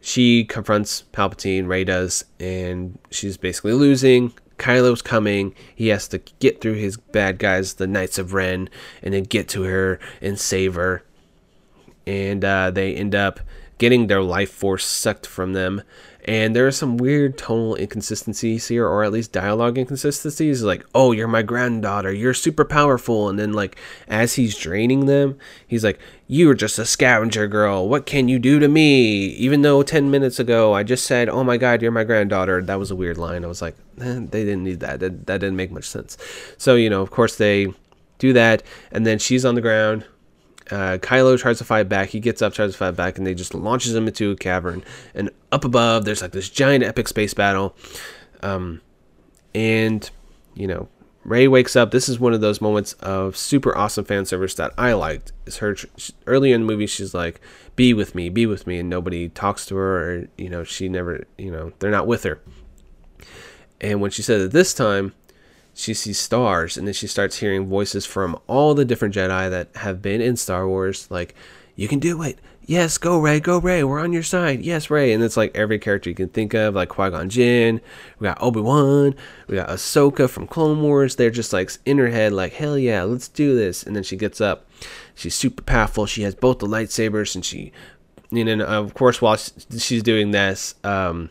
she 0.00 0.44
confronts 0.44 1.04
Palpatine, 1.12 1.66
Rey 1.66 1.84
does, 1.84 2.26
and 2.38 2.98
she's 3.10 3.38
basically 3.38 3.72
losing. 3.72 4.34
Kylo's 4.58 5.02
coming. 5.02 5.54
He 5.74 5.88
has 5.88 6.06
to 6.08 6.18
get 6.38 6.60
through 6.60 6.74
his 6.74 6.96
bad 6.96 7.38
guys, 7.38 7.74
the 7.74 7.86
Knights 7.86 8.18
of 8.18 8.34
Ren, 8.34 8.68
and 9.02 9.14
then 9.14 9.24
get 9.24 9.48
to 9.48 9.62
her 9.62 9.98
and 10.20 10.38
save 10.38 10.74
her. 10.74 11.02
And 12.06 12.44
uh, 12.44 12.70
they 12.70 12.94
end 12.94 13.14
up 13.14 13.40
getting 13.78 14.06
their 14.06 14.22
life 14.22 14.52
force 14.52 14.84
sucked 14.84 15.26
from 15.26 15.54
them 15.54 15.82
and 16.24 16.56
there 16.56 16.66
are 16.66 16.72
some 16.72 16.96
weird 16.96 17.36
tonal 17.36 17.74
inconsistencies 17.74 18.68
here 18.68 18.86
or 18.86 19.04
at 19.04 19.12
least 19.12 19.32
dialogue 19.32 19.76
inconsistencies 19.76 20.62
like 20.62 20.84
oh 20.94 21.12
you're 21.12 21.28
my 21.28 21.42
granddaughter 21.42 22.12
you're 22.12 22.34
super 22.34 22.64
powerful 22.64 23.28
and 23.28 23.38
then 23.38 23.52
like 23.52 23.76
as 24.08 24.34
he's 24.34 24.56
draining 24.56 25.06
them 25.06 25.38
he's 25.66 25.84
like 25.84 25.98
you 26.26 26.50
are 26.50 26.54
just 26.54 26.78
a 26.78 26.86
scavenger 26.86 27.46
girl 27.46 27.88
what 27.88 28.06
can 28.06 28.28
you 28.28 28.38
do 28.38 28.58
to 28.58 28.68
me 28.68 29.26
even 29.26 29.62
though 29.62 29.82
10 29.82 30.10
minutes 30.10 30.38
ago 30.38 30.72
i 30.72 30.82
just 30.82 31.04
said 31.04 31.28
oh 31.28 31.44
my 31.44 31.56
god 31.56 31.82
you're 31.82 31.90
my 31.90 32.04
granddaughter 32.04 32.62
that 32.62 32.78
was 32.78 32.90
a 32.90 32.96
weird 32.96 33.18
line 33.18 33.44
i 33.44 33.48
was 33.48 33.60
like 33.60 33.76
eh, 34.00 34.20
they 34.30 34.44
didn't 34.44 34.64
need 34.64 34.80
that. 34.80 35.00
that 35.00 35.26
that 35.26 35.38
didn't 35.38 35.56
make 35.56 35.70
much 35.70 35.88
sense 35.88 36.16
so 36.56 36.74
you 36.74 36.88
know 36.88 37.02
of 37.02 37.10
course 37.10 37.36
they 37.36 37.68
do 38.18 38.32
that 38.32 38.62
and 38.90 39.06
then 39.06 39.18
she's 39.18 39.44
on 39.44 39.54
the 39.54 39.60
ground 39.60 40.04
uh, 40.70 40.98
Kylo 40.98 41.38
tries 41.38 41.58
to 41.58 41.64
fight 41.64 41.88
back. 41.88 42.08
He 42.08 42.20
gets 42.20 42.40
up, 42.42 42.54
tries 42.54 42.72
to 42.72 42.78
fight 42.78 42.96
back, 42.96 43.18
and 43.18 43.26
they 43.26 43.34
just 43.34 43.54
launches 43.54 43.94
him 43.94 44.06
into 44.06 44.30
a 44.30 44.36
cavern. 44.36 44.82
And 45.14 45.30
up 45.52 45.64
above, 45.64 46.04
there's 46.04 46.22
like 46.22 46.32
this 46.32 46.48
giant 46.48 46.84
epic 46.84 47.08
space 47.08 47.34
battle. 47.34 47.76
Um, 48.42 48.80
and 49.54 50.08
you 50.54 50.66
know, 50.66 50.88
Rey 51.24 51.48
wakes 51.48 51.76
up. 51.76 51.90
This 51.90 52.08
is 52.08 52.18
one 52.18 52.34
of 52.34 52.40
those 52.40 52.60
moments 52.60 52.94
of 52.94 53.36
super 53.36 53.76
awesome 53.76 54.04
fan 54.04 54.24
service 54.26 54.54
that 54.54 54.72
I 54.78 54.92
liked. 54.92 55.32
Is 55.46 55.58
her 55.58 55.76
early 56.26 56.52
in 56.52 56.62
the 56.62 56.66
movie? 56.66 56.86
She's 56.86 57.14
like, 57.14 57.40
"Be 57.76 57.92
with 57.92 58.14
me, 58.14 58.28
be 58.28 58.46
with 58.46 58.66
me," 58.66 58.78
and 58.78 58.88
nobody 58.88 59.28
talks 59.28 59.66
to 59.66 59.76
her, 59.76 59.96
or 59.96 60.28
you 60.38 60.48
know, 60.48 60.64
she 60.64 60.88
never, 60.88 61.24
you 61.36 61.50
know, 61.50 61.72
they're 61.78 61.90
not 61.90 62.06
with 62.06 62.24
her. 62.24 62.40
And 63.80 64.00
when 64.00 64.10
she 64.10 64.22
said 64.22 64.40
it 64.40 64.52
this 64.52 64.72
time, 64.72 65.12
she 65.74 65.92
sees 65.92 66.18
stars 66.18 66.76
and 66.76 66.86
then 66.86 66.94
she 66.94 67.06
starts 67.06 67.38
hearing 67.38 67.66
voices 67.66 68.06
from 68.06 68.38
all 68.46 68.74
the 68.74 68.84
different 68.84 69.14
Jedi 69.14 69.50
that 69.50 69.68
have 69.76 70.00
been 70.00 70.20
in 70.20 70.36
Star 70.36 70.66
Wars 70.68 71.08
like 71.10 71.34
you 71.76 71.88
can 71.88 71.98
do 71.98 72.22
it. 72.22 72.38
Yes 72.66 72.96
go 72.96 73.18
Rey, 73.18 73.40
go 73.40 73.58
Rey. 73.58 73.84
we're 73.84 74.00
on 74.00 74.12
your 74.12 74.22
side. 74.22 74.62
Yes 74.62 74.88
Rey. 74.88 75.12
and 75.12 75.22
it's 75.22 75.36
like 75.36 75.54
every 75.54 75.78
character 75.78 76.08
you 76.08 76.16
can 76.16 76.28
think 76.28 76.54
of 76.54 76.74
like 76.74 76.88
Qui-Gon 76.88 77.28
Jinn. 77.28 77.80
We 78.18 78.24
got 78.24 78.40
Obi-Wan. 78.40 79.14
We 79.48 79.56
got 79.56 79.68
Ahsoka 79.68 80.30
from 80.30 80.46
Clone 80.46 80.80
Wars. 80.80 81.16
They're 81.16 81.30
just 81.30 81.52
like 81.52 81.70
in 81.84 81.98
her 81.98 82.08
head 82.08 82.32
like 82.32 82.52
hell 82.54 82.78
yeah 82.78 83.02
let's 83.02 83.28
do 83.28 83.54
this. 83.56 83.82
And 83.82 83.94
then 83.94 84.02
she 84.04 84.16
gets 84.16 84.40
up. 84.40 84.66
She's 85.14 85.34
super 85.34 85.62
powerful. 85.62 86.06
She 86.06 86.22
has 86.22 86.34
both 86.34 86.60
the 86.60 86.66
lightsabers 86.66 87.34
and 87.34 87.44
she 87.44 87.72
and 88.30 88.48
then 88.48 88.60
of 88.60 88.94
course 88.94 89.20
while 89.20 89.36
she's 89.36 90.02
doing 90.02 90.30
this 90.30 90.74
um 90.84 91.30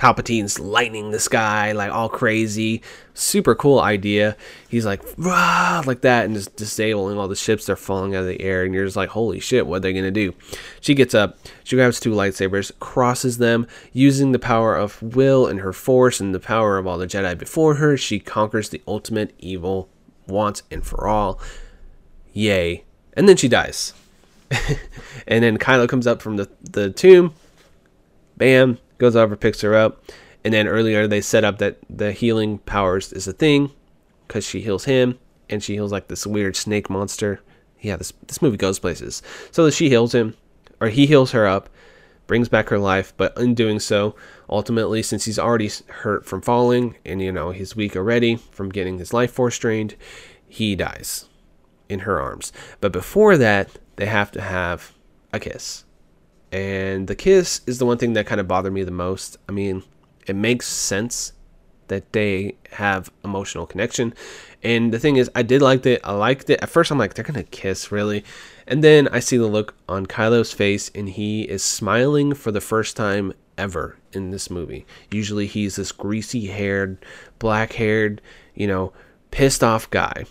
Palpatine's 0.00 0.58
lightning 0.58 1.10
the 1.10 1.20
sky, 1.20 1.72
like 1.72 1.92
all 1.92 2.08
crazy. 2.08 2.80
Super 3.12 3.54
cool 3.54 3.80
idea. 3.80 4.34
He's 4.66 4.86
like, 4.86 5.02
Rah! 5.18 5.82
like 5.84 6.00
that, 6.00 6.24
and 6.24 6.34
just 6.34 6.56
disabling 6.56 7.18
all 7.18 7.28
the 7.28 7.36
ships 7.36 7.66
They're 7.66 7.76
falling 7.76 8.14
out 8.14 8.22
of 8.22 8.26
the 8.26 8.40
air. 8.40 8.64
And 8.64 8.74
you're 8.74 8.86
just 8.86 8.96
like, 8.96 9.10
holy 9.10 9.40
shit, 9.40 9.66
what 9.66 9.76
are 9.76 9.80
they 9.80 9.92
to 9.92 10.10
do? 10.10 10.34
She 10.80 10.94
gets 10.94 11.14
up, 11.14 11.38
she 11.64 11.76
grabs 11.76 12.00
two 12.00 12.14
lightsabers, 12.14 12.72
crosses 12.80 13.36
them, 13.36 13.66
using 13.92 14.32
the 14.32 14.38
power 14.38 14.74
of 14.74 15.02
will 15.02 15.46
and 15.46 15.60
her 15.60 15.74
force 15.74 16.18
and 16.18 16.34
the 16.34 16.40
power 16.40 16.78
of 16.78 16.86
all 16.86 16.96
the 16.96 17.06
Jedi 17.06 17.36
before 17.36 17.74
her. 17.74 17.98
She 17.98 18.18
conquers 18.18 18.70
the 18.70 18.80
ultimate 18.88 19.34
evil 19.38 19.90
once 20.26 20.62
and 20.70 20.84
for 20.84 21.08
all. 21.08 21.38
Yay. 22.32 22.84
And 23.12 23.28
then 23.28 23.36
she 23.36 23.48
dies. 23.48 23.92
and 25.28 25.44
then 25.44 25.58
Kylo 25.58 25.86
comes 25.86 26.06
up 26.06 26.22
from 26.22 26.38
the, 26.38 26.48
the 26.62 26.88
tomb. 26.88 27.34
Bam 28.38 28.78
goes 29.00 29.16
over, 29.16 29.34
picks 29.34 29.62
her 29.62 29.74
up, 29.74 30.04
and 30.44 30.54
then 30.54 30.68
earlier 30.68 31.08
they 31.08 31.20
set 31.20 31.42
up 31.42 31.58
that 31.58 31.78
the 31.88 32.12
healing 32.12 32.58
powers 32.58 33.12
is 33.12 33.26
a 33.26 33.32
thing 33.32 33.72
because 34.28 34.44
she 34.44 34.60
heals 34.60 34.84
him 34.84 35.18
and 35.48 35.62
she 35.62 35.74
heals 35.74 35.90
like 35.90 36.06
this 36.06 36.26
weird 36.26 36.54
snake 36.54 36.88
monster. 36.88 37.40
Yeah, 37.80 37.96
this 37.96 38.12
this 38.26 38.40
movie 38.40 38.56
goes 38.56 38.78
places. 38.78 39.22
So 39.50 39.68
she 39.70 39.88
heals 39.88 40.14
him, 40.14 40.36
or 40.80 40.88
he 40.88 41.06
heals 41.06 41.32
her 41.32 41.46
up, 41.46 41.68
brings 42.26 42.48
back 42.48 42.68
her 42.68 42.78
life, 42.78 43.12
but 43.16 43.36
in 43.36 43.54
doing 43.54 43.80
so, 43.80 44.14
ultimately, 44.48 45.02
since 45.02 45.24
he's 45.24 45.38
already 45.38 45.70
hurt 45.88 46.24
from 46.24 46.42
falling 46.42 46.96
and 47.04 47.20
you 47.20 47.32
know 47.32 47.50
he's 47.50 47.74
weak 47.74 47.96
already 47.96 48.36
from 48.36 48.68
getting 48.68 48.98
his 48.98 49.12
life 49.12 49.32
force 49.32 49.58
drained, 49.58 49.96
he 50.46 50.76
dies 50.76 51.28
in 51.88 52.00
her 52.00 52.20
arms. 52.20 52.52
But 52.80 52.92
before 52.92 53.36
that, 53.36 53.78
they 53.96 54.06
have 54.06 54.30
to 54.32 54.40
have 54.40 54.92
a 55.32 55.40
kiss. 55.40 55.84
And 56.52 57.06
the 57.06 57.14
kiss 57.14 57.60
is 57.66 57.78
the 57.78 57.86
one 57.86 57.98
thing 57.98 58.14
that 58.14 58.26
kind 58.26 58.40
of 58.40 58.48
bothered 58.48 58.72
me 58.72 58.82
the 58.82 58.90
most. 58.90 59.36
I 59.48 59.52
mean, 59.52 59.84
it 60.26 60.34
makes 60.36 60.66
sense 60.66 61.32
that 61.90 62.12
they 62.12 62.56
have 62.72 63.10
emotional 63.24 63.66
connection. 63.66 64.14
And 64.62 64.92
the 64.92 64.98
thing 64.98 65.16
is, 65.16 65.30
I 65.34 65.42
did 65.42 65.60
like 65.60 65.84
it. 65.86 66.00
I 66.04 66.12
liked 66.12 66.48
it. 66.50 66.62
At 66.62 66.70
first, 66.70 66.90
I'm 66.90 66.98
like, 66.98 67.14
they're 67.14 67.24
to 67.24 67.42
kiss, 67.42 67.92
really? 67.92 68.24
And 68.66 68.82
then 68.82 69.08
I 69.08 69.20
see 69.20 69.36
the 69.36 69.46
look 69.46 69.74
on 69.88 70.06
Kylo's 70.06 70.52
face, 70.52 70.90
and 70.94 71.08
he 71.08 71.42
is 71.42 71.62
smiling 71.62 72.34
for 72.34 72.52
the 72.52 72.60
first 72.60 72.96
time 72.96 73.32
ever 73.58 73.96
in 74.12 74.30
this 74.30 74.50
movie. 74.50 74.86
Usually, 75.10 75.46
he's 75.46 75.76
this 75.76 75.92
greasy 75.92 76.46
haired, 76.46 77.04
black 77.38 77.74
haired, 77.74 78.20
you 78.54 78.66
know, 78.66 78.92
pissed 79.30 79.64
off 79.64 79.90
guy. 79.90 80.24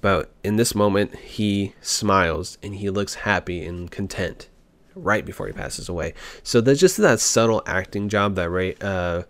But 0.00 0.32
in 0.42 0.56
this 0.56 0.74
moment, 0.74 1.14
he 1.16 1.74
smiles 1.80 2.58
and 2.62 2.74
he 2.74 2.90
looks 2.90 3.14
happy 3.14 3.64
and 3.64 3.90
content 3.90 4.48
right 4.94 5.24
before 5.24 5.46
he 5.46 5.52
passes 5.52 5.88
away. 5.88 6.14
So 6.42 6.60
there's 6.60 6.80
just 6.80 6.96
that 6.98 7.20
subtle 7.20 7.62
acting 7.66 8.08
job 8.08 8.34
that 8.36 8.50
Rey, 8.50 8.74
uh, 8.80 9.22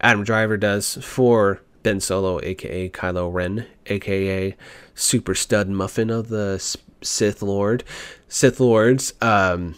Adam 0.00 0.24
Driver 0.24 0.56
does 0.56 0.96
for 1.02 1.60
Ben 1.82 2.00
Solo, 2.00 2.40
aka 2.42 2.88
Kylo 2.88 3.32
Ren, 3.32 3.66
aka 3.86 4.56
Super 4.94 5.34
Stud 5.34 5.68
Muffin 5.68 6.10
of 6.10 6.28
the 6.28 6.58
Sith 7.02 7.42
Lord, 7.42 7.84
Sith 8.28 8.60
Lords. 8.60 9.14
Um, 9.20 9.76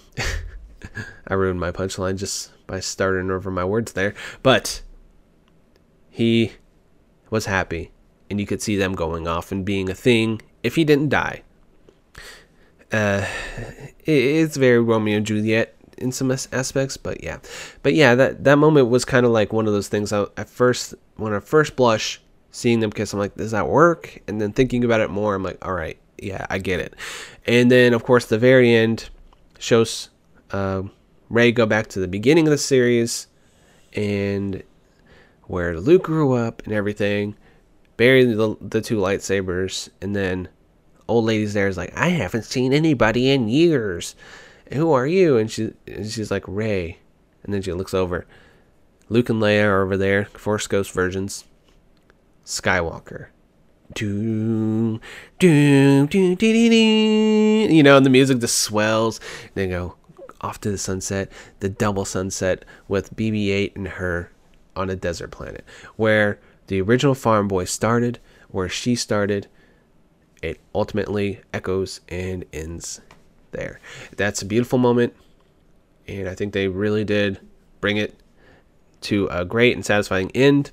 I 1.28 1.34
ruined 1.34 1.60
my 1.60 1.72
punchline 1.72 2.16
just 2.16 2.50
by 2.66 2.80
starting 2.80 3.30
over 3.30 3.50
my 3.50 3.64
words 3.64 3.92
there, 3.92 4.14
but 4.42 4.82
he 6.08 6.52
was 7.30 7.46
happy, 7.46 7.92
and 8.28 8.40
you 8.40 8.46
could 8.46 8.62
see 8.62 8.76
them 8.76 8.94
going 8.94 9.28
off 9.28 9.52
and 9.52 9.64
being 9.64 9.88
a 9.88 9.94
thing 9.94 10.42
if 10.62 10.76
he 10.76 10.84
didn't 10.84 11.08
die. 11.08 11.42
Uh, 12.92 13.26
it's 14.04 14.56
very 14.56 14.80
Romeo 14.80 15.18
and 15.18 15.26
Juliet 15.26 15.76
in 15.98 16.12
some 16.12 16.30
aspects, 16.30 16.96
but 16.96 17.22
yeah, 17.22 17.38
but 17.82 17.94
yeah, 17.94 18.14
that 18.14 18.44
that 18.44 18.56
moment 18.56 18.88
was 18.88 19.04
kind 19.04 19.26
of 19.26 19.32
like 19.32 19.52
one 19.52 19.66
of 19.66 19.72
those 19.72 19.88
things. 19.88 20.12
I, 20.12 20.26
at 20.36 20.48
first, 20.48 20.94
when 21.16 21.32
I 21.32 21.40
first 21.40 21.76
blush, 21.76 22.20
seeing 22.50 22.80
them 22.80 22.90
kiss, 22.90 23.12
I'm 23.12 23.18
like, 23.18 23.36
does 23.36 23.52
that 23.52 23.68
work? 23.68 24.20
And 24.26 24.40
then 24.40 24.52
thinking 24.52 24.84
about 24.84 25.00
it 25.00 25.10
more, 25.10 25.34
I'm 25.34 25.42
like, 25.42 25.64
all 25.64 25.74
right, 25.74 25.98
yeah, 26.18 26.46
I 26.50 26.58
get 26.58 26.80
it. 26.80 26.94
And 27.46 27.70
then 27.70 27.92
of 27.94 28.04
course 28.04 28.26
the 28.26 28.38
very 28.38 28.74
end 28.74 29.10
shows 29.58 30.10
uh, 30.50 30.82
Rey 31.28 31.52
go 31.52 31.66
back 31.66 31.88
to 31.88 32.00
the 32.00 32.08
beginning 32.08 32.46
of 32.46 32.50
the 32.50 32.58
series 32.58 33.26
and 33.94 34.62
where 35.44 35.78
Luke 35.78 36.04
grew 36.04 36.32
up 36.32 36.62
and 36.64 36.72
everything, 36.72 37.36
bury 37.96 38.24
the, 38.24 38.56
the 38.60 38.80
two 38.80 38.96
lightsabers, 38.96 39.88
and 40.00 40.14
then 40.14 40.48
old 41.10 41.24
lady's 41.24 41.54
there 41.54 41.68
is 41.68 41.76
like, 41.76 41.96
I 41.96 42.08
haven't 42.08 42.44
seen 42.44 42.72
anybody 42.72 43.30
in 43.30 43.48
years. 43.48 44.14
Who 44.72 44.92
are 44.92 45.06
you? 45.06 45.36
And 45.36 45.50
she 45.50 45.72
and 45.86 46.08
she's 46.08 46.30
like 46.30 46.44
Rey, 46.46 46.98
and 47.42 47.52
then 47.52 47.62
she 47.62 47.72
looks 47.72 47.92
over. 47.94 48.26
Luke 49.08 49.28
and 49.28 49.42
Leia 49.42 49.64
are 49.64 49.82
over 49.82 49.96
there, 49.96 50.26
Force 50.26 50.66
Ghost 50.68 50.92
versions. 50.92 51.44
Skywalker. 52.44 53.26
Do, 53.92 55.00
do, 55.40 56.06
do, 56.06 56.06
do, 56.06 56.36
do, 56.36 56.68
do. 56.70 57.74
You 57.74 57.82
know, 57.82 57.96
and 57.96 58.06
the 58.06 58.10
music 58.10 58.38
just 58.38 58.58
swells. 58.58 59.18
And 59.42 59.50
They 59.54 59.66
go 59.66 59.96
off 60.40 60.60
to 60.60 60.70
the 60.70 60.78
sunset, 60.78 61.30
the 61.58 61.68
double 61.68 62.04
sunset 62.04 62.64
with 62.86 63.14
BB-8 63.16 63.74
and 63.74 63.88
her 63.88 64.30
on 64.76 64.90
a 64.90 64.96
desert 64.96 65.32
planet, 65.32 65.64
where 65.96 66.38
the 66.68 66.80
original 66.80 67.16
Farm 67.16 67.48
Boy 67.48 67.64
started, 67.64 68.20
where 68.48 68.68
she 68.68 68.94
started. 68.94 69.48
It 70.42 70.58
ultimately 70.74 71.40
echoes 71.52 72.00
and 72.08 72.44
ends 72.52 73.00
there. 73.50 73.80
That's 74.16 74.42
a 74.42 74.46
beautiful 74.46 74.78
moment, 74.78 75.14
and 76.08 76.28
I 76.28 76.34
think 76.34 76.52
they 76.52 76.68
really 76.68 77.04
did 77.04 77.40
bring 77.80 77.96
it 77.96 78.18
to 79.02 79.26
a 79.30 79.44
great 79.44 79.74
and 79.74 79.84
satisfying 79.84 80.30
end. 80.32 80.70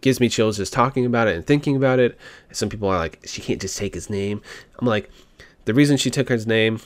Gives 0.00 0.20
me 0.20 0.28
chills 0.28 0.58
just 0.58 0.72
talking 0.72 1.04
about 1.04 1.26
it 1.26 1.34
and 1.34 1.46
thinking 1.46 1.74
about 1.74 1.98
it. 1.98 2.16
Some 2.52 2.68
people 2.68 2.88
are 2.88 2.98
like, 2.98 3.18
she 3.24 3.40
can't 3.40 3.60
just 3.60 3.76
take 3.76 3.94
his 3.94 4.08
name. 4.08 4.40
I'm 4.78 4.86
like, 4.86 5.10
the 5.64 5.74
reason 5.74 5.96
she 5.96 6.10
took 6.10 6.28
his 6.28 6.46
name 6.46 6.80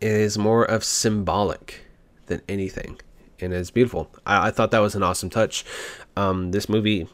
is 0.00 0.36
more 0.36 0.64
of 0.64 0.82
symbolic 0.82 1.84
than 2.26 2.42
anything, 2.48 3.00
and 3.38 3.52
it's 3.54 3.70
beautiful. 3.70 4.10
I, 4.26 4.48
I 4.48 4.50
thought 4.50 4.70
that 4.72 4.80
was 4.80 4.94
an 4.94 5.02
awesome 5.02 5.30
touch. 5.30 5.64
Um, 6.16 6.50
this 6.50 6.68
movie 6.68 7.08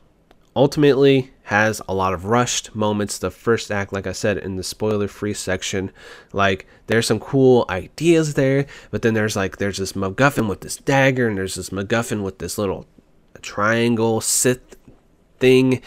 ultimately 0.56 1.30
has 1.44 1.80
a 1.86 1.94
lot 1.94 2.14
of 2.14 2.24
rushed 2.24 2.74
moments. 2.74 3.18
The 3.18 3.30
first 3.30 3.70
act, 3.70 3.92
like 3.92 4.06
I 4.06 4.12
said 4.12 4.38
in 4.38 4.56
the 4.56 4.64
spoiler 4.64 5.06
free 5.06 5.34
section, 5.34 5.92
like 6.32 6.66
there's 6.86 7.06
some 7.06 7.20
cool 7.20 7.66
ideas 7.68 8.34
there, 8.34 8.66
but 8.90 9.02
then 9.02 9.14
there's 9.14 9.36
like 9.36 9.58
there's 9.58 9.76
this 9.76 9.92
MacGuffin 9.92 10.48
with 10.48 10.62
this 10.62 10.78
dagger, 10.78 11.28
and 11.28 11.36
there's 11.36 11.54
this 11.54 11.70
MacGuffin 11.70 12.22
with 12.22 12.38
this 12.38 12.58
little 12.58 12.86
triangle 13.42 14.20
Sith 14.20 14.76
thing. 15.38 15.82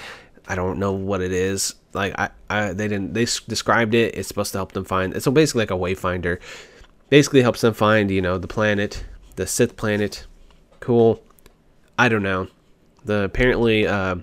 I 0.48 0.56
don't 0.56 0.80
know 0.80 0.94
what 0.94 1.22
it 1.22 1.32
is. 1.32 1.76
Like 1.94 2.18
I, 2.18 2.30
I 2.50 2.74
they 2.74 2.88
didn't 2.88 3.14
they 3.14 3.26
described 3.26 3.96
it. 3.96 4.16
It's 4.16 4.28
supposed 4.28 4.52
to 4.54 4.60
help 4.60 4.74
them 4.74 4.86
find. 4.86 5.14
It's 5.16 5.26
so 5.26 5.32
basically 5.32 5.64
like 5.64 5.72
a 5.72 5.74
wayfinder. 5.74 6.40
Basically 7.10 7.42
helps 7.42 7.62
them 7.62 7.74
find 7.74 8.12
you 8.12 8.22
know 8.22 8.38
the 8.38 8.48
planet, 8.48 9.04
the 9.36 9.48
Sith 9.48 9.76
planet. 9.76 10.28
Cool. 10.80 11.22
I 11.98 12.08
don't 12.08 12.24
know. 12.24 12.48
The 13.04 13.24
apparently. 13.24 13.88
Uh, 13.88 14.18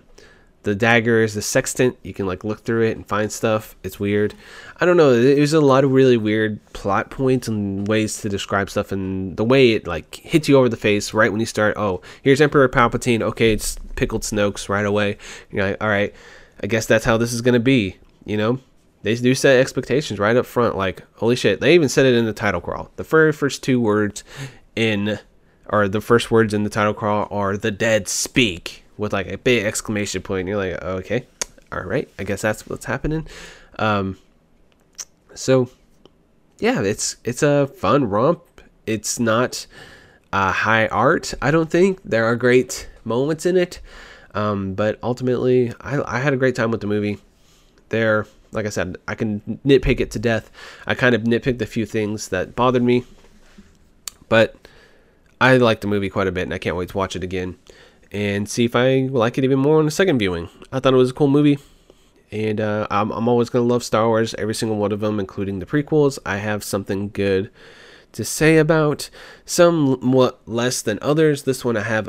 the 0.67 0.75
dagger 0.75 1.23
is 1.23 1.35
the 1.35 1.43
sextant. 1.43 1.97
You 2.03 2.13
can 2.13 2.27
like 2.27 2.43
look 2.43 2.65
through 2.65 2.83
it 2.89 2.97
and 2.97 3.07
find 3.07 3.31
stuff. 3.31 3.77
It's 3.85 4.01
weird. 4.01 4.35
I 4.81 4.85
don't 4.85 4.97
know. 4.97 5.15
There's 5.15 5.53
a 5.53 5.61
lot 5.61 5.85
of 5.85 5.93
really 5.93 6.17
weird 6.17 6.59
plot 6.73 7.09
points 7.09 7.47
and 7.47 7.87
ways 7.87 8.21
to 8.23 8.29
describe 8.29 8.69
stuff, 8.69 8.91
and 8.91 9.37
the 9.37 9.45
way 9.45 9.75
it 9.75 9.87
like 9.87 10.17
hits 10.17 10.49
you 10.49 10.59
over 10.59 10.69
the 10.69 10.77
face 10.77 11.15
right 11.15 11.31
when 11.31 11.39
you 11.39 11.47
start. 11.47 11.77
Oh, 11.77 12.03
here's 12.21 12.41
Emperor 12.41 12.69
Palpatine. 12.69 13.23
Okay, 13.23 13.53
it's 13.53 13.77
pickled 13.95 14.23
Snoke's 14.23 14.69
right 14.69 14.85
away. 14.85 15.19
You're 15.53 15.69
like, 15.69 15.77
all 15.81 15.89
right, 15.89 16.13
I 16.61 16.67
guess 16.67 16.87
that's 16.87 17.05
how 17.05 17.17
this 17.17 17.33
is 17.33 17.43
gonna 17.43 17.61
be. 17.61 17.97
You 18.25 18.37
know, 18.37 18.59
they 19.03 19.15
do 19.15 19.37
set 19.37 19.61
expectations 19.61 20.19
right 20.19 20.35
up 20.35 20.47
front. 20.47 20.77
Like, 20.77 21.05
holy 21.15 21.37
shit, 21.37 21.61
they 21.61 21.77
even 21.77 21.89
said 21.89 22.07
it 22.07 22.15
in 22.17 22.25
the 22.25 22.33
title 22.33 22.61
crawl. 22.61 22.91
The 22.97 23.05
very 23.05 23.33
first 23.33 23.63
two 23.63 23.81
words 23.81 24.25
in, 24.75 25.21
or 25.69 25.87
the 25.87 26.01
first 26.01 26.33
words 26.33 26.53
in 26.53 26.65
the 26.65 26.71
title 26.71 26.93
crawl 26.93 27.29
are 27.31 27.57
"the 27.57 27.71
dead 27.71 28.09
speak." 28.09 28.83
With 28.97 29.13
like 29.13 29.31
a 29.31 29.39
big 29.39 29.65
exclamation 29.65 30.23
point. 30.23 30.49
You're 30.49 30.57
like, 30.57 30.83
okay, 30.83 31.27
all 31.73 31.83
right, 31.83 32.09
I 32.19 32.25
guess 32.25 32.43
that's 32.43 32.67
what's 32.67 32.87
happening. 32.87 33.27
Um, 33.79 34.19
so 35.35 35.69
yeah, 36.59 36.83
it's 36.83 37.17
it's 37.25 37.43
a 37.43 37.67
fun 37.67 38.09
romp. 38.09 38.43
It's 38.87 39.19
not 39.19 39.67
uh, 40.33 40.53
high 40.53 40.87
art. 40.89 41.35
I 41.43 41.51
don't 41.51 41.71
think 41.71 42.01
there 42.05 42.25
are 42.25 42.37
great 42.37 42.89
moments 43.05 43.47
in 43.47 43.57
it, 43.57 43.81
um, 44.35 44.75
but 44.75 44.99
ultimately, 45.03 45.73
I, 45.81 46.17
I 46.17 46.21
had 46.21 46.33
a 46.33 46.37
great 46.37 46.55
time 46.55 46.71
with 46.71 46.81
the 46.81 46.87
movie. 46.87 47.19
There, 47.89 48.27
like 48.53 48.67
I 48.67 48.71
said, 48.71 48.97
I 49.07 49.15
can 49.15 49.61
nitpick 49.65 50.01
it 50.01 50.11
to 50.13 50.19
death. 50.19 50.51
I 50.87 50.95
kind 50.95 51.15
of 51.15 51.23
nitpicked 51.23 51.61
a 51.61 51.67
few 51.67 51.87
things 51.87 52.29
that 52.29 52.57
bothered 52.57 52.83
me, 52.83 53.05
but 54.29 54.57
I 55.41 55.57
like 55.59 55.83
the 55.83 55.87
movie 55.87 56.09
quite 56.09 56.27
a 56.27 56.33
bit, 56.33 56.43
and 56.43 56.55
I 56.55 56.59
can't 56.59 56.77
wait 56.77 56.89
to 56.91 56.97
watch 56.97 57.17
it 57.17 57.23
again 57.23 57.57
and 58.13 58.49
see 58.49 58.65
if 58.65 58.77
I 58.77 59.09
like 59.11 59.39
it 59.39 59.45
even 59.45 59.59
more 59.59 59.79
on 59.79 59.85
the 59.85 59.91
second 59.91 60.19
viewing. 60.19 60.49
I 60.73 60.81
thought 60.81 60.95
it 60.95 60.99
was 60.99 61.11
a 61.11 61.15
cool 61.15 61.29
movie, 61.29 61.59
and 62.31 62.61
uh, 62.61 62.87
I'm, 62.91 63.11
I'm 63.11 63.29
always 63.29 63.51
gonna 63.51 63.65
love 63.65 63.85
Star 63.85 64.07
Wars, 64.09 64.35
every 64.35 64.55
single 64.55 64.79
one 64.79 64.93
of 64.93 65.01
them, 65.01 65.21
including 65.21 65.59
the 65.59 65.67
prequels. 65.67 66.19
I 66.25 66.39
have 66.39 66.65
something 66.65 67.11
good 67.11 67.51
to 68.13 68.25
say 68.25 68.59
about. 68.59 69.11
Some 69.45 70.01
less 70.47 70.83
than 70.83 70.99
others. 71.03 71.45
This 71.45 71.65
one 71.65 71.77
I 71.77 71.83
have. 71.83 72.09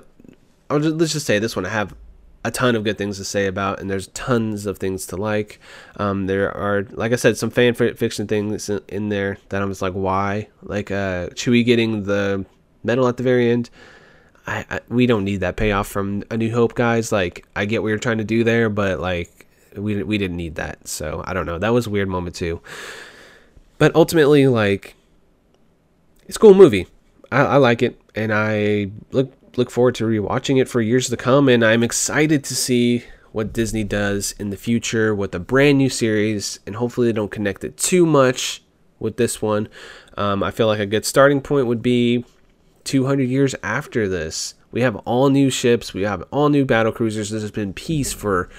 I'll 0.69 0.79
just, 0.79 0.95
let's 0.95 1.13
just 1.13 1.25
say 1.25 1.39
this 1.39 1.55
one 1.55 1.65
I 1.65 1.69
have 1.69 1.95
a 2.43 2.51
ton 2.51 2.75
of 2.75 2.83
good 2.83 2.97
things 2.97 3.17
to 3.17 3.25
say 3.25 3.45
about, 3.45 3.79
and 3.79 3.89
there's 3.89 4.07
tons 4.07 4.65
of 4.65 4.77
things 4.77 5.05
to 5.07 5.17
like. 5.17 5.59
Um, 5.97 6.27
there 6.27 6.55
are, 6.55 6.83
like 6.91 7.11
I 7.11 7.15
said, 7.15 7.37
some 7.37 7.49
fan 7.49 7.73
fiction 7.73 8.25
things 8.25 8.69
in 8.69 9.09
there 9.09 9.37
that 9.49 9.61
I'm 9.61 9.69
just 9.69 9.81
like, 9.81 9.93
why? 9.93 10.47
Like 10.61 10.89
uh, 10.89 11.27
Chewie 11.29 11.65
getting 11.65 12.03
the 12.03 12.45
medal 12.83 13.07
at 13.07 13.17
the 13.17 13.23
very 13.23 13.51
end. 13.51 13.69
I, 14.47 14.65
I, 14.69 14.79
we 14.87 15.05
don't 15.05 15.25
need 15.25 15.41
that 15.41 15.57
payoff 15.57 15.87
from 15.87 16.23
A 16.31 16.37
New 16.37 16.51
Hope, 16.53 16.73
guys. 16.73 17.11
Like, 17.11 17.45
I 17.55 17.65
get 17.65 17.83
what 17.83 17.89
you're 17.89 17.97
trying 17.97 18.19
to 18.19 18.23
do 18.23 18.43
there, 18.43 18.69
but 18.69 18.99
like, 18.99 19.45
we 19.75 20.01
we 20.01 20.17
didn't 20.17 20.37
need 20.37 20.55
that. 20.55 20.87
So 20.87 21.21
I 21.25 21.33
don't 21.33 21.45
know. 21.45 21.59
That 21.59 21.73
was 21.73 21.85
a 21.85 21.89
weird 21.89 22.07
moment 22.07 22.35
too. 22.35 22.61
But 23.77 23.93
ultimately, 23.93 24.47
like, 24.47 24.95
it's 26.27 26.37
a 26.37 26.39
cool 26.39 26.53
movie. 26.53 26.87
I, 27.31 27.41
I 27.41 27.57
like 27.57 27.83
it, 27.83 28.01
and 28.15 28.33
I 28.33 28.89
look 29.11 29.33
look 29.57 29.69
forward 29.69 29.95
to 29.95 30.05
rewatching 30.05 30.61
it 30.61 30.69
for 30.69 30.81
years 30.81 31.09
to 31.09 31.17
come. 31.17 31.49
And 31.49 31.63
I'm 31.63 31.83
excited 31.83 32.43
to 32.45 32.55
see 32.55 33.03
what 33.33 33.53
Disney 33.53 33.83
does 33.83 34.33
in 34.39 34.49
the 34.49 34.57
future 34.57 35.13
with 35.13 35.35
a 35.35 35.39
brand 35.39 35.77
new 35.77 35.89
series, 35.89 36.59
and 36.65 36.77
hopefully 36.77 37.07
they 37.07 37.13
don't 37.13 37.31
connect 37.31 37.63
it 37.63 37.77
too 37.77 38.05
much 38.05 38.63
with 38.97 39.17
this 39.17 39.41
one. 39.41 39.67
Um, 40.15 40.41
I 40.41 40.51
feel 40.51 40.67
like 40.67 40.79
a 40.79 40.85
good 40.85 41.05
starting 41.05 41.41
point 41.41 41.67
would 41.67 41.81
be 41.81 42.25
200 42.87 43.23
years 43.23 43.53
after 43.61 44.07
this. 44.07 44.55
We 44.71 44.81
have 44.81 44.95
all 44.97 45.29
new 45.29 45.49
ships, 45.49 45.93
we 45.93 46.03
have 46.03 46.23
all 46.31 46.49
new 46.49 46.65
battle 46.65 46.91
cruisers. 46.91 47.29
This 47.29 47.41
has 47.41 47.51
been 47.51 47.73
peace 47.73 48.13
for, 48.13 48.49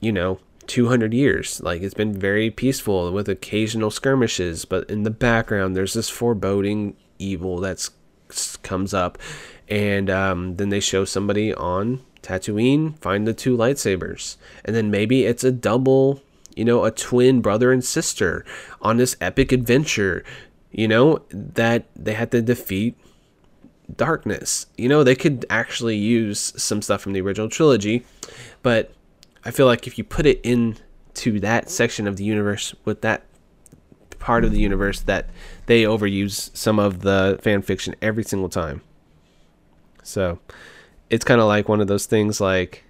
you 0.00 0.12
know, 0.12 0.40
200 0.66 1.14
years. 1.14 1.60
Like 1.62 1.82
it's 1.82 1.94
been 1.94 2.12
very 2.12 2.50
peaceful 2.50 3.12
with 3.12 3.28
occasional 3.28 3.90
skirmishes, 3.90 4.64
but 4.64 4.88
in 4.90 5.04
the 5.04 5.10
background 5.10 5.76
there's 5.76 5.94
this 5.94 6.10
foreboding 6.10 6.96
evil 7.18 7.60
that's 7.60 7.90
comes 8.62 8.92
up, 8.92 9.18
and 9.68 10.10
um, 10.10 10.56
then 10.56 10.70
they 10.70 10.80
show 10.80 11.04
somebody 11.04 11.54
on 11.54 12.00
Tatooine 12.22 12.98
find 12.98 13.26
the 13.26 13.34
two 13.34 13.56
lightsabers, 13.56 14.36
and 14.64 14.74
then 14.74 14.90
maybe 14.90 15.24
it's 15.24 15.44
a 15.44 15.52
double, 15.52 16.22
you 16.56 16.64
know, 16.64 16.84
a 16.84 16.90
twin 16.90 17.40
brother 17.40 17.70
and 17.70 17.84
sister 17.84 18.44
on 18.80 18.96
this 18.96 19.14
epic 19.20 19.52
adventure, 19.52 20.24
you 20.72 20.88
know, 20.88 21.22
that 21.30 21.84
they 21.94 22.14
had 22.14 22.30
to 22.32 22.42
defeat 22.42 22.96
darkness. 23.96 24.66
You 24.76 24.88
know, 24.88 25.04
they 25.04 25.14
could 25.14 25.44
actually 25.50 25.96
use 25.96 26.52
some 26.56 26.82
stuff 26.82 27.00
from 27.00 27.12
the 27.12 27.20
original 27.20 27.48
trilogy, 27.48 28.04
but 28.62 28.92
I 29.44 29.50
feel 29.50 29.66
like 29.66 29.86
if 29.86 29.98
you 29.98 30.04
put 30.04 30.26
it 30.26 30.40
into 30.42 31.40
that 31.40 31.70
section 31.70 32.06
of 32.06 32.16
the 32.16 32.24
universe 32.24 32.74
with 32.84 33.02
that 33.02 33.24
part 34.18 34.44
of 34.44 34.52
the 34.52 34.58
universe 34.58 35.00
that 35.00 35.28
they 35.66 35.82
overuse 35.82 36.54
some 36.56 36.78
of 36.78 37.00
the 37.00 37.38
fan 37.42 37.60
fiction 37.60 37.94
every 38.00 38.24
single 38.24 38.48
time. 38.48 38.80
So 40.02 40.38
it's 41.10 41.24
kind 41.24 41.40
of 41.40 41.46
like 41.46 41.68
one 41.68 41.80
of 41.80 41.88
those 41.88 42.06
things 42.06 42.40
like 42.40 42.84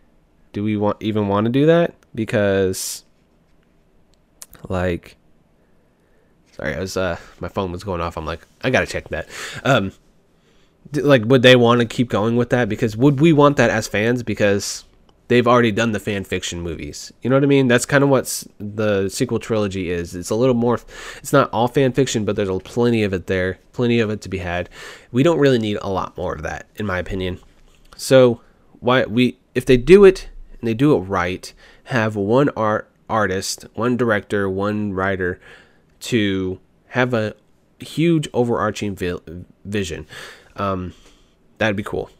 do 0.52 0.62
we 0.62 0.76
want 0.76 0.96
even 1.00 1.28
want 1.28 1.44
to 1.44 1.50
do 1.50 1.66
that 1.66 1.94
because 2.14 3.04
like 4.68 5.16
sorry 6.52 6.74
i 6.74 6.80
was 6.80 6.96
uh 6.96 7.18
my 7.40 7.48
phone 7.48 7.72
was 7.72 7.82
going 7.84 8.00
off 8.00 8.16
i'm 8.16 8.24
like 8.24 8.46
i 8.62 8.70
gotta 8.70 8.86
check 8.86 9.08
that 9.08 9.28
um 9.64 9.92
like 10.96 11.24
would 11.24 11.42
they 11.42 11.56
want 11.56 11.80
to 11.80 11.86
keep 11.86 12.08
going 12.08 12.36
with 12.36 12.50
that? 12.50 12.68
Because 12.68 12.96
would 12.96 13.20
we 13.20 13.32
want 13.32 13.56
that 13.56 13.70
as 13.70 13.86
fans? 13.86 14.22
Because 14.22 14.84
they've 15.28 15.46
already 15.46 15.72
done 15.72 15.92
the 15.92 16.00
fan 16.00 16.24
fiction 16.24 16.60
movies. 16.60 17.12
You 17.22 17.30
know 17.30 17.36
what 17.36 17.44
i 17.44 17.46
mean? 17.46 17.68
That's 17.68 17.86
kind 17.86 18.04
of 18.04 18.10
what 18.10 18.44
the 18.58 19.08
sequel 19.08 19.38
trilogy 19.38 19.90
is. 19.90 20.14
It's 20.14 20.30
a 20.30 20.34
little 20.34 20.54
more 20.54 20.80
it's 21.16 21.32
not 21.32 21.50
all 21.50 21.68
fan 21.68 21.92
fiction 21.92 22.24
but 22.24 22.36
there's 22.36 22.50
plenty 22.62 23.02
of 23.02 23.12
it 23.12 23.26
there 23.26 23.58
plenty 23.72 24.00
of 24.00 24.10
it 24.10 24.20
to 24.22 24.28
be 24.28 24.38
had. 24.38 24.68
We 25.12 25.22
don't 25.22 25.38
really 25.38 25.58
need 25.58 25.78
a 25.82 25.88
lot 25.88 26.16
more 26.16 26.34
of 26.34 26.42
that 26.42 26.66
in 26.76 26.86
my 26.86 26.98
opinion. 26.98 27.40
So 27.96 28.40
why 28.80 29.04
we 29.04 29.38
if 29.54 29.64
they 29.64 29.76
do 29.76 30.04
it 30.04 30.28
and 30.60 30.68
they 30.68 30.74
do 30.74 30.94
it 30.94 31.00
right 31.00 31.52
have 31.84 32.16
one 32.16 32.50
art 32.50 32.90
artist 33.08 33.66
one 33.74 33.96
director 33.96 34.48
one 34.48 34.92
writer 34.92 35.38
to 36.00 36.58
have 36.88 37.12
a 37.12 37.34
huge 37.80 38.28
overarching 38.32 38.94
vi- 38.94 39.18
vision 39.64 40.06
um, 40.56 40.94
that'd 41.58 41.76
be 41.76 41.82
cool. 41.82 42.10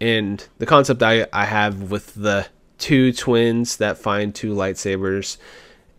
And 0.00 0.46
the 0.58 0.66
concept 0.66 1.02
I, 1.02 1.26
I 1.32 1.44
have 1.44 1.90
with 1.90 2.14
the 2.14 2.46
two 2.78 3.12
twins 3.12 3.76
that 3.78 3.96
find 3.96 4.34
two 4.34 4.54
lightsabers 4.54 5.38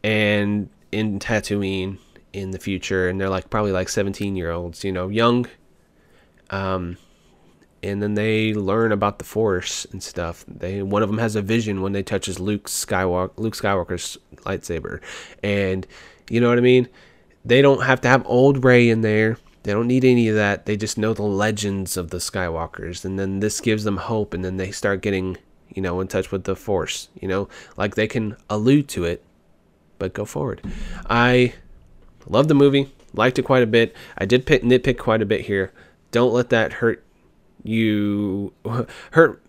and 0.04 0.70
in 0.92 1.20
Tatooine 1.20 1.98
in 2.34 2.52
the 2.52 2.60
future, 2.60 3.10
and 3.10 3.20
they're 3.20 3.30
like 3.30 3.50
probably 3.50 3.72
like 3.72 3.90
17 3.90 4.36
year 4.36 4.52
olds, 4.52 4.84
you 4.84 4.92
know, 4.92 5.08
young. 5.08 5.48
Um, 6.50 6.98
and 7.82 8.02
then 8.02 8.16
they 8.16 8.54
learn 8.54 8.92
about 8.92 9.20
the 9.20 9.26
Force 9.26 9.86
and 9.86 10.02
stuff. 10.02 10.44
They 10.48 10.82
one 10.82 11.04
of 11.04 11.10
them 11.10 11.18
has 11.20 11.36
a 11.36 11.42
vision 11.42 11.82
when 11.82 11.94
they 11.94 12.04
touches 12.04 12.40
Luke 12.40 12.68
Skywalker, 12.68 13.32
Luke 13.38 13.56
Skywalker's 13.56 14.18
lightsaber, 14.38 15.02
and 15.44 15.86
you 16.30 16.42
know 16.42 16.50
what 16.50 16.58
I 16.58 16.62
mean. 16.62 16.90
They 17.44 17.62
don't 17.62 17.84
have 17.84 18.02
to 18.02 18.08
have 18.08 18.26
old 18.26 18.64
Rey 18.64 18.90
in 18.90 19.02
there 19.02 19.38
they 19.66 19.72
don't 19.72 19.88
need 19.88 20.06
any 20.06 20.28
of 20.28 20.36
that. 20.36 20.68
They 20.68 20.78
just 20.78 20.96
know 20.96 21.16
the 21.16 21.24
legends 21.24 21.98
of 21.98 22.12
the 22.12 22.20
Skywalkers. 22.20 23.04
And 23.04 23.18
then 23.18 23.40
this 23.40 23.60
gives 23.60 23.84
them 23.84 23.98
hope. 23.98 24.36
And 24.36 24.46
then 24.46 24.58
they 24.58 24.70
start 24.70 25.02
getting, 25.02 25.38
you 25.74 25.82
know, 25.82 26.00
in 26.02 26.08
touch 26.08 26.32
with 26.32 26.44
the 26.44 26.56
Force. 26.56 27.10
You 27.20 27.28
know, 27.28 27.50
like 27.76 27.96
they 27.96 28.06
can 28.08 28.38
allude 28.48 28.88
to 28.90 29.06
it, 29.06 29.24
but 29.98 30.14
go 30.14 30.24
forward. 30.24 30.62
I 31.10 31.56
love 32.28 32.48
the 32.48 32.54
movie. 32.54 32.92
Liked 33.16 33.40
it 33.40 33.42
quite 33.42 33.64
a 33.64 33.68
bit. 33.68 33.96
I 34.20 34.26
did 34.26 34.46
pick, 34.46 34.62
nitpick 34.62 35.00
quite 35.00 35.24
a 35.24 35.26
bit 35.26 35.42
here. 35.42 35.74
Don't 36.12 36.32
let 36.32 36.50
that 36.50 36.74
hurt 36.74 37.04
you. 37.64 38.54
Hurt 39.12 39.42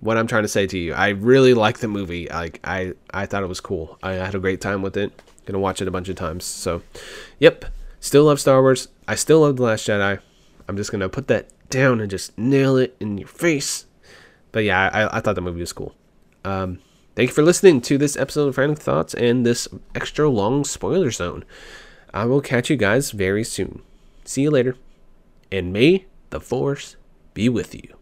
what 0.00 0.18
I'm 0.18 0.26
trying 0.26 0.42
to 0.42 0.48
say 0.48 0.66
to 0.66 0.78
you. 0.78 0.92
I 0.92 1.08
really 1.08 1.54
like 1.54 1.78
the 1.78 1.88
movie. 1.88 2.28
Like 2.28 2.60
I, 2.64 2.92
I 3.14 3.24
thought 3.24 3.42
it 3.42 3.48
was 3.48 3.62
cool. 3.62 3.98
I 4.02 4.12
had 4.12 4.34
a 4.34 4.38
great 4.38 4.60
time 4.60 4.82
with 4.82 4.98
it. 4.98 5.10
Gonna 5.46 5.58
watch 5.58 5.80
it 5.80 5.88
a 5.88 5.90
bunch 5.90 6.10
of 6.10 6.16
times. 6.16 6.44
So, 6.44 6.82
yep. 7.38 7.64
Still 8.00 8.24
love 8.24 8.40
Star 8.40 8.62
Wars. 8.62 8.88
I 9.06 9.14
still 9.14 9.40
love 9.40 9.56
The 9.56 9.62
Last 9.62 9.86
Jedi. 9.86 10.20
I'm 10.66 10.76
just 10.76 10.90
going 10.90 11.00
to 11.00 11.08
put 11.08 11.28
that 11.28 11.50
down 11.68 12.00
and 12.00 12.10
just 12.10 12.36
nail 12.38 12.76
it 12.76 12.96
in 12.98 13.18
your 13.18 13.28
face. 13.28 13.86
But 14.52 14.64
yeah, 14.64 14.90
I, 14.92 15.18
I 15.18 15.20
thought 15.20 15.34
the 15.34 15.40
movie 15.40 15.60
was 15.60 15.72
cool. 15.72 15.94
Um, 16.44 16.80
thank 17.14 17.28
you 17.28 17.34
for 17.34 17.42
listening 17.42 17.80
to 17.82 17.98
this 17.98 18.16
episode 18.16 18.48
of 18.48 18.54
Frantic 18.54 18.78
Thoughts 18.78 19.14
and 19.14 19.44
this 19.44 19.68
extra 19.94 20.28
long 20.28 20.64
spoiler 20.64 21.10
zone. 21.10 21.44
I 22.12 22.24
will 22.24 22.40
catch 22.40 22.70
you 22.70 22.76
guys 22.76 23.10
very 23.12 23.44
soon. 23.44 23.82
See 24.24 24.42
you 24.42 24.50
later. 24.50 24.76
And 25.52 25.72
may 25.72 26.06
the 26.30 26.40
Force 26.40 26.96
be 27.34 27.48
with 27.48 27.74
you. 27.74 27.99